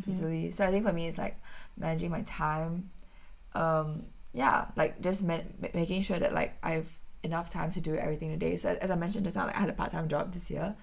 Mm-hmm. 0.00 0.10
easily. 0.12 0.50
So 0.52 0.64
I 0.64 0.70
think 0.70 0.86
for 0.86 0.92
me 0.92 1.08
it's 1.08 1.18
like 1.18 1.36
managing 1.76 2.10
my 2.10 2.22
time. 2.22 2.90
Um 3.54 4.04
yeah, 4.32 4.66
like 4.76 5.00
just 5.00 5.24
ma- 5.24 5.40
making 5.74 6.02
sure 6.02 6.18
that 6.20 6.32
like 6.32 6.56
I've 6.62 6.88
enough 7.24 7.50
time 7.50 7.72
to 7.72 7.80
do 7.80 7.96
everything 7.96 8.30
today. 8.30 8.54
So 8.56 8.78
as 8.80 8.90
I 8.92 8.94
mentioned 8.94 9.24
just 9.24 9.36
now, 9.36 9.46
like 9.46 9.56
I 9.56 9.60
had 9.60 9.68
a 9.70 9.72
part 9.72 9.90
time 9.90 10.06
job 10.08 10.32
this 10.32 10.50
year, 10.52 10.76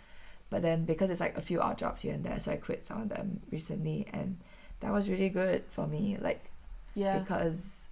but 0.49 0.62
then 0.62 0.84
because 0.84 1.10
it's 1.10 1.21
like 1.21 1.38
a 1.38 1.41
few 1.41 1.62
odd 1.62 1.78
jobs 1.78 2.01
here 2.01 2.13
and 2.13 2.25
there, 2.25 2.39
so 2.41 2.51
I 2.51 2.58
quit 2.58 2.84
some 2.84 3.04
of 3.04 3.08
them 3.10 3.39
recently, 3.51 4.06
and 4.12 4.38
that 4.82 4.91
was 4.91 5.10
really 5.10 5.30
good 5.30 5.63
for 5.69 5.88
me. 5.88 6.17
Like 6.19 6.43
Yeah. 6.93 7.19
because 7.19 7.88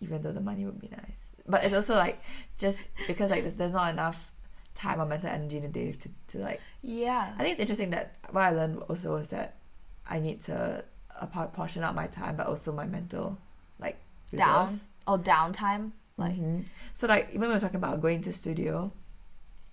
even 0.00 0.22
though 0.22 0.32
the 0.32 0.40
money 0.40 0.64
would 0.66 0.80
be 0.80 0.88
nice, 0.90 1.32
but 1.46 1.64
it's 1.64 1.74
also 1.74 1.94
like 1.94 2.18
just 2.58 2.88
because 3.06 3.30
like 3.30 3.40
there's, 3.42 3.54
there's 3.56 3.72
not 3.72 3.92
enough 3.92 4.32
time 4.74 5.00
or 5.00 5.06
mental 5.06 5.30
energy 5.30 5.56
in 5.56 5.64
a 5.64 5.68
day 5.68 5.92
to, 5.92 6.08
to 6.28 6.38
like 6.38 6.60
Yeah. 6.82 7.32
I 7.36 7.38
think 7.42 7.52
it's 7.52 7.60
interesting 7.60 7.90
that 7.90 8.14
what 8.30 8.42
I 8.42 8.50
learned 8.50 8.78
also 8.88 9.12
was 9.12 9.28
that 9.30 9.56
I 10.08 10.18
need 10.20 10.42
to 10.42 10.84
apart 11.18 11.54
portion 11.54 11.82
out 11.82 11.94
my 11.94 12.06
time 12.06 12.36
but 12.36 12.46
also 12.46 12.72
my 12.72 12.84
mental 12.86 13.38
like 13.78 13.96
Down. 14.34 14.66
reserves. 14.68 14.88
Oh, 15.06 15.16
downtime. 15.18 15.92
Like 16.18 16.34
Mhm. 16.34 16.66
So 16.94 17.06
like 17.06 17.28
even 17.30 17.40
when 17.42 17.50
we're 17.52 17.60
talking 17.60 17.76
about 17.76 18.00
going 18.02 18.20
to 18.22 18.32
studio, 18.32 18.92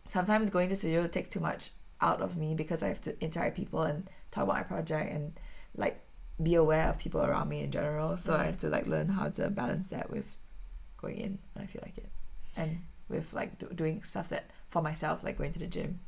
sometimes 0.07 0.49
going 0.49 0.69
to 0.69 0.75
studio 0.75 1.05
takes 1.07 1.29
too 1.29 1.39
much 1.39 1.71
out 2.01 2.21
of 2.21 2.37
me 2.37 2.53
because 2.55 2.83
I 2.83 2.87
have 2.87 3.01
to 3.01 3.21
interact 3.23 3.57
with 3.57 3.65
people 3.65 3.81
and 3.83 4.09
talk 4.31 4.43
about 4.45 4.55
my 4.55 4.63
project 4.63 5.11
and 5.13 5.33
like 5.75 5.99
be 6.41 6.55
aware 6.55 6.89
of 6.89 6.97
people 6.97 7.21
around 7.21 7.49
me 7.49 7.61
in 7.61 7.71
general. 7.71 8.17
So 8.17 8.35
I 8.35 8.45
have 8.45 8.59
to 8.59 8.69
like 8.69 8.87
learn 8.87 9.09
how 9.09 9.29
to 9.29 9.49
balance 9.49 9.89
that 9.89 10.09
with 10.09 10.37
going 10.97 11.17
in 11.17 11.39
when 11.53 11.63
I 11.63 11.67
feel 11.67 11.81
like 11.83 11.97
it, 11.97 12.09
and 12.57 12.79
with 13.09 13.33
like 13.33 13.59
do- 13.59 13.73
doing 13.73 14.03
stuff 14.03 14.29
that 14.29 14.49
for 14.69 14.81
myself 14.81 15.23
like 15.23 15.37
going 15.37 15.51
to 15.53 15.59
the 15.59 15.67
gym. 15.67 15.99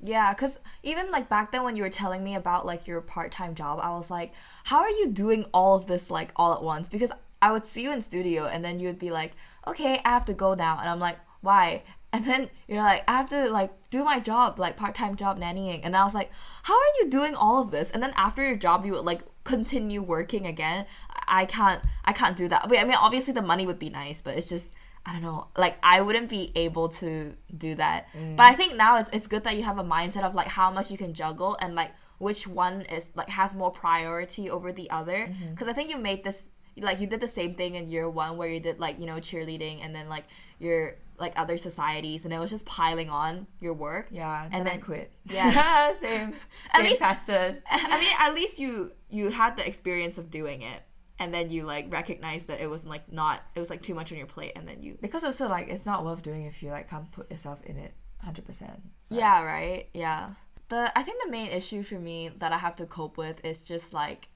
Yeah, 0.00 0.34
because 0.34 0.58
even 0.82 1.10
like 1.12 1.28
back 1.28 1.52
then 1.52 1.62
when 1.62 1.76
you 1.76 1.84
were 1.84 1.88
telling 1.88 2.24
me 2.24 2.34
about 2.34 2.66
like 2.66 2.86
your 2.88 3.00
part 3.00 3.30
time 3.30 3.54
job, 3.54 3.78
I 3.80 3.90
was 3.90 4.10
like, 4.10 4.32
how 4.64 4.80
are 4.80 4.90
you 4.90 5.10
doing 5.10 5.46
all 5.54 5.76
of 5.76 5.86
this 5.86 6.10
like 6.10 6.32
all 6.34 6.52
at 6.52 6.62
once? 6.62 6.88
Because 6.88 7.12
I 7.40 7.52
would 7.52 7.64
see 7.64 7.82
you 7.82 7.92
in 7.92 8.02
studio 8.02 8.46
and 8.46 8.64
then 8.64 8.80
you 8.80 8.88
would 8.88 8.98
be 8.98 9.10
like, 9.10 9.32
okay, 9.66 10.00
I 10.04 10.10
have 10.10 10.24
to 10.26 10.34
go 10.34 10.54
now. 10.54 10.78
And 10.80 10.88
I'm 10.88 11.00
like, 11.00 11.18
why? 11.40 11.82
And 12.14 12.26
then 12.26 12.50
you're 12.68 12.82
like, 12.82 13.04
I 13.08 13.12
have 13.12 13.30
to 13.30 13.48
like 13.48 13.88
do 13.88 14.04
my 14.04 14.20
job, 14.20 14.58
like 14.58 14.76
part 14.76 14.94
time 14.94 15.16
job 15.16 15.40
nannying. 15.40 15.80
And 15.82 15.96
I 15.96 16.04
was 16.04 16.12
like, 16.12 16.30
how 16.64 16.74
are 16.74 16.92
you 17.00 17.08
doing 17.08 17.34
all 17.34 17.62
of 17.62 17.70
this? 17.70 17.90
And 17.90 18.02
then 18.02 18.12
after 18.16 18.46
your 18.46 18.54
job, 18.54 18.84
you 18.84 18.92
would 18.92 19.06
like 19.06 19.22
continue 19.44 20.02
working 20.02 20.46
again. 20.46 20.86
I 21.26 21.44
can't, 21.44 21.82
I 22.04 22.12
can't 22.12 22.36
do 22.36 22.48
that. 22.48 22.68
Wait, 22.68 22.78
I 22.78 22.84
mean, 22.84 22.96
obviously 23.00 23.32
the 23.32 23.42
money 23.42 23.66
would 23.66 23.78
be 23.78 23.90
nice, 23.90 24.20
but 24.20 24.36
it's 24.36 24.48
just, 24.48 24.72
I 25.04 25.12
don't 25.12 25.22
know. 25.22 25.48
Like 25.56 25.78
I 25.82 26.00
wouldn't 26.00 26.28
be 26.28 26.52
able 26.54 26.88
to 26.88 27.34
do 27.56 27.74
that. 27.74 28.06
Mm. 28.14 28.36
But 28.36 28.46
I 28.46 28.54
think 28.54 28.76
now 28.76 28.98
it's 28.98 29.10
it's 29.12 29.26
good 29.26 29.42
that 29.44 29.56
you 29.56 29.64
have 29.64 29.78
a 29.78 29.84
mindset 29.84 30.22
of 30.22 30.34
like 30.34 30.46
how 30.46 30.70
much 30.70 30.90
you 30.90 30.96
can 30.96 31.12
juggle 31.12 31.56
and 31.60 31.74
like 31.74 31.90
which 32.18 32.46
one 32.46 32.82
is 32.82 33.10
like 33.16 33.28
has 33.28 33.54
more 33.54 33.72
priority 33.72 34.48
over 34.48 34.70
the 34.72 34.88
other. 34.90 35.26
Mm-hmm. 35.26 35.50
Because 35.50 35.66
I 35.66 35.72
think 35.72 35.90
you 35.90 35.98
made 35.98 36.22
this 36.22 36.46
like 36.76 37.00
you 37.00 37.06
did 37.06 37.20
the 37.20 37.28
same 37.28 37.54
thing 37.54 37.74
in 37.74 37.88
year 37.88 38.08
one 38.08 38.36
where 38.36 38.48
you 38.48 38.60
did 38.60 38.78
like 38.78 38.98
you 39.00 39.06
know 39.06 39.16
cheerleading 39.16 39.84
and 39.84 39.94
then 39.94 40.08
like 40.08 40.24
your 40.60 40.96
like 41.22 41.32
other 41.42 41.56
societies 41.68 42.24
and 42.24 42.30
it 42.34 42.40
was 42.44 42.50
just 42.50 42.66
piling 42.66 43.08
on 43.22 43.46
your 43.64 43.74
work. 43.86 44.04
Yeah, 44.10 44.44
And 44.44 44.54
and 44.54 44.66
then 44.66 44.74
I 44.74 44.78
quit. 44.88 45.08
Yeah. 45.38 45.92
same. 46.04 46.34
At 46.74 46.80
Same 46.80 46.84
least- 46.90 47.00
pattern. 47.06 47.52
I 47.70 47.96
mean, 48.02 48.14
at 48.24 48.32
least 48.34 48.58
you 48.62 48.92
you 49.18 49.24
had 49.30 49.56
the 49.58 49.64
experience 49.66 50.16
of 50.18 50.26
doing 50.40 50.60
it, 50.72 50.80
and 51.20 51.28
then 51.34 51.44
you 51.54 51.60
like 51.74 51.86
recognized 52.00 52.46
that 52.48 52.60
it 52.64 52.68
was 52.74 52.82
like 52.94 53.04
not 53.20 53.36
it 53.56 53.60
was 53.64 53.70
like 53.72 53.82
too 53.88 53.94
much 53.94 54.08
on 54.12 54.18
your 54.18 54.26
plate, 54.36 54.52
and 54.56 54.64
then 54.68 54.78
you 54.82 54.98
Because 55.00 55.22
also 55.24 55.48
like 55.56 55.66
it's 55.74 55.86
not 55.86 56.04
worth 56.04 56.22
doing 56.22 56.42
if 56.52 56.62
you 56.62 56.68
like 56.76 56.86
can't 56.92 57.10
put 57.18 57.30
yourself 57.30 57.58
in 57.70 57.76
it 57.86 57.92
hundred 58.26 58.44
percent. 58.50 58.78
Yeah, 59.10 59.42
right. 59.42 59.88
Yeah. 59.94 60.30
The 60.68 60.80
I 60.98 61.02
think 61.02 61.16
the 61.24 61.30
main 61.30 61.48
issue 61.60 61.82
for 61.90 61.98
me 62.08 62.30
that 62.40 62.50
I 62.52 62.58
have 62.66 62.76
to 62.76 62.86
cope 62.86 63.16
with 63.24 63.36
is 63.44 63.58
just 63.72 63.92
like 64.02 64.28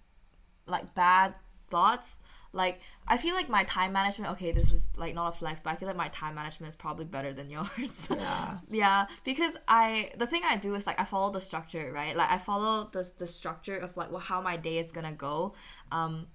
like 0.75 0.95
bad 0.95 1.35
thoughts. 1.71 2.19
Like 2.57 2.81
I 3.07 3.19
feel 3.19 3.35
like 3.35 3.49
my 3.49 3.65
time 3.65 3.93
management, 3.93 4.33
okay, 4.33 4.51
this 4.51 4.73
is 4.73 4.89
like 4.97 5.15
not 5.15 5.29
a 5.29 5.37
flex, 5.37 5.63
but 5.63 5.71
I 5.71 5.77
feel 5.77 5.87
like 5.87 5.97
my 5.97 6.09
time 6.09 6.35
management 6.35 6.71
is 6.71 6.77
probably 6.77 7.05
better 7.05 7.33
than 7.33 7.51
yours. 7.57 8.09
Yeah. 8.11 8.59
yeah, 8.69 9.07
because 9.25 9.57
I 9.69 10.11
the 10.19 10.27
thing 10.27 10.43
I 10.45 10.57
do 10.57 10.75
is 10.75 10.87
like 10.87 10.99
I 10.99 11.05
follow 11.05 11.31
the 11.31 11.41
structure, 11.41 11.93
right? 11.93 12.17
Like 12.17 12.31
I 12.31 12.39
follow 12.39 12.89
the 12.91 13.09
the 13.19 13.27
structure 13.27 13.77
of 13.77 13.97
like 13.97 14.11
well, 14.11 14.21
how 14.21 14.41
my 14.41 14.57
day 14.57 14.79
is 14.79 14.91
to 14.93 15.13
go. 15.13 15.55
Um 15.93 16.27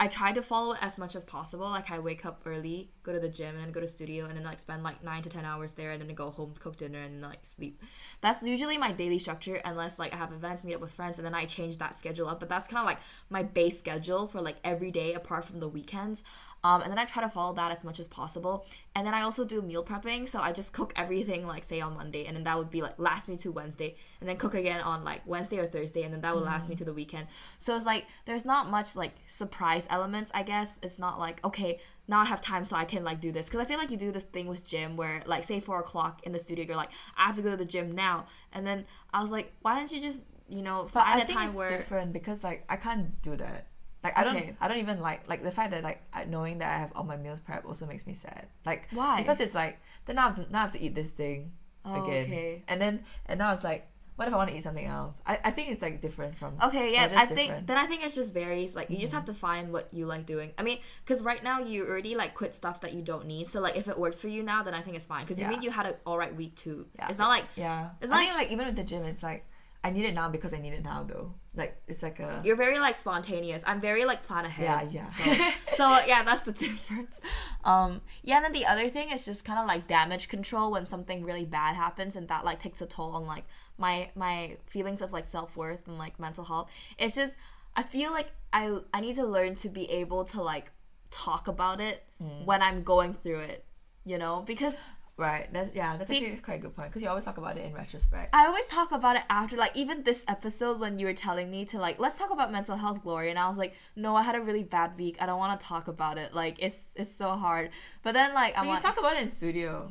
I 0.00 0.08
try 0.08 0.32
to 0.32 0.42
follow 0.42 0.72
it 0.72 0.78
as 0.82 0.98
much 0.98 1.16
as 1.16 1.24
possible. 1.24 1.66
Like 1.68 1.90
I 1.90 1.98
wake 1.98 2.24
up 2.24 2.42
early, 2.46 2.90
go 3.02 3.12
to 3.12 3.20
the 3.20 3.28
gym, 3.28 3.54
and 3.54 3.64
then 3.64 3.72
go 3.72 3.80
to 3.80 3.86
studio, 3.86 4.26
and 4.26 4.36
then 4.36 4.44
like 4.44 4.58
spend 4.58 4.82
like 4.82 5.02
nine 5.02 5.22
to 5.22 5.28
ten 5.28 5.44
hours 5.44 5.74
there, 5.74 5.90
and 5.90 6.00
then 6.00 6.14
go 6.14 6.30
home, 6.30 6.54
cook 6.58 6.76
dinner, 6.76 7.02
and 7.02 7.22
like 7.22 7.40
sleep. 7.42 7.82
That's 8.20 8.42
usually 8.42 8.78
my 8.78 8.92
daily 8.92 9.18
structure, 9.18 9.60
unless 9.64 9.98
like 9.98 10.14
I 10.14 10.16
have 10.16 10.32
events, 10.32 10.64
meet 10.64 10.74
up 10.74 10.80
with 10.80 10.94
friends, 10.94 11.18
and 11.18 11.26
then 11.26 11.34
I 11.34 11.44
change 11.44 11.78
that 11.78 11.94
schedule 11.94 12.28
up. 12.28 12.40
But 12.40 12.48
that's 12.48 12.68
kind 12.68 12.80
of 12.80 12.86
like 12.86 12.98
my 13.30 13.42
base 13.42 13.78
schedule 13.78 14.26
for 14.26 14.40
like 14.40 14.56
every 14.64 14.90
day, 14.90 15.14
apart 15.14 15.44
from 15.44 15.60
the 15.60 15.68
weekends. 15.68 16.22
Um, 16.64 16.80
and 16.80 16.90
then 16.90 16.98
I 16.98 17.04
try 17.04 17.22
to 17.22 17.28
follow 17.28 17.52
that 17.54 17.70
as 17.70 17.84
much 17.84 18.00
as 18.00 18.08
possible. 18.08 18.66
And 18.94 19.06
then 19.06 19.12
I 19.12 19.20
also 19.20 19.44
do 19.44 19.60
meal 19.60 19.84
prepping, 19.84 20.26
so 20.26 20.40
I 20.40 20.50
just 20.50 20.72
cook 20.72 20.94
everything 20.96 21.46
like 21.46 21.62
say 21.62 21.80
on 21.82 21.94
Monday, 21.94 22.24
and 22.24 22.34
then 22.34 22.44
that 22.44 22.56
would 22.56 22.70
be 22.70 22.80
like 22.80 22.94
last 22.98 23.28
me 23.28 23.36
to 23.38 23.52
Wednesday, 23.52 23.96
and 24.20 24.28
then 24.28 24.38
cook 24.38 24.54
again 24.54 24.80
on 24.80 25.04
like 25.04 25.20
Wednesday 25.26 25.58
or 25.58 25.66
Thursday, 25.66 26.02
and 26.02 26.14
then 26.14 26.22
that 26.22 26.34
will 26.34 26.42
last 26.42 26.70
me 26.70 26.74
to 26.76 26.84
the 26.84 26.94
weekend. 26.94 27.26
So 27.58 27.76
it's 27.76 27.84
like 27.84 28.06
there's 28.24 28.46
not 28.46 28.70
much 28.70 28.96
like 28.96 29.12
surprise 29.26 29.86
elements, 29.90 30.30
I 30.34 30.42
guess. 30.42 30.80
It's 30.82 30.98
not 30.98 31.18
like 31.18 31.44
okay, 31.44 31.80
now 32.08 32.20
I 32.20 32.24
have 32.24 32.40
time, 32.40 32.64
so 32.64 32.76
I 32.76 32.86
can 32.86 33.04
like 33.04 33.20
do 33.20 33.30
this. 33.30 33.46
Because 33.46 33.60
I 33.60 33.66
feel 33.66 33.78
like 33.78 33.90
you 33.90 33.98
do 33.98 34.10
this 34.10 34.24
thing 34.24 34.46
with 34.46 34.66
gym 34.66 34.96
where 34.96 35.22
like 35.26 35.44
say 35.44 35.60
four 35.60 35.80
o'clock 35.80 36.22
in 36.24 36.32
the 36.32 36.38
studio, 36.38 36.64
you're 36.64 36.76
like 36.76 36.90
I 37.18 37.26
have 37.26 37.36
to 37.36 37.42
go 37.42 37.50
to 37.50 37.56
the 37.58 37.66
gym 37.66 37.92
now, 37.92 38.26
and 38.54 38.66
then 38.66 38.86
I 39.12 39.20
was 39.20 39.30
like, 39.30 39.52
why 39.60 39.76
don't 39.76 39.92
you 39.92 40.00
just 40.00 40.22
you 40.48 40.62
know 40.62 40.88
But 40.94 41.06
I 41.06 41.20
a 41.20 41.26
think 41.26 41.40
it's 41.42 41.56
where 41.56 41.68
different 41.68 42.14
because 42.14 42.42
like 42.42 42.64
I 42.70 42.76
can't 42.76 43.20
do 43.20 43.36
that. 43.36 43.66
Like 44.04 44.16
I 44.18 44.22
don't 44.24 44.36
Okay. 44.36 44.54
I 44.60 44.68
don't 44.68 44.78
even 44.78 45.00
like 45.00 45.26
like 45.28 45.42
the 45.42 45.50
fact 45.50 45.70
that 45.72 45.82
like 45.82 46.02
I, 46.12 46.24
knowing 46.26 46.58
that 46.58 46.72
I 46.74 46.78
have 46.78 46.92
all 46.94 47.04
my 47.04 47.16
meals 47.16 47.40
prep 47.40 47.64
also 47.66 47.86
makes 47.86 48.06
me 48.06 48.12
sad. 48.14 48.46
Like 48.66 48.86
Why? 48.92 49.16
Because 49.22 49.40
it's 49.40 49.54
like 49.54 49.80
then 50.04 50.16
now 50.16 50.24
I 50.24 50.26
have 50.28 50.36
to, 50.36 50.52
now 50.52 50.58
I 50.58 50.62
have 50.62 50.70
to 50.72 50.80
eat 50.80 50.94
this 50.94 51.10
thing 51.10 51.52
Oh, 51.86 52.04
again. 52.04 52.24
okay. 52.26 52.62
And 52.68 52.80
then 52.80 53.04
and 53.26 53.38
now 53.38 53.52
it's 53.52 53.64
like 53.64 53.88
what 54.16 54.28
if 54.28 54.34
I 54.34 54.36
want 54.36 54.50
to 54.50 54.56
eat 54.56 54.62
something 54.62 54.84
else? 54.84 55.20
I, 55.26 55.40
I 55.42 55.50
think 55.50 55.70
it's 55.70 55.82
like 55.82 56.00
different 56.00 56.36
from 56.36 56.54
Okay, 56.62 56.92
yeah, 56.92 57.10
I 57.16 57.26
think 57.26 57.48
different. 57.48 57.66
then 57.66 57.76
I 57.76 57.86
think 57.86 58.04
it's 58.04 58.14
just 58.14 58.32
varies. 58.32 58.76
Like 58.76 58.88
you 58.88 58.98
just 58.98 59.10
mm-hmm. 59.10 59.16
have 59.16 59.24
to 59.26 59.34
find 59.34 59.72
what 59.72 59.88
you 59.92 60.06
like 60.06 60.24
doing. 60.24 60.52
I 60.56 60.62
mean, 60.62 60.78
because 61.04 61.20
right 61.22 61.42
now 61.42 61.58
you 61.58 61.84
already 61.84 62.14
like 62.14 62.32
quit 62.34 62.54
stuff 62.54 62.80
that 62.82 62.92
you 62.92 63.02
don't 63.02 63.26
need. 63.26 63.48
So 63.48 63.60
like 63.60 63.74
if 63.76 63.88
it 63.88 63.98
works 63.98 64.20
for 64.20 64.28
you 64.28 64.44
now, 64.44 64.62
then 64.62 64.72
I 64.72 64.82
think 64.82 64.94
it's 64.96 65.06
fine. 65.06 65.22
Because 65.24 65.38
Yeah. 65.40 65.46
you 65.46 65.54
mean 65.56 65.62
you 65.62 65.70
had 65.72 65.86
an 65.86 65.94
all 66.06 66.16
right 66.16 66.34
week 66.34 66.54
too. 66.54 66.86
Yeah. 66.96 67.08
It's 67.08 67.18
not 67.18 67.28
like 67.28 67.44
yeah. 67.56 67.90
It's 68.00 68.12
I 68.12 68.16
like- 68.26 68.34
like 68.34 68.50
even 68.52 68.66
with 68.66 68.76
the 68.76 68.84
gym 68.84 69.02
it's 69.04 69.22
like 69.22 69.46
I 69.82 69.90
need 69.90 70.04
it 70.04 70.14
now 70.14 70.28
because 70.28 70.54
I 70.54 70.58
need 70.60 70.74
it 70.74 70.84
now 70.84 71.02
though. 71.02 71.34
Like 71.56 71.80
it's 71.86 72.02
like 72.02 72.18
a 72.18 72.42
you're 72.44 72.56
very 72.56 72.78
like 72.78 72.96
spontaneous. 72.96 73.62
I'm 73.66 73.80
very 73.80 74.04
like 74.04 74.22
plan 74.24 74.44
ahead. 74.44 74.90
yeah 74.92 75.08
yeah. 75.08 75.10
So, 75.10 75.76
so 75.76 76.04
yeah, 76.06 76.22
that's 76.24 76.42
the 76.42 76.52
difference. 76.66 77.20
Um, 77.64 78.00
yeah, 78.22 78.36
and 78.36 78.44
then 78.46 78.52
the 78.52 78.66
other 78.66 78.88
thing 78.90 79.10
is 79.10 79.24
just 79.24 79.44
kind 79.44 79.58
of 79.60 79.66
like 79.66 79.86
damage 79.86 80.28
control 80.28 80.72
when 80.72 80.84
something 80.84 81.24
really 81.24 81.44
bad 81.44 81.76
happens, 81.76 82.16
and 82.16 82.26
that 82.28 82.44
like 82.44 82.58
takes 82.58 82.80
a 82.82 82.86
toll 82.86 83.12
on 83.12 83.24
like 83.26 83.44
my 83.78 84.10
my 84.16 84.56
feelings 84.66 85.00
of 85.00 85.12
like 85.12 85.26
self 85.26 85.56
worth 85.56 85.86
and 85.86 85.96
like 85.98 86.18
mental 86.18 86.44
health. 86.44 86.70
It's 86.98 87.14
just 87.14 87.36
I 87.76 87.82
feel 87.84 88.10
like 88.10 88.32
I 88.52 88.78
I 88.92 89.00
need 89.00 89.14
to 89.16 89.24
learn 89.26 89.54
to 89.56 89.68
be 89.68 89.88
able 89.90 90.24
to 90.26 90.42
like 90.42 90.72
talk 91.10 91.46
about 91.48 91.80
it 91.80 92.02
Mm. 92.22 92.44
when 92.44 92.62
I'm 92.62 92.84
going 92.84 93.12
through 93.14 93.40
it, 93.40 93.64
you 94.04 94.18
know, 94.18 94.42
because 94.46 94.76
right. 95.16 95.48
That's 95.52 95.74
yeah, 95.74 95.96
that's 95.96 96.10
actually 96.10 96.36
quite 96.36 96.54
a 96.54 96.62
good 96.62 96.74
point 96.74 96.88
because 96.90 97.02
you 97.02 97.08
always 97.08 97.24
talk 97.24 97.38
about 97.38 97.56
it 97.56 97.64
in 97.64 97.74
retrospect. 97.74 98.34
I 98.34 98.46
always 98.46 98.66
talk 98.66 98.92
about 98.92 99.16
it 99.16 99.22
after, 99.30 99.56
like, 99.56 99.76
even 99.76 100.02
this 100.02 100.24
episode 100.28 100.80
when 100.80 100.98
you 100.98 101.06
were 101.06 101.12
telling 101.12 101.50
me 101.50 101.64
to, 101.66 101.78
like, 101.78 101.98
let's 101.98 102.18
talk 102.18 102.30
about 102.30 102.50
mental 102.52 102.76
health, 102.76 103.02
Glory, 103.02 103.30
And 103.30 103.38
I 103.38 103.48
was 103.48 103.56
like, 103.56 103.74
no, 103.96 104.16
I 104.16 104.22
had 104.22 104.34
a 104.34 104.40
really 104.40 104.62
bad 104.62 104.96
week. 104.96 105.16
I 105.20 105.26
don't 105.26 105.38
want 105.38 105.58
to 105.60 105.66
talk 105.66 105.88
about 105.88 106.18
it. 106.18 106.34
Like, 106.34 106.56
it's 106.58 106.90
it's 106.94 107.14
so 107.14 107.30
hard. 107.36 107.70
But 108.02 108.14
then, 108.14 108.34
like, 108.34 108.54
I'm 108.56 108.64
But 108.64 108.68
you 108.68 108.74
like, 108.74 108.82
talk 108.82 108.98
about 108.98 109.16
it 109.16 109.22
in 109.22 109.30
studio. 109.30 109.88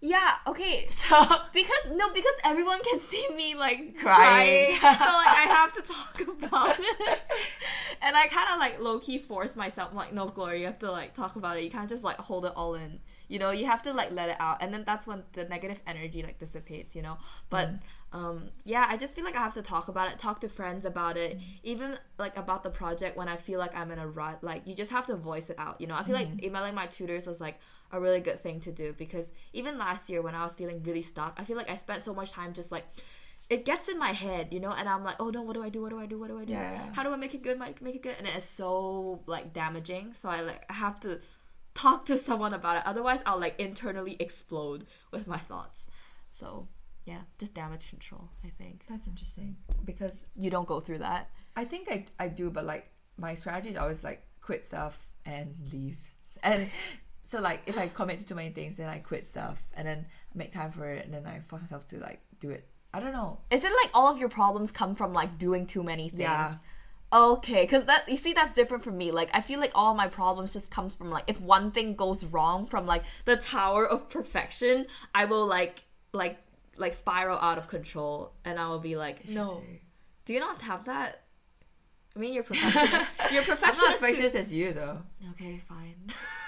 Yeah, 0.00 0.34
okay. 0.46 0.86
So 0.90 1.22
Because, 1.52 1.94
no, 1.94 2.12
because 2.12 2.34
everyone 2.44 2.80
can 2.82 2.98
see 2.98 3.26
me, 3.34 3.54
like, 3.54 3.96
Crying. 3.98 4.76
crying. 4.76 4.76
so, 4.80 5.04
like, 5.04 5.36
I 5.36 5.46
have 5.48 5.72
to 5.74 5.82
talk 5.82 6.20
about 6.20 6.76
it. 6.78 7.20
and 8.02 8.16
I 8.16 8.26
kind 8.26 8.48
of, 8.52 8.58
like, 8.58 8.80
low 8.80 8.98
key 8.98 9.18
force 9.18 9.56
myself. 9.56 9.90
I'm 9.90 9.96
like, 9.96 10.12
no, 10.12 10.26
Gloria, 10.26 10.60
you 10.60 10.66
have 10.66 10.78
to, 10.80 10.90
like, 10.90 11.14
talk 11.14 11.36
about 11.36 11.56
it. 11.56 11.64
You 11.64 11.70
can't 11.70 11.88
just, 11.88 12.04
like, 12.04 12.18
hold 12.18 12.44
it 12.44 12.52
all 12.56 12.74
in. 12.74 12.98
You 13.28 13.38
know, 13.38 13.50
you 13.50 13.66
have 13.66 13.82
to, 13.82 13.92
like, 13.92 14.12
let 14.12 14.28
it 14.28 14.36
out. 14.38 14.62
And 14.62 14.72
then 14.72 14.84
that's 14.84 15.06
when 15.06 15.22
the 15.32 15.44
negative 15.44 15.82
energy, 15.86 16.22
like, 16.22 16.38
dissipates, 16.38 16.94
you 16.94 17.02
know? 17.02 17.18
But, 17.50 17.70
mm. 17.70 17.78
um, 18.12 18.50
yeah, 18.64 18.86
I 18.88 18.96
just 18.96 19.16
feel 19.16 19.24
like 19.24 19.36
I 19.36 19.40
have 19.40 19.54
to 19.54 19.62
talk 19.62 19.88
about 19.88 20.10
it, 20.10 20.18
talk 20.18 20.40
to 20.40 20.48
friends 20.48 20.84
about 20.84 21.16
it, 21.16 21.38
mm. 21.38 21.42
even 21.62 21.98
like 22.18 22.36
about 22.36 22.62
the 22.62 22.70
project 22.70 23.16
when 23.16 23.28
I 23.28 23.36
feel 23.36 23.58
like 23.58 23.76
I'm 23.76 23.90
in 23.90 23.98
a 23.98 24.06
rut. 24.06 24.42
Like 24.42 24.62
you 24.66 24.74
just 24.74 24.90
have 24.90 25.06
to 25.06 25.16
voice 25.16 25.50
it 25.50 25.58
out, 25.58 25.80
you 25.80 25.86
know. 25.86 25.94
I 25.94 26.02
feel 26.02 26.14
like 26.14 26.28
mm. 26.28 26.42
emailing 26.42 26.74
my 26.74 26.86
tutors 26.86 27.26
was 27.26 27.40
like 27.40 27.58
a 27.92 28.00
really 28.00 28.20
good 28.20 28.38
thing 28.38 28.60
to 28.60 28.72
do 28.72 28.92
because 28.92 29.32
even 29.52 29.78
last 29.78 30.10
year 30.10 30.22
when 30.22 30.34
I 30.34 30.44
was 30.44 30.54
feeling 30.54 30.82
really 30.82 31.02
stuck, 31.02 31.34
I 31.38 31.44
feel 31.44 31.56
like 31.56 31.70
I 31.70 31.76
spent 31.76 32.02
so 32.02 32.14
much 32.14 32.32
time 32.32 32.52
just 32.52 32.72
like 32.72 32.86
it 33.48 33.64
gets 33.64 33.88
in 33.88 33.98
my 33.98 34.10
head, 34.10 34.48
you 34.52 34.58
know, 34.58 34.72
and 34.72 34.88
I'm 34.88 35.04
like, 35.04 35.16
oh 35.20 35.30
no, 35.30 35.42
what 35.42 35.54
do 35.54 35.62
I 35.62 35.68
do? 35.68 35.82
What 35.82 35.90
do 35.90 36.00
I 36.00 36.06
do? 36.06 36.18
What 36.18 36.28
do 36.28 36.38
I 36.38 36.44
do? 36.44 36.52
Yeah, 36.52 36.72
yeah. 36.72 36.92
How 36.94 37.02
do 37.02 37.12
I 37.12 37.16
make 37.16 37.34
it 37.34 37.42
good? 37.42 37.58
Make 37.58 37.80
make 37.80 37.94
it 37.94 38.02
good? 38.02 38.16
And 38.18 38.26
it's 38.26 38.44
so 38.44 39.22
like 39.26 39.52
damaging. 39.52 40.12
So 40.12 40.28
I 40.28 40.40
like 40.40 40.64
I 40.68 40.74
have 40.74 40.98
to 41.00 41.20
talk 41.74 42.06
to 42.06 42.18
someone 42.18 42.54
about 42.54 42.76
it. 42.76 42.82
Otherwise, 42.86 43.22
I'll 43.24 43.38
like 43.38 43.58
internally 43.60 44.16
explode 44.18 44.86
with 45.12 45.26
my 45.26 45.38
thoughts. 45.38 45.86
So 46.30 46.68
yeah, 47.04 47.20
just 47.38 47.54
damage 47.54 47.88
control. 47.88 48.30
I 48.44 48.48
think 48.48 48.84
That's 48.88 49.06
interesting 49.06 49.56
because 49.84 50.26
you 50.34 50.50
don't 50.50 50.66
go 50.66 50.80
through 50.80 50.98
that. 50.98 51.30
I 51.54 51.64
think 51.64 51.88
I, 51.90 52.04
I 52.18 52.28
do, 52.28 52.50
but 52.50 52.64
like 52.64 52.90
my 53.16 53.34
strategy 53.34 53.70
is 53.70 53.76
always 53.76 54.02
like 54.02 54.26
quit 54.40 54.64
stuff 54.64 55.06
and 55.24 55.54
leave. 55.72 55.98
And 56.42 56.68
so 57.26 57.40
like 57.40 57.60
if 57.66 57.76
I 57.76 57.88
commit 57.88 58.20
to 58.20 58.26
too 58.26 58.36
many 58.36 58.50
things, 58.50 58.76
then 58.76 58.88
I 58.88 58.98
quit 58.98 59.28
stuff 59.28 59.62
and 59.76 59.86
then 59.86 60.06
I 60.34 60.38
make 60.38 60.52
time 60.52 60.70
for 60.70 60.86
it, 60.86 61.04
and 61.04 61.12
then 61.12 61.26
I 61.26 61.40
force 61.40 61.62
myself 61.62 61.84
to 61.88 61.98
like 61.98 62.20
do 62.38 62.50
it. 62.50 62.66
I 62.94 63.00
don't 63.00 63.12
know. 63.12 63.40
Is 63.50 63.64
it 63.64 63.72
like 63.82 63.90
all 63.92 64.06
of 64.08 64.18
your 64.18 64.28
problems 64.28 64.70
come 64.70 64.94
from 64.94 65.12
like 65.12 65.36
doing 65.38 65.66
too 65.66 65.82
many 65.82 66.08
things? 66.08 66.20
Yeah. 66.20 66.56
Okay, 67.12 67.62
because 67.62 67.84
that 67.86 68.08
you 68.08 68.16
see 68.16 68.32
that's 68.32 68.52
different 68.52 68.82
from 68.84 68.96
me. 68.96 69.10
Like 69.10 69.30
I 69.34 69.40
feel 69.40 69.60
like 69.60 69.72
all 69.74 69.94
my 69.94 70.08
problems 70.08 70.52
just 70.52 70.70
comes 70.70 70.94
from 70.94 71.10
like 71.10 71.24
if 71.26 71.40
one 71.40 71.70
thing 71.72 71.94
goes 71.96 72.24
wrong 72.24 72.66
from 72.66 72.86
like 72.86 73.02
the 73.24 73.36
tower 73.36 73.86
of 73.86 74.08
perfection, 74.08 74.86
I 75.14 75.24
will 75.24 75.46
like 75.46 75.84
like 76.12 76.38
like 76.76 76.94
spiral 76.94 77.38
out 77.38 77.58
of 77.58 77.68
control, 77.68 78.32
and 78.44 78.58
I 78.58 78.68
will 78.68 78.78
be 78.80 78.96
like, 78.96 79.28
no. 79.28 79.62
Do 80.24 80.32
you 80.32 80.40
not 80.40 80.60
have 80.62 80.84
that? 80.86 81.22
I 82.14 82.18
mean, 82.18 82.32
you're 82.34 82.42
perfectionist. 82.50 83.10
you're 83.32 83.42
I'm 83.42 83.46
not 83.46 83.46
perfectionist. 83.46 83.82
as 83.82 83.94
too- 83.94 84.00
perfectionist 84.00 84.34
as 84.36 84.52
you 84.52 84.72
though. 84.72 84.98
Okay, 85.32 85.62
fine. 85.68 86.12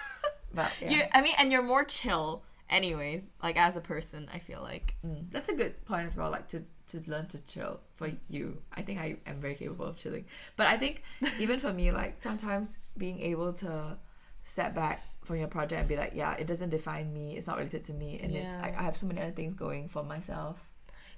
But 0.52 0.72
yeah. 0.80 0.90
You, 0.90 1.02
I 1.12 1.20
mean, 1.20 1.34
and 1.38 1.52
you're 1.52 1.62
more 1.62 1.84
chill, 1.84 2.42
anyways. 2.70 3.30
Like 3.42 3.56
as 3.56 3.76
a 3.76 3.80
person, 3.80 4.28
I 4.32 4.38
feel 4.38 4.60
like. 4.62 4.94
Mm, 5.06 5.30
that's 5.30 5.48
a 5.48 5.54
good 5.54 5.84
point 5.84 6.06
as 6.06 6.16
well. 6.16 6.30
Like 6.30 6.48
to 6.48 6.64
to 6.88 7.02
learn 7.06 7.26
to 7.28 7.38
chill 7.44 7.80
for 7.96 8.10
you. 8.28 8.58
I 8.72 8.82
think 8.82 9.00
I 9.00 9.16
am 9.26 9.40
very 9.40 9.54
capable 9.54 9.84
of 9.86 9.96
chilling. 9.96 10.24
But 10.56 10.66
I 10.66 10.76
think 10.76 11.02
even 11.38 11.58
for 11.58 11.72
me, 11.72 11.90
like 11.90 12.20
sometimes 12.22 12.78
being 12.96 13.20
able 13.20 13.52
to 13.54 13.98
step 14.44 14.74
back 14.74 15.02
from 15.22 15.36
your 15.36 15.48
project 15.48 15.80
and 15.80 15.88
be 15.88 15.96
like, 15.96 16.12
yeah, 16.14 16.34
it 16.34 16.46
doesn't 16.46 16.70
define 16.70 17.12
me. 17.12 17.36
It's 17.36 17.46
not 17.46 17.58
related 17.58 17.84
to 17.84 17.92
me, 17.92 18.18
and 18.22 18.32
it's 18.32 18.56
I, 18.56 18.74
I 18.76 18.82
have 18.82 18.96
so 18.96 19.06
many 19.06 19.20
other 19.20 19.30
things 19.30 19.54
going 19.54 19.88
for 19.88 20.02
myself. 20.02 20.70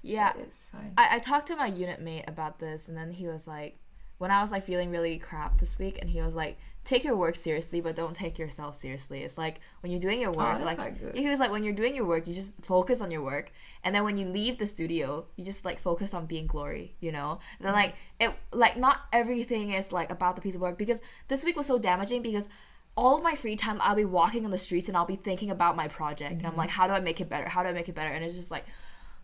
Yeah, 0.02 0.32
it's 0.38 0.66
fine. 0.72 0.94
I, 0.96 1.16
I 1.16 1.18
talked 1.18 1.46
to 1.48 1.56
my 1.56 1.66
unit 1.66 2.00
mate 2.00 2.24
about 2.26 2.58
this, 2.58 2.88
and 2.88 2.96
then 2.96 3.12
he 3.12 3.26
was 3.26 3.46
like, 3.46 3.78
when 4.18 4.30
I 4.30 4.40
was 4.42 4.50
like 4.50 4.64
feeling 4.64 4.90
really 4.90 5.18
crap 5.18 5.58
this 5.58 5.78
week, 5.78 5.98
and 6.00 6.10
he 6.10 6.20
was 6.20 6.34
like, 6.34 6.58
take 6.84 7.04
your 7.04 7.16
work 7.16 7.34
seriously, 7.34 7.80
but 7.80 7.94
don't 7.94 8.14
take 8.14 8.38
yourself 8.38 8.74
seriously. 8.76 9.22
It's 9.22 9.36
like 9.36 9.60
when 9.80 9.92
you're 9.92 10.00
doing 10.00 10.20
your 10.20 10.32
work, 10.32 10.58
Oh, 10.60 10.64
like 10.64 11.14
he 11.14 11.28
was 11.28 11.38
like, 11.38 11.50
when 11.50 11.62
you're 11.62 11.74
doing 11.74 11.94
your 11.94 12.06
work, 12.06 12.26
you 12.26 12.34
just 12.34 12.64
focus 12.64 13.00
on 13.00 13.10
your 13.10 13.22
work, 13.22 13.52
and 13.84 13.94
then 13.94 14.04
when 14.04 14.16
you 14.16 14.26
leave 14.26 14.58
the 14.58 14.66
studio, 14.66 15.26
you 15.36 15.44
just 15.44 15.64
like 15.64 15.78
focus 15.78 16.14
on 16.14 16.26
being 16.26 16.46
glory, 16.46 16.94
you 17.00 17.12
know. 17.12 17.38
And 17.58 17.66
then 17.66 17.74
like 17.74 17.94
it, 18.18 18.32
like 18.52 18.76
not 18.76 19.02
everything 19.12 19.70
is 19.72 19.92
like 19.92 20.10
about 20.10 20.36
the 20.36 20.42
piece 20.42 20.54
of 20.54 20.60
work 20.60 20.78
because 20.78 21.00
this 21.28 21.44
week 21.44 21.56
was 21.56 21.66
so 21.66 21.78
damaging 21.78 22.22
because. 22.22 22.48
All 22.96 23.16
of 23.16 23.22
my 23.22 23.36
free 23.36 23.54
time, 23.54 23.78
I'll 23.80 23.94
be 23.94 24.04
walking 24.04 24.44
on 24.44 24.50
the 24.50 24.58
streets 24.58 24.88
and 24.88 24.96
I'll 24.96 25.06
be 25.06 25.16
thinking 25.16 25.48
about 25.48 25.76
my 25.76 25.86
project. 25.86 26.32
And 26.32 26.46
I'm 26.46 26.56
like, 26.56 26.70
how 26.70 26.88
do 26.88 26.92
I 26.92 26.98
make 26.98 27.20
it 27.20 27.28
better? 27.28 27.48
How 27.48 27.62
do 27.62 27.68
I 27.68 27.72
make 27.72 27.88
it 27.88 27.94
better? 27.94 28.10
And 28.10 28.22
it's 28.24 28.34
just 28.34 28.50
like, 28.50 28.66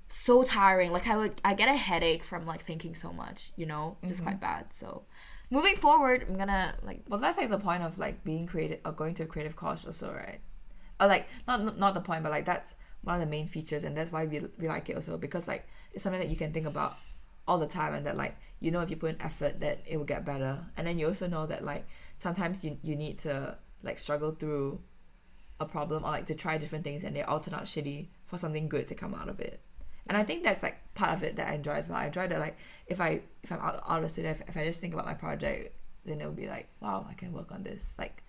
so 0.09 0.45
tiring. 0.45 0.93
Like 0.93 1.09
I 1.09 1.17
would 1.17 1.41
I 1.45 1.53
get 1.55 1.69
a 1.69 1.75
headache 1.77 2.23
from 2.23 2.47
like 2.47 2.63
thinking 2.63 2.95
so 2.95 3.13
much, 3.13 3.53
you 3.57 3.67
know? 3.67 3.97
Which 4.01 4.13
is 4.13 4.21
quite 4.21 4.41
bad. 4.41 4.73
So 4.73 5.03
moving 5.51 5.77
forward, 5.77 6.27
I'm 6.29 6.37
gonna 6.37 6.75
like 6.83 7.03
Well, 7.09 7.21
that's 7.21 7.39
like 7.39 7.51
the 7.51 7.59
point 7.59 7.83
of 7.83 7.99
like 7.99 8.25
being 8.25 8.47
creative 8.47 8.81
or 8.85 8.93
going 8.93 9.15
to 9.15 9.25
a 9.25 9.27
creative 9.27 9.57
course 9.57 9.85
also, 9.85 10.13
right? 10.13 10.41
Or 11.01 11.07
like 11.07 11.29
not 11.47 11.79
not 11.79 11.95
the 11.95 12.01
point, 12.01 12.23
but 12.23 12.33
like 12.33 12.45
that's 12.45 12.75
one 13.03 13.15
of 13.17 13.21
the 13.21 13.27
main 13.27 13.47
features, 13.47 13.85
and 13.85 13.97
that's 13.97 14.13
why 14.13 14.27
we 14.27 14.41
we 14.59 14.69
like 14.69 14.89
it 14.89 14.97
also 14.97 15.17
because 15.17 15.47
like 15.47 15.67
it's 15.93 16.03
something 16.03 16.21
that 16.21 16.31
you 16.31 16.37
can 16.37 16.53
think 16.53 16.67
about 16.67 16.97
all 17.47 17.59
the 17.59 17.67
time, 17.67 17.95
and 17.95 18.07
that 18.07 18.17
like 18.17 18.37
you 18.61 18.71
know 18.71 18.81
if 18.81 18.91
you 18.91 18.97
put 18.97 19.11
in 19.11 19.23
effort 19.23 19.61
that 19.61 19.81
it 19.87 19.97
will 19.97 20.05
get 20.05 20.25
better, 20.25 20.65
and 20.77 20.87
then 20.87 20.99
you 20.99 21.07
also 21.07 21.27
know 21.27 21.47
that 21.47 21.65
like 21.65 21.87
sometimes 22.19 22.65
you 22.65 22.79
you 22.83 22.97
need 22.97 23.19
to 23.19 23.57
like 23.83 23.99
struggle 23.99 24.33
through 24.33 24.81
a 25.61 25.67
problem 25.67 26.05
or 26.05 26.11
like 26.11 26.27
to 26.27 26.35
try 26.35 26.59
different 26.59 26.85
things, 26.85 27.05
and 27.05 27.15
they 27.15 27.23
all 27.23 27.41
turn 27.41 27.55
out 27.55 27.65
shitty 27.65 28.09
for 28.25 28.39
something 28.39 28.69
good 28.69 28.89
to 28.89 28.95
come 28.95 29.15
out 29.15 29.29
of 29.29 29.41
it. 29.41 29.61
And 30.09 30.17
I 30.17 30.23
think 30.23 30.43
that's 30.43 30.63
like 30.63 30.77
part 30.95 31.13
of 31.13 31.23
it 31.23 31.37
that 31.37 31.49
I 31.49 31.55
enjoy 31.55 31.73
as 31.73 31.89
well. 31.89 31.99
I 31.99 32.07
enjoy 32.07 32.29
that 32.29 32.39
like 32.39 32.57
if 32.87 33.01
I 33.01 33.21
if 33.43 33.53
I'm 33.53 33.61
out, 33.61 33.83
out 33.89 34.05
of 34.05 34.11
student, 34.11 34.41
if, 34.41 34.49
if 34.49 34.57
I 34.57 34.65
just 34.65 34.81
think 34.81 34.95
about 34.95 35.07
my 35.07 35.15
project, 35.15 35.75
then 36.05 36.21
it'll 36.21 36.33
be 36.33 36.49
like, 36.49 36.69
wow, 36.81 37.07
I 37.09 37.15
can 37.15 37.33
work 37.33 37.53
on 37.53 37.63
this. 37.63 37.97
Like 37.99 38.23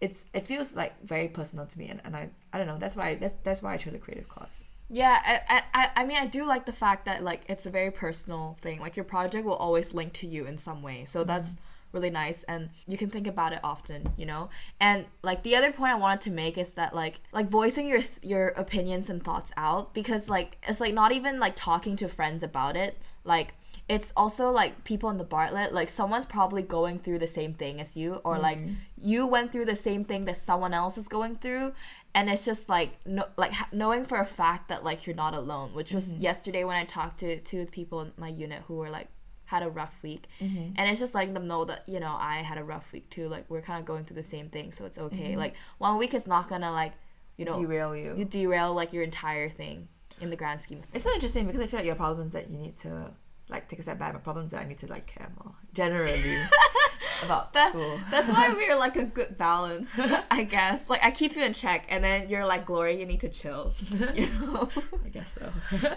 it's 0.00 0.26
it 0.34 0.46
feels 0.46 0.76
like 0.76 1.00
very 1.02 1.28
personal 1.28 1.66
to 1.66 1.78
me 1.78 1.88
and, 1.88 2.00
and 2.04 2.16
I 2.16 2.30
I 2.52 2.58
don't 2.58 2.66
know, 2.66 2.78
that's 2.78 2.96
why 2.96 3.14
that's 3.14 3.34
that's 3.42 3.62
why 3.62 3.74
I 3.74 3.76
chose 3.76 3.94
a 3.94 3.98
creative 3.98 4.28
course. 4.28 4.68
Yeah, 4.90 5.40
I, 5.48 5.62
I 5.72 5.90
I 5.96 6.04
mean 6.04 6.18
I 6.18 6.26
do 6.26 6.44
like 6.44 6.66
the 6.66 6.72
fact 6.72 7.06
that 7.06 7.22
like 7.22 7.42
it's 7.48 7.64
a 7.64 7.70
very 7.70 7.90
personal 7.90 8.56
thing. 8.60 8.80
Like 8.80 8.96
your 8.96 9.04
project 9.04 9.44
will 9.44 9.54
always 9.54 9.94
link 9.94 10.12
to 10.14 10.26
you 10.26 10.46
in 10.46 10.58
some 10.58 10.82
way. 10.82 11.04
So 11.06 11.20
mm-hmm. 11.20 11.28
that's 11.28 11.56
really 11.92 12.10
nice 12.10 12.42
and 12.44 12.70
you 12.86 12.96
can 12.96 13.10
think 13.10 13.26
about 13.26 13.52
it 13.52 13.60
often, 13.62 14.12
you 14.16 14.26
know? 14.26 14.50
And 14.80 15.06
like 15.22 15.42
the 15.42 15.56
other 15.56 15.72
point 15.72 15.92
I 15.92 15.96
wanted 15.96 16.22
to 16.22 16.30
make 16.30 16.58
is 16.58 16.72
that 16.72 16.94
like 16.94 17.20
like 17.32 17.48
voicing 17.48 17.88
your 17.88 17.98
th- 17.98 18.20
your 18.22 18.48
opinions 18.48 19.08
and 19.10 19.22
thoughts 19.22 19.52
out 19.56 19.94
because 19.94 20.28
like 20.28 20.58
it's 20.66 20.80
like 20.80 20.94
not 20.94 21.12
even 21.12 21.38
like 21.38 21.54
talking 21.56 21.96
to 21.96 22.08
friends 22.08 22.42
about 22.42 22.76
it. 22.76 22.98
Like 23.24 23.54
it's 23.88 24.12
also 24.16 24.50
like 24.50 24.84
people 24.84 25.10
in 25.10 25.18
the 25.18 25.24
Bartlett, 25.24 25.72
like 25.72 25.88
someone's 25.88 26.26
probably 26.26 26.62
going 26.62 26.98
through 26.98 27.18
the 27.18 27.26
same 27.26 27.54
thing 27.54 27.80
as 27.80 27.96
you, 27.96 28.20
or 28.24 28.38
like 28.38 28.58
mm-hmm. 28.58 28.74
you 28.96 29.26
went 29.26 29.52
through 29.52 29.66
the 29.66 29.76
same 29.76 30.04
thing 30.04 30.24
that 30.26 30.36
someone 30.36 30.72
else 30.72 30.96
is 30.96 31.08
going 31.08 31.36
through, 31.36 31.72
and 32.14 32.30
it's 32.30 32.44
just 32.44 32.68
like 32.68 32.98
no, 33.04 33.26
like 33.36 33.52
ha- 33.52 33.68
knowing 33.72 34.04
for 34.04 34.18
a 34.18 34.26
fact 34.26 34.68
that 34.68 34.84
like 34.84 35.06
you're 35.06 35.16
not 35.16 35.34
alone. 35.34 35.74
Which 35.74 35.92
was 35.92 36.08
mm-hmm. 36.08 36.22
yesterday 36.22 36.64
when 36.64 36.76
I 36.76 36.84
talked 36.84 37.18
to 37.20 37.38
two 37.40 37.66
people 37.66 38.00
in 38.00 38.12
my 38.16 38.28
unit 38.28 38.62
who 38.66 38.76
were 38.76 38.90
like 38.90 39.08
had 39.52 39.62
a 39.62 39.68
rough 39.68 39.94
week, 40.02 40.28
mm-hmm. 40.40 40.72
and 40.76 40.90
it's 40.90 40.98
just 40.98 41.14
letting 41.14 41.34
them 41.34 41.46
know 41.46 41.66
that 41.66 41.82
you 41.86 42.00
know 42.00 42.16
I 42.18 42.36
had 42.36 42.56
a 42.56 42.64
rough 42.64 42.90
week 42.90 43.10
too. 43.10 43.28
Like 43.28 43.44
we're 43.50 43.60
kind 43.60 43.78
of 43.78 43.84
going 43.84 44.04
through 44.06 44.16
the 44.16 44.22
same 44.22 44.48
thing, 44.48 44.72
so 44.72 44.86
it's 44.86 44.98
okay. 44.98 45.32
Mm-hmm. 45.32 45.38
Like 45.38 45.54
one 45.76 45.98
week 45.98 46.14
is 46.14 46.26
not 46.26 46.48
gonna 46.48 46.72
like 46.72 46.94
you 47.36 47.44
know 47.44 47.52
Derail 47.52 47.94
you. 47.94 48.14
you 48.16 48.24
derail 48.24 48.72
like 48.72 48.94
your 48.94 49.02
entire 49.02 49.50
thing 49.50 49.88
in 50.22 50.30
the 50.30 50.36
grand 50.36 50.62
scheme 50.62 50.78
of 50.78 50.84
things. 50.86 50.94
It's 50.96 51.04
so 51.04 51.12
interesting 51.12 51.46
because 51.46 51.60
I 51.60 51.66
feel 51.66 51.80
like 51.80 51.86
your 51.86 51.96
problems 51.96 52.32
that 52.32 52.50
you 52.50 52.56
need 52.56 52.78
to 52.78 53.12
like 53.50 53.68
take 53.68 53.78
a 53.78 53.82
step 53.82 53.98
back, 53.98 54.14
but 54.14 54.24
problems 54.24 54.52
that 54.52 54.62
I 54.62 54.64
need 54.64 54.78
to 54.78 54.86
like 54.86 55.06
care 55.06 55.30
more 55.44 55.52
generally 55.74 56.36
about 57.22 57.52
That- 57.52 57.70
school. 57.72 58.00
That's 58.10 58.28
why 58.28 58.48
we're 58.56 58.76
like 58.76 58.96
a 58.96 59.04
good 59.04 59.36
balance, 59.36 60.00
I 60.30 60.44
guess. 60.44 60.88
Like 60.88 61.04
I 61.04 61.10
keep 61.10 61.36
you 61.36 61.44
in 61.44 61.52
check, 61.52 61.84
and 61.90 62.02
then 62.02 62.30
you're 62.30 62.46
like, 62.46 62.64
Glory, 62.64 62.98
you 62.98 63.04
need 63.04 63.20
to 63.20 63.28
chill. 63.28 63.70
You 64.14 64.26
know? 64.40 64.70
I 65.04 65.08
guess 65.10 65.38
so. 65.38 65.96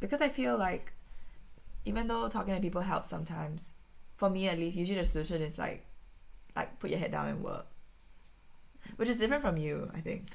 because 0.00 0.22
I 0.22 0.30
feel 0.30 0.56
like 0.56 0.94
even 1.88 2.06
though 2.06 2.28
talking 2.28 2.54
to 2.54 2.60
people 2.60 2.82
helps 2.82 3.08
sometimes, 3.08 3.74
for 4.16 4.28
me 4.30 4.48
at 4.48 4.58
least, 4.58 4.76
usually 4.76 4.98
the 4.98 5.04
solution 5.04 5.42
is 5.42 5.58
like 5.58 5.84
like 6.54 6.78
put 6.78 6.90
your 6.90 6.98
head 6.98 7.12
down 7.12 7.28
and 7.28 7.42
work. 7.42 7.66
Which 8.96 9.08
is 9.08 9.18
different 9.18 9.42
from 9.42 9.56
you, 9.56 9.90
I 9.94 10.00
think. 10.00 10.28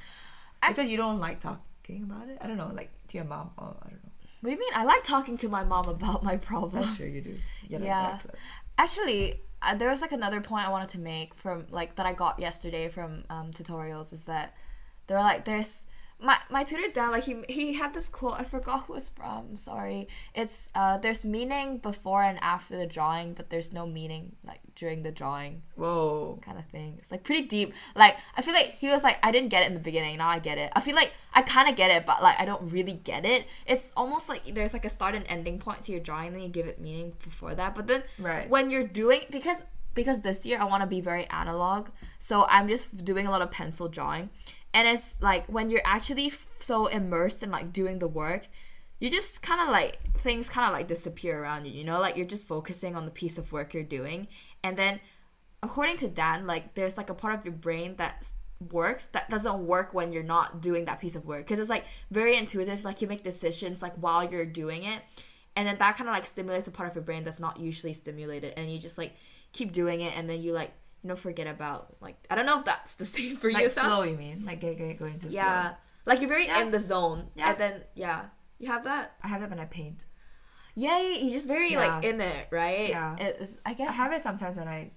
Because 0.67 0.89
you 0.89 0.97
don't 0.97 1.19
like 1.19 1.39
talking 1.39 2.03
about 2.03 2.29
it. 2.29 2.37
I 2.41 2.47
don't 2.47 2.57
know, 2.57 2.71
like 2.73 2.91
to 3.09 3.17
your 3.17 3.25
mom 3.25 3.51
or 3.57 3.75
I 3.85 3.89
don't 3.89 4.03
know. 4.03 4.11
what 4.41 4.49
do 4.49 4.51
you 4.51 4.59
mean? 4.59 4.71
I 4.75 4.83
like 4.83 5.03
talking 5.03 5.37
to 5.37 5.49
my 5.49 5.63
mom 5.63 5.87
about 5.89 6.23
my 6.23 6.35
That's 6.35 6.45
problems. 6.45 6.97
true, 6.97 7.07
you 7.07 7.21
do. 7.21 7.35
You're 7.67 7.81
Yeah. 7.81 8.19
Actually, 8.77 9.41
uh, 9.61 9.75
there 9.75 9.89
was 9.89 10.01
like 10.01 10.11
another 10.11 10.41
point 10.41 10.67
I 10.67 10.71
wanted 10.71 10.89
to 10.89 10.99
make 10.99 11.33
from 11.35 11.65
like 11.69 11.95
that 11.95 12.05
I 12.05 12.13
got 12.13 12.39
yesterday 12.39 12.87
from 12.89 13.23
um, 13.29 13.51
tutorials 13.51 14.11
is 14.13 14.23
that 14.25 14.55
they're 15.07 15.19
like 15.19 15.45
there's 15.45 15.82
my 16.23 16.37
my 16.49 16.63
tutor 16.63 16.91
Dan 16.93 17.11
like 17.11 17.25
he 17.25 17.43
he 17.49 17.73
had 17.73 17.93
this 17.93 18.07
quote 18.07 18.39
I 18.39 18.43
forgot 18.43 18.85
who 18.85 18.95
it's 18.95 19.09
from 19.09 19.57
sorry 19.57 20.07
it's 20.33 20.69
uh 20.73 20.97
there's 20.97 21.25
meaning 21.25 21.77
before 21.79 22.23
and 22.23 22.39
after 22.41 22.77
the 22.77 22.87
drawing 22.87 23.33
but 23.33 23.49
there's 23.49 23.73
no 23.73 23.85
meaning 23.85 24.35
like 24.45 24.59
during 24.75 25.03
the 25.03 25.11
drawing 25.11 25.61
Whoa. 25.75 26.39
kind 26.41 26.57
of 26.57 26.65
thing. 26.65 26.95
It's 26.97 27.11
like 27.11 27.23
pretty 27.23 27.47
deep. 27.47 27.73
Like 27.95 28.15
I 28.35 28.41
feel 28.41 28.53
like 28.53 28.67
he 28.67 28.89
was 28.89 29.03
like 29.03 29.17
I 29.21 29.31
didn't 29.31 29.49
get 29.49 29.63
it 29.63 29.67
in 29.67 29.73
the 29.73 29.79
beginning. 29.79 30.17
Now 30.17 30.29
I 30.29 30.39
get 30.39 30.57
it. 30.57 30.71
I 30.75 30.79
feel 30.81 30.95
like 30.95 31.11
I 31.33 31.41
kind 31.41 31.67
of 31.69 31.75
get 31.75 31.91
it, 31.91 32.05
but 32.05 32.23
like 32.23 32.39
I 32.39 32.45
don't 32.45 32.71
really 32.71 32.93
get 32.93 33.25
it. 33.25 33.45
It's 33.67 33.91
almost 33.97 34.29
like 34.29 34.55
there's 34.55 34.73
like 34.73 34.85
a 34.85 34.89
start 34.89 35.15
and 35.15 35.25
ending 35.27 35.59
point 35.59 35.83
to 35.83 35.91
your 35.91 36.01
drawing, 36.01 36.31
then 36.33 36.41
you 36.41 36.49
give 36.49 36.67
it 36.67 36.79
meaning 36.79 37.13
before 37.23 37.53
that. 37.55 37.75
But 37.75 37.87
then 37.87 38.03
Right. 38.17 38.49
when 38.49 38.69
you're 38.69 38.87
doing 38.87 39.21
because 39.29 39.63
because 39.93 40.21
this 40.21 40.43
year 40.45 40.57
I 40.59 40.65
want 40.65 40.81
to 40.81 40.87
be 40.87 41.01
very 41.01 41.27
analog, 41.27 41.89
so 42.17 42.45
I'm 42.49 42.67
just 42.67 43.05
doing 43.05 43.27
a 43.27 43.31
lot 43.31 43.41
of 43.43 43.51
pencil 43.51 43.87
drawing, 43.87 44.29
and 44.73 44.87
it's 44.87 45.15
like 45.21 45.45
when 45.47 45.69
you're 45.69 45.81
actually 45.85 46.27
f- 46.27 46.47
so 46.59 46.87
immersed 46.87 47.43
in 47.43 47.51
like 47.51 47.71
doing 47.73 47.99
the 47.99 48.07
work. 48.07 48.47
You 48.99 49.09
just 49.09 49.41
kind 49.41 49.59
of 49.59 49.67
like 49.67 49.99
things 50.19 50.47
kind 50.47 50.65
of 50.65 50.71
like 50.71 50.87
disappear 50.87 51.41
around 51.41 51.65
you, 51.65 51.73
you 51.73 51.83
know, 51.83 51.99
like 51.99 52.15
you're 52.15 52.25
just 52.25 52.47
focusing 52.47 52.95
on 52.95 53.03
the 53.03 53.11
piece 53.11 53.37
of 53.37 53.51
work 53.51 53.73
you're 53.73 53.83
doing, 53.83 54.29
and 54.63 54.77
then 54.77 55.01
according 55.61 55.97
to 55.97 56.07
Dan, 56.07 56.47
like 56.47 56.75
there's 56.75 56.95
like 56.95 57.09
a 57.09 57.13
part 57.13 57.33
of 57.33 57.43
your 57.43 57.53
brain 57.53 57.95
that 57.97 58.31
works 58.71 59.07
that 59.07 59.29
doesn't 59.29 59.59
work 59.67 59.93
when 59.93 60.13
you're 60.13 60.23
not 60.23 60.61
doing 60.61 60.85
that 60.85 61.01
piece 61.01 61.15
of 61.15 61.25
work 61.25 61.39
because 61.39 61.59
it's 61.59 61.69
like 61.69 61.83
very 62.11 62.37
intuitive. 62.37 62.85
Like 62.85 63.01
you 63.01 63.07
make 63.09 63.23
decisions 63.23 63.81
like 63.81 63.93
while 63.95 64.23
you're 64.23 64.45
doing 64.45 64.83
it, 64.83 65.01
and 65.57 65.67
then 65.67 65.77
that 65.79 65.97
kind 65.97 66.07
of 66.07 66.15
like 66.15 66.25
stimulates 66.25 66.67
a 66.67 66.71
part 66.71 66.87
of 66.87 66.95
your 66.95 67.03
brain 67.03 67.25
that's 67.25 67.39
not 67.39 67.59
usually 67.59 67.93
stimulated, 67.93 68.53
and 68.55 68.71
you 68.71 68.79
just 68.79 68.97
like 68.97 69.15
keep 69.51 69.73
doing 69.73 69.99
it, 69.99 70.17
and 70.17 70.29
then 70.29 70.41
you 70.41 70.53
like 70.53 70.71
you 71.03 71.09
know 71.09 71.15
forget 71.15 71.47
about 71.47 71.95
like 72.01 72.15
I 72.29 72.35
don't 72.35 72.45
know 72.45 72.57
if 72.59 72.65
that's 72.65 72.95
the 72.95 73.05
same 73.17 73.35
for 73.35 73.49
you. 73.49 73.55
Like 73.55 73.65
It 73.65 73.71
sounds- 73.71 73.87
flow, 73.93 74.03
you 74.03 74.15
mean? 74.17 74.45
Like 74.45 74.59
get, 74.61 74.77
get, 74.77 74.97
go 74.99 75.05
into 75.05 75.27
yeah, 75.27 75.69
flow. 75.69 75.77
like 76.05 76.19
you're 76.21 76.29
very 76.29 76.47
Yeah. 76.47 76.61
in 76.61 76.71
the 76.71 76.79
zone, 76.79 77.29
Yeah. 77.35 77.49
and 77.51 77.57
then 77.59 77.81
yeah, 77.95 78.25
you 78.59 78.67
have 78.67 78.83
that. 78.85 79.13
I 79.23 79.27
have 79.27 79.41
that 79.41 79.49
when 79.49 79.59
I 79.59 79.65
paint. 79.65 80.05
yeah, 80.75 80.97
yeah, 80.99 81.17
you're 81.19 81.33
just 81.33 81.47
very 81.47 81.75
like 81.75 82.03
in 82.03 82.19
it, 82.21 82.47
right? 82.51 82.89
Yeah. 82.89 83.15
It's, 83.19 83.57
I 83.65 83.73
guess 83.73 83.89
I 83.89 83.93
have 83.93 84.11
it 84.13 84.21
sometimes 84.21 84.55
when 84.55 84.67
I 84.67 84.91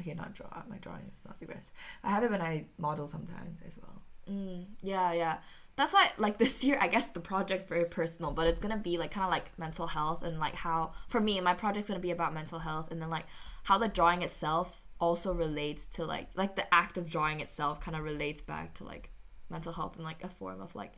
okay 0.00 0.12
not 0.14 0.34
draw 0.34 0.48
my 0.68 0.76
drawing 0.78 1.10
is 1.12 1.22
not 1.24 1.38
the 1.40 1.46
best. 1.46 1.72
I 2.04 2.10
have 2.10 2.22
it 2.24 2.30
when 2.30 2.42
I 2.42 2.66
model 2.78 3.08
sometimes 3.08 3.58
as 3.66 3.78
well. 3.78 4.02
Mm, 4.30 4.66
yeah, 4.82 5.12
yeah. 5.12 5.38
That's 5.76 5.92
why, 5.92 6.10
like 6.18 6.36
this 6.42 6.64
year, 6.64 6.78
I 6.80 6.88
guess 6.88 7.08
the 7.08 7.20
project's 7.20 7.66
very 7.66 7.84
personal, 7.84 8.32
but 8.32 8.46
it's 8.46 8.60
gonna 8.60 8.76
be 8.76 8.98
like 8.98 9.10
kind 9.10 9.24
of 9.24 9.30
like 9.30 9.56
mental 9.58 9.86
health 9.86 10.22
and 10.22 10.38
like 10.40 10.54
how, 10.54 10.92
for 11.08 11.20
me, 11.20 11.40
my 11.40 11.54
project's 11.54 11.88
gonna 11.88 12.00
be 12.00 12.10
about 12.10 12.34
mental 12.34 12.58
health 12.58 12.90
and 12.90 13.00
then 13.00 13.08
like 13.10 13.26
how 13.62 13.78
the 13.78 13.88
drawing 13.88 14.22
itself 14.22 14.82
also 15.00 15.32
relates 15.32 15.86
to 15.86 16.04
like 16.04 16.28
like 16.34 16.56
the 16.56 16.72
act 16.74 16.98
of 16.98 17.06
drawing 17.08 17.40
itself 17.40 17.80
kind 17.80 17.96
of 17.96 18.02
relates 18.02 18.42
back 18.42 18.74
to 18.74 18.84
like 18.84 19.10
mental 19.50 19.72
health 19.72 19.96
and 19.96 20.04
like 20.04 20.22
a 20.24 20.28
form 20.28 20.60
of 20.60 20.74
like 20.74 20.92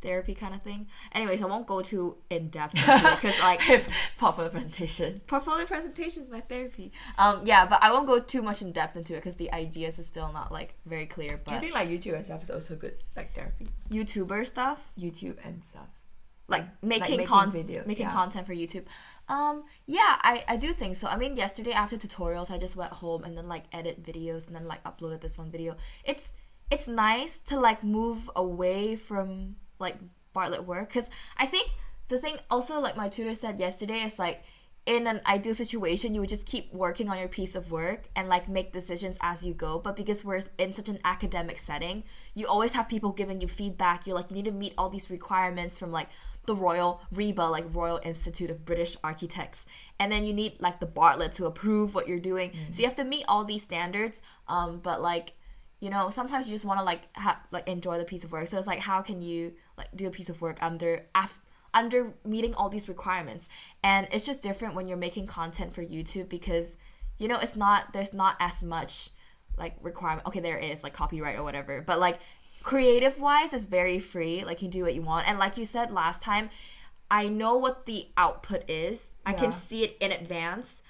therapy 0.00 0.34
kind 0.34 0.54
of 0.54 0.62
thing. 0.62 0.86
Anyways, 1.12 1.42
I 1.42 1.46
won't 1.46 1.66
go 1.66 1.80
too 1.80 2.18
in 2.30 2.48
depth 2.50 2.76
into 2.76 2.92
it 3.08 3.20
because 3.20 3.38
like 3.40 3.60
Popular 4.16 4.48
presentation. 4.48 5.20
portfolio 5.26 5.66
presentation 5.66 6.22
is 6.22 6.30
my 6.30 6.40
therapy. 6.40 6.92
Um, 7.18 7.42
yeah, 7.44 7.66
but 7.66 7.82
I 7.82 7.90
won't 7.92 8.06
go 8.06 8.20
too 8.20 8.42
much 8.42 8.62
in 8.62 8.72
depth 8.72 8.96
into 8.96 9.14
it 9.14 9.16
because 9.16 9.36
the 9.36 9.52
ideas 9.52 9.98
is 9.98 10.06
still 10.06 10.32
not 10.32 10.52
like 10.52 10.74
very 10.86 11.06
clear. 11.06 11.38
But 11.38 11.48
do 11.48 11.54
you 11.54 11.60
think 11.60 11.74
like 11.74 11.88
YouTube 11.88 12.14
and 12.14 12.24
stuff 12.24 12.42
is 12.42 12.50
also 12.50 12.76
good 12.76 12.94
like 13.16 13.34
therapy? 13.34 13.68
YouTuber 13.90 14.46
stuff. 14.46 14.92
YouTube 14.98 15.36
and 15.44 15.64
stuff. 15.64 15.88
like 16.48 16.64
making, 16.82 17.16
making 17.16 17.26
con- 17.26 17.52
videos, 17.52 17.86
making 17.86 18.06
yeah. 18.06 18.12
content 18.12 18.46
for 18.46 18.54
YouTube. 18.54 18.84
Um, 19.28 19.64
yeah, 19.86 20.16
I, 20.22 20.44
I 20.48 20.56
do 20.56 20.72
think 20.72 20.96
so. 20.96 21.06
I 21.06 21.16
mean, 21.16 21.36
yesterday 21.36 21.72
after 21.72 21.96
tutorials, 21.96 22.50
I 22.50 22.58
just 22.58 22.76
went 22.76 22.92
home 22.92 23.24
and 23.24 23.36
then 23.36 23.46
like 23.46 23.64
edit 23.72 24.02
videos 24.02 24.46
and 24.46 24.56
then 24.56 24.66
like 24.66 24.82
uploaded 24.84 25.20
this 25.20 25.36
one 25.36 25.50
video. 25.50 25.76
It's 26.04 26.32
it's 26.70 26.88
nice 26.88 27.38
to 27.46 27.58
like 27.58 27.82
move 27.82 28.30
away 28.36 28.96
from 28.96 29.56
like 29.78 29.96
Bartlett 30.32 30.64
work 30.64 30.88
because 30.88 31.08
I 31.36 31.46
think 31.46 31.70
the 32.08 32.18
thing 32.18 32.36
also 32.50 32.80
like 32.80 32.96
my 32.96 33.08
tutor 33.08 33.34
said 33.34 33.58
yesterday 33.58 34.00
is 34.02 34.18
like 34.18 34.42
in 34.88 35.06
an 35.06 35.20
ideal 35.26 35.54
situation 35.54 36.14
you 36.14 36.20
would 36.20 36.30
just 36.30 36.46
keep 36.46 36.72
working 36.72 37.10
on 37.10 37.18
your 37.18 37.28
piece 37.28 37.54
of 37.54 37.70
work 37.70 38.08
and 38.16 38.26
like 38.26 38.48
make 38.48 38.72
decisions 38.72 39.18
as 39.20 39.46
you 39.46 39.52
go. 39.52 39.78
But 39.78 39.96
because 39.96 40.24
we're 40.24 40.40
in 40.56 40.72
such 40.72 40.88
an 40.88 40.98
academic 41.04 41.58
setting 41.58 42.04
you 42.34 42.46
always 42.46 42.72
have 42.72 42.88
people 42.88 43.12
giving 43.12 43.42
you 43.42 43.48
feedback. 43.48 44.06
You're 44.06 44.16
like 44.16 44.30
you 44.30 44.36
need 44.36 44.46
to 44.46 44.50
meet 44.50 44.72
all 44.78 44.88
these 44.88 45.10
requirements 45.10 45.76
from 45.76 45.92
like 45.92 46.08
the 46.46 46.54
royal 46.54 47.02
RIBA 47.14 47.50
like 47.50 47.66
royal 47.70 48.00
institute 48.02 48.50
of 48.50 48.64
british 48.64 48.96
architects. 49.04 49.66
And 50.00 50.10
then 50.10 50.24
you 50.24 50.32
need 50.32 50.58
like 50.58 50.80
the 50.80 50.86
bartlett 50.86 51.32
to 51.32 51.44
approve 51.44 51.94
what 51.94 52.08
you're 52.08 52.18
doing. 52.18 52.52
So 52.70 52.80
you 52.80 52.86
have 52.86 52.96
to 52.96 53.04
meet 53.04 53.26
all 53.28 53.44
these 53.44 53.62
standards. 53.62 54.22
Um 54.48 54.80
but 54.82 55.02
like 55.02 55.34
you 55.80 55.90
know 55.90 56.08
sometimes 56.08 56.48
you 56.48 56.54
just 56.54 56.64
want 56.64 56.80
to 56.80 56.84
like 56.84 57.02
ha- 57.14 57.42
like 57.50 57.68
enjoy 57.68 57.98
the 57.98 58.04
piece 58.04 58.24
of 58.24 58.32
work. 58.32 58.46
So 58.46 58.56
it's 58.56 58.66
like 58.66 58.80
how 58.80 59.02
can 59.02 59.20
you 59.20 59.52
like 59.76 59.88
do 59.94 60.06
a 60.06 60.10
piece 60.10 60.30
of 60.30 60.40
work 60.40 60.62
under 60.62 61.04
af- 61.14 61.40
under 61.74 62.12
meeting 62.24 62.54
all 62.54 62.68
these 62.68 62.88
requirements. 62.88 63.48
And 63.82 64.08
it's 64.10 64.26
just 64.26 64.40
different 64.40 64.74
when 64.74 64.86
you're 64.86 64.96
making 64.96 65.26
content 65.26 65.72
for 65.74 65.84
youtube 65.84 66.28
because 66.28 66.76
you 67.18 67.28
know 67.28 67.38
it's 67.38 67.56
not 67.56 67.92
there's 67.92 68.14
not 68.14 68.36
as 68.40 68.62
much 68.62 69.10
like 69.56 69.76
requirement 69.82 70.26
okay 70.26 70.40
there 70.40 70.56
is 70.58 70.82
like 70.82 70.92
copyright 70.92 71.36
or 71.36 71.42
whatever. 71.42 71.80
But 71.80 71.98
like 71.98 72.20
creative 72.62 73.20
wise 73.20 73.52
it's 73.52 73.66
very 73.66 73.98
free. 73.98 74.44
Like 74.44 74.62
you 74.62 74.68
do 74.68 74.82
what 74.82 74.94
you 74.94 75.02
want. 75.02 75.28
And 75.28 75.38
like 75.38 75.56
you 75.56 75.64
said 75.64 75.92
last 75.92 76.22
time 76.22 76.50
i 77.10 77.26
know 77.26 77.56
what 77.56 77.86
the 77.86 78.08
output 78.16 78.68
is. 78.68 79.14
I 79.24 79.32
can 79.32 79.50
see 79.52 79.82
it 79.84 79.96
in 80.00 80.12
advance. 80.12 80.82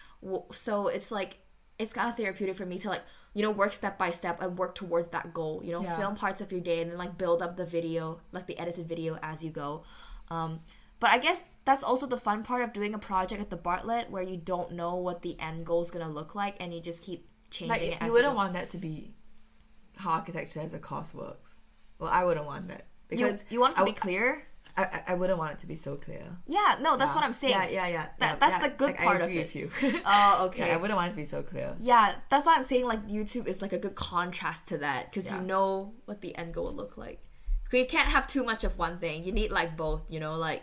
So 0.52 0.88
it's 0.88 1.10
like 1.10 1.38
it's 1.78 1.92
kind 1.92 2.08
of 2.10 2.16
therapeutic 2.16 2.56
for 2.56 2.66
me 2.66 2.78
to 2.78 2.88
like 2.88 3.02
you 3.34 3.42
know 3.42 3.50
work 3.52 3.72
step 3.72 3.96
by 3.98 4.10
step 4.10 4.40
and 4.42 4.58
work 4.58 4.74
towards 4.74 5.08
that 5.08 5.32
goal. 5.32 5.62
You 5.64 5.72
know 5.72 5.82
Yeah. 5.82 5.96
film 5.96 6.16
parts 6.16 6.40
of 6.40 6.50
your 6.50 6.60
day 6.60 6.82
and 6.82 6.90
then 6.90 6.98
like 6.98 7.16
build 7.16 7.40
up 7.40 7.56
the 7.56 7.64
video 7.66 8.20
like 8.32 8.46
the 8.48 8.58
edited 8.58 8.86
video 8.88 9.18
as 9.22 9.44
you 9.44 9.50
go 9.50 9.84
um, 10.30 10.60
but 11.00 11.10
i 11.10 11.18
guess 11.18 11.40
that's 11.64 11.82
also 11.84 12.06
the 12.06 12.16
fun 12.18 12.42
part 12.42 12.62
of 12.62 12.72
doing 12.72 12.94
a 12.94 12.98
project 12.98 13.40
at 13.40 13.50
the 13.50 13.56
bartlett 13.56 14.10
where 14.10 14.22
you 14.22 14.36
don't 14.36 14.72
know 14.72 14.94
what 14.96 15.20
the 15.22 15.38
end 15.38 15.64
goal 15.66 15.82
is 15.82 15.90
going 15.90 16.04
to 16.06 16.10
look 16.10 16.34
like 16.34 16.56
and 16.60 16.72
you 16.72 16.80
just 16.80 17.02
keep 17.02 17.26
changing 17.50 17.68
Like 17.68 17.82
it 17.82 18.02
you 18.04 18.10
wouldn't 18.12 18.32
go. 18.32 18.36
want 18.36 18.52
that 18.54 18.70
to 18.70 18.78
be 18.78 19.12
how 19.96 20.10
architecture 20.12 20.60
as 20.60 20.72
a 20.74 20.78
course 20.78 21.12
works. 21.12 21.60
Well, 21.98 22.08
I 22.10 22.24
wouldn't 22.24 22.46
want 22.46 22.68
that 22.68 22.84
because 23.08 23.44
you 23.50 23.60
want 23.60 23.74
it 23.74 23.76
to 23.76 23.82
I, 23.82 23.86
be 23.86 23.92
clear 23.92 24.44
I, 24.78 24.84
I, 24.84 25.02
I 25.08 25.14
wouldn't 25.14 25.38
want 25.38 25.52
it 25.54 25.58
to 25.58 25.66
be 25.66 25.74
so 25.76 25.96
clear. 25.96 26.24
yeah 26.46 26.76
no 26.80 26.96
that's 26.96 27.10
Yeah. 27.10 27.16
what 27.16 27.24
i'm 27.24 27.32
saying 27.32 27.52
Yeah, 27.52 27.68
yeah, 27.68 27.86
yeah. 27.88 28.06
That- 28.18 28.32
yeah, 28.32 28.36
that's 28.36 28.54
yeah, 28.54 28.68
the 28.68 28.74
good 28.74 28.90
like, 28.92 28.98
part 29.00 29.20
I 29.20 29.24
of 29.26 29.30
it. 29.30 29.36
with 29.36 29.56
you. 29.56 29.70
oh 30.06 30.46
okay 30.46 30.72
I 30.72 30.76
wouldn't 30.76 30.96
want 30.96 31.08
it 31.08 31.10
to 31.10 31.16
be 31.16 31.24
so 31.26 31.42
clear. 31.42 31.74
Yeah, 31.80 32.14
that's 32.30 32.46
why 32.46 32.54
I'm 32.56 32.62
saying 32.64 32.86
like 32.86 33.06
YouTube 33.08 33.46
is 33.46 33.60
like 33.60 33.72
a 33.74 33.78
good 33.78 33.94
contrast 33.96 34.68
to 34.68 34.78
that 34.78 35.10
because 35.10 35.30
you 35.32 35.40
know 35.40 35.92
what 36.06 36.20
the 36.22 36.34
end 36.36 36.54
goal 36.54 36.64
will 36.66 36.74
look 36.74 36.96
like. 36.96 37.20
You 37.72 37.86
can't 37.86 38.08
have 38.08 38.26
too 38.26 38.44
much 38.44 38.64
of 38.64 38.78
one 38.78 38.98
thing. 38.98 39.24
You 39.24 39.32
need 39.32 39.50
like 39.50 39.76
both. 39.76 40.02
You 40.08 40.20
know, 40.20 40.36
like 40.36 40.62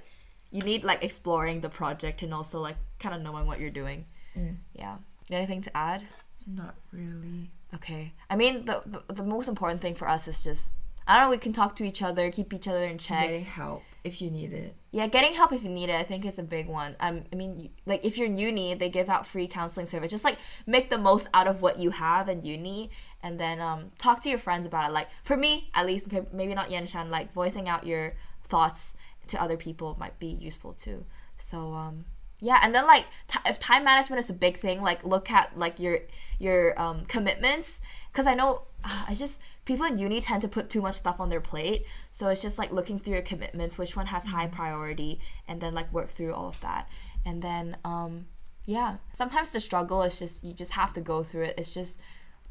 you 0.52 0.62
need 0.62 0.84
like 0.84 1.04
exploring 1.04 1.62
the 1.62 1.70
project 1.70 2.24
and 2.24 2.34
also 2.34 2.60
like 2.60 2.78
kind 3.00 3.14
of 3.14 3.22
knowing 3.22 3.46
what 3.46 3.60
you're 3.60 3.70
doing. 3.70 4.06
Mm. 4.38 4.58
Yeah. 4.74 4.98
Anything 5.30 5.62
to 5.62 5.76
add? 5.76 6.04
Not 6.48 6.76
really. 6.92 7.50
Okay. 7.74 8.14
I 8.30 8.36
mean, 8.36 8.66
the, 8.66 8.82
the 8.86 9.14
the 9.14 9.24
most 9.24 9.48
important 9.48 9.82
thing 9.82 9.96
for 9.96 10.08
us 10.08 10.28
is 10.28 10.44
just 10.44 10.70
I 11.08 11.18
don't 11.18 11.28
know. 11.28 11.30
We 11.32 11.38
can 11.38 11.54
talk 11.54 11.76
to 11.78 11.84
each 11.84 12.02
other, 12.02 12.32
keep 12.32 12.54
each 12.54 12.68
other 12.68 12.84
in 12.84 12.98
check. 12.98 13.28
Getting 13.28 13.46
help 13.46 13.84
if 14.04 14.22
you 14.22 14.30
need 14.30 14.54
it. 14.54 14.76
Yeah, 14.92 15.08
getting 15.08 15.34
help 15.34 15.52
if 15.52 15.64
you 15.64 15.70
need 15.70 15.90
it, 15.90 15.96
I 15.96 16.04
think 16.04 16.26
it's 16.26 16.38
a 16.38 16.44
big 16.44 16.68
one. 16.68 16.96
Um, 17.00 17.24
I 17.34 17.36
mean, 17.36 17.70
like 17.86 18.06
if 18.06 18.18
you're 18.18 18.28
in 18.28 18.38
uni, 18.38 18.74
they 18.74 18.88
give 18.88 19.10
out 19.10 19.26
free 19.28 19.48
counseling 19.48 19.88
service. 19.88 20.12
Just 20.12 20.24
like 20.24 20.38
make 20.66 20.90
the 20.90 20.98
most 20.98 21.28
out 21.34 21.48
of 21.48 21.62
what 21.62 21.80
you 21.80 21.90
have 21.92 22.30
in 22.30 22.44
uni, 22.44 22.92
and 23.22 23.40
then 23.40 23.60
um, 23.60 23.92
talk 23.98 24.22
to 24.22 24.30
your 24.30 24.40
friends 24.40 24.66
about 24.66 24.90
it. 24.90 24.94
Like 24.94 25.10
for 25.24 25.36
me, 25.36 25.70
at 25.74 25.86
least, 25.86 26.08
maybe 26.32 26.54
not 26.54 26.72
Yan 26.72 26.88
Shan, 26.88 27.10
like 27.10 27.34
voicing 27.34 27.68
out 27.68 27.86
your 27.86 28.14
thoughts 28.44 28.96
to 29.28 29.42
other 29.42 29.58
people 29.58 29.98
might 30.00 30.20
be 30.20 30.28
useful 30.28 30.74
too. 30.74 31.06
So 31.38 31.74
um, 31.74 32.06
yeah, 32.40 32.60
and 32.62 32.74
then 32.74 32.86
like 32.86 33.06
t- 33.28 33.40
if 33.46 33.60
time 33.60 33.84
management 33.84 34.20
is 34.20 34.30
a 34.30 34.34
big 34.34 34.58
thing, 34.58 34.82
like 34.82 35.04
look 35.04 35.32
at 35.32 35.58
like 35.58 35.80
your 35.80 36.00
your 36.40 36.80
um, 36.80 37.06
commitments, 37.06 37.82
because 38.12 38.28
I 38.28 38.34
know 38.34 38.64
uh, 38.84 39.06
I 39.10 39.16
just 39.16 39.40
people 39.66 39.86
in 39.86 39.98
uni 39.98 40.22
tend 40.22 40.42
to 40.44 40.48
put 40.48 40.70
too 40.70 40.82
much 40.82 40.96
stuff 40.96 41.20
on 41.20 41.30
their 41.30 41.42
plate. 41.42 41.86
So 42.12 42.30
it's 42.30 42.42
just 42.42 42.58
like 42.58 42.72
looking 42.72 43.00
through 43.00 43.14
your 43.14 43.24
commitments, 43.24 43.78
which 43.78 43.96
one 43.96 44.08
has 44.08 44.26
high 44.26 44.48
priority, 44.48 45.20
and 45.48 45.60
then 45.60 45.74
like 45.74 45.92
work 45.92 46.08
through 46.08 46.34
all 46.34 46.48
of 46.48 46.62
that. 46.62 46.88
And 47.26 47.42
then 47.42 47.78
um 47.84 48.28
yeah, 48.66 48.98
sometimes 49.14 49.52
the 49.52 49.60
struggle 49.60 50.02
is 50.02 50.18
just 50.18 50.44
you 50.44 50.54
just 50.54 50.72
have 50.72 50.94
to 50.94 51.02
go 51.02 51.24
through 51.24 51.44
it. 51.44 51.56
It's 51.58 51.74
just 51.74 52.00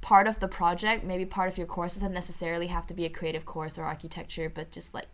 part 0.01 0.27
of 0.27 0.39
the 0.39 0.49
project, 0.49 1.03
maybe 1.03 1.25
part 1.25 1.49
of 1.49 1.57
your 1.57 1.67
course 1.67 1.95
doesn't 1.95 2.13
necessarily 2.13 2.67
have 2.67 2.87
to 2.87 2.95
be 2.95 3.07
a 3.07 3.11
creative 3.11 3.47
course 3.47 3.79
or 3.79 3.85
architecture, 3.85 4.51
but 4.51 4.71
just 4.71 4.93
like 4.93 5.07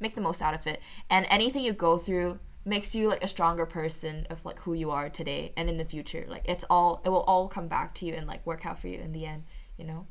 make 0.00 0.14
the 0.14 0.20
most 0.20 0.40
out 0.40 0.54
of 0.54 0.66
it. 0.66 0.80
And 1.10 1.26
anything 1.28 1.64
you 1.64 1.72
go 1.72 1.98
through 1.98 2.38
makes 2.64 2.94
you 2.94 3.08
like 3.08 3.24
a 3.24 3.28
stronger 3.28 3.66
person 3.66 4.26
of 4.30 4.44
like 4.44 4.60
who 4.60 4.74
you 4.74 4.90
are 4.90 5.08
today 5.08 5.52
and 5.56 5.68
in 5.68 5.78
the 5.78 5.84
future. 5.84 6.24
Like 6.28 6.42
it's 6.44 6.64
all 6.70 7.00
it 7.04 7.08
will 7.08 7.22
all 7.22 7.48
come 7.48 7.68
back 7.68 7.94
to 7.94 8.06
you 8.06 8.14
and 8.14 8.26
like 8.26 8.46
work 8.46 8.64
out 8.64 8.78
for 8.78 8.88
you 8.88 8.98
in 8.98 9.12
the 9.12 9.26
end, 9.26 9.44
you 9.76 9.84
know? 9.84 10.06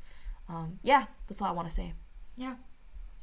Um, 0.49 0.79
yeah, 0.83 1.05
that's 1.27 1.41
all 1.41 1.49
I 1.49 1.51
want 1.51 1.67
to 1.67 1.73
say. 1.73 1.93
Yeah. 2.35 2.55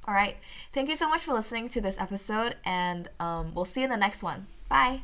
All 0.07 0.14
right. 0.14 0.37
Thank 0.72 0.89
you 0.89 0.97
so 0.97 1.09
much 1.09 1.22
for 1.22 1.33
listening 1.33 1.68
to 1.70 1.81
this 1.81 1.97
episode, 1.99 2.57
and 2.64 3.09
um, 3.18 3.55
we'll 3.55 3.64
see 3.64 3.81
you 3.81 3.85
in 3.85 3.91
the 3.91 3.97
next 3.97 4.22
one. 4.22 4.47
Bye. 4.68 5.01